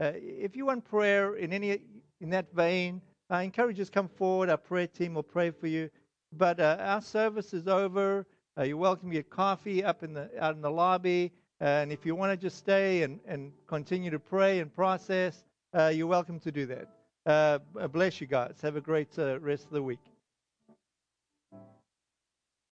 I, 0.00 0.04
uh, 0.04 0.12
if 0.16 0.56
you 0.56 0.66
want 0.66 0.84
prayer 0.84 1.36
in 1.36 1.52
any 1.52 1.78
in 2.20 2.30
that 2.30 2.52
vein, 2.54 3.00
I 3.28 3.42
encourage 3.42 3.78
you 3.78 3.84
to 3.84 3.90
come 3.90 4.08
forward. 4.08 4.50
Our 4.50 4.56
prayer 4.56 4.88
team 4.88 5.14
will 5.14 5.22
pray 5.22 5.50
for 5.50 5.68
you. 5.68 5.90
But 6.32 6.58
uh, 6.58 6.78
our 6.80 7.02
service 7.02 7.54
is 7.54 7.68
over. 7.68 8.26
you're 8.60 8.76
welcome 8.78 9.10
to 9.10 9.14
get 9.14 9.30
coffee 9.30 9.84
up 9.84 10.02
in 10.02 10.14
the 10.14 10.28
out 10.42 10.56
in 10.56 10.62
the 10.62 10.70
lobby. 10.70 11.30
and 11.60 11.92
if 11.92 12.04
you 12.04 12.16
want 12.16 12.32
to 12.32 12.36
just 12.36 12.56
stay 12.56 13.02
and, 13.02 13.20
and 13.26 13.52
continue 13.68 14.10
to 14.10 14.18
pray 14.18 14.58
and 14.58 14.74
process, 14.74 15.44
you're 15.92 16.08
welcome 16.08 16.40
to 16.40 16.50
do 16.50 16.66
that. 16.66 16.99
Uh, 17.30 17.58
bless 17.92 18.20
you 18.20 18.26
guys. 18.26 18.56
Have 18.60 18.74
a 18.74 18.80
great 18.80 19.16
uh, 19.16 19.38
rest 19.38 19.64
of 19.66 19.70
the 19.70 19.82
week. 19.82 20.09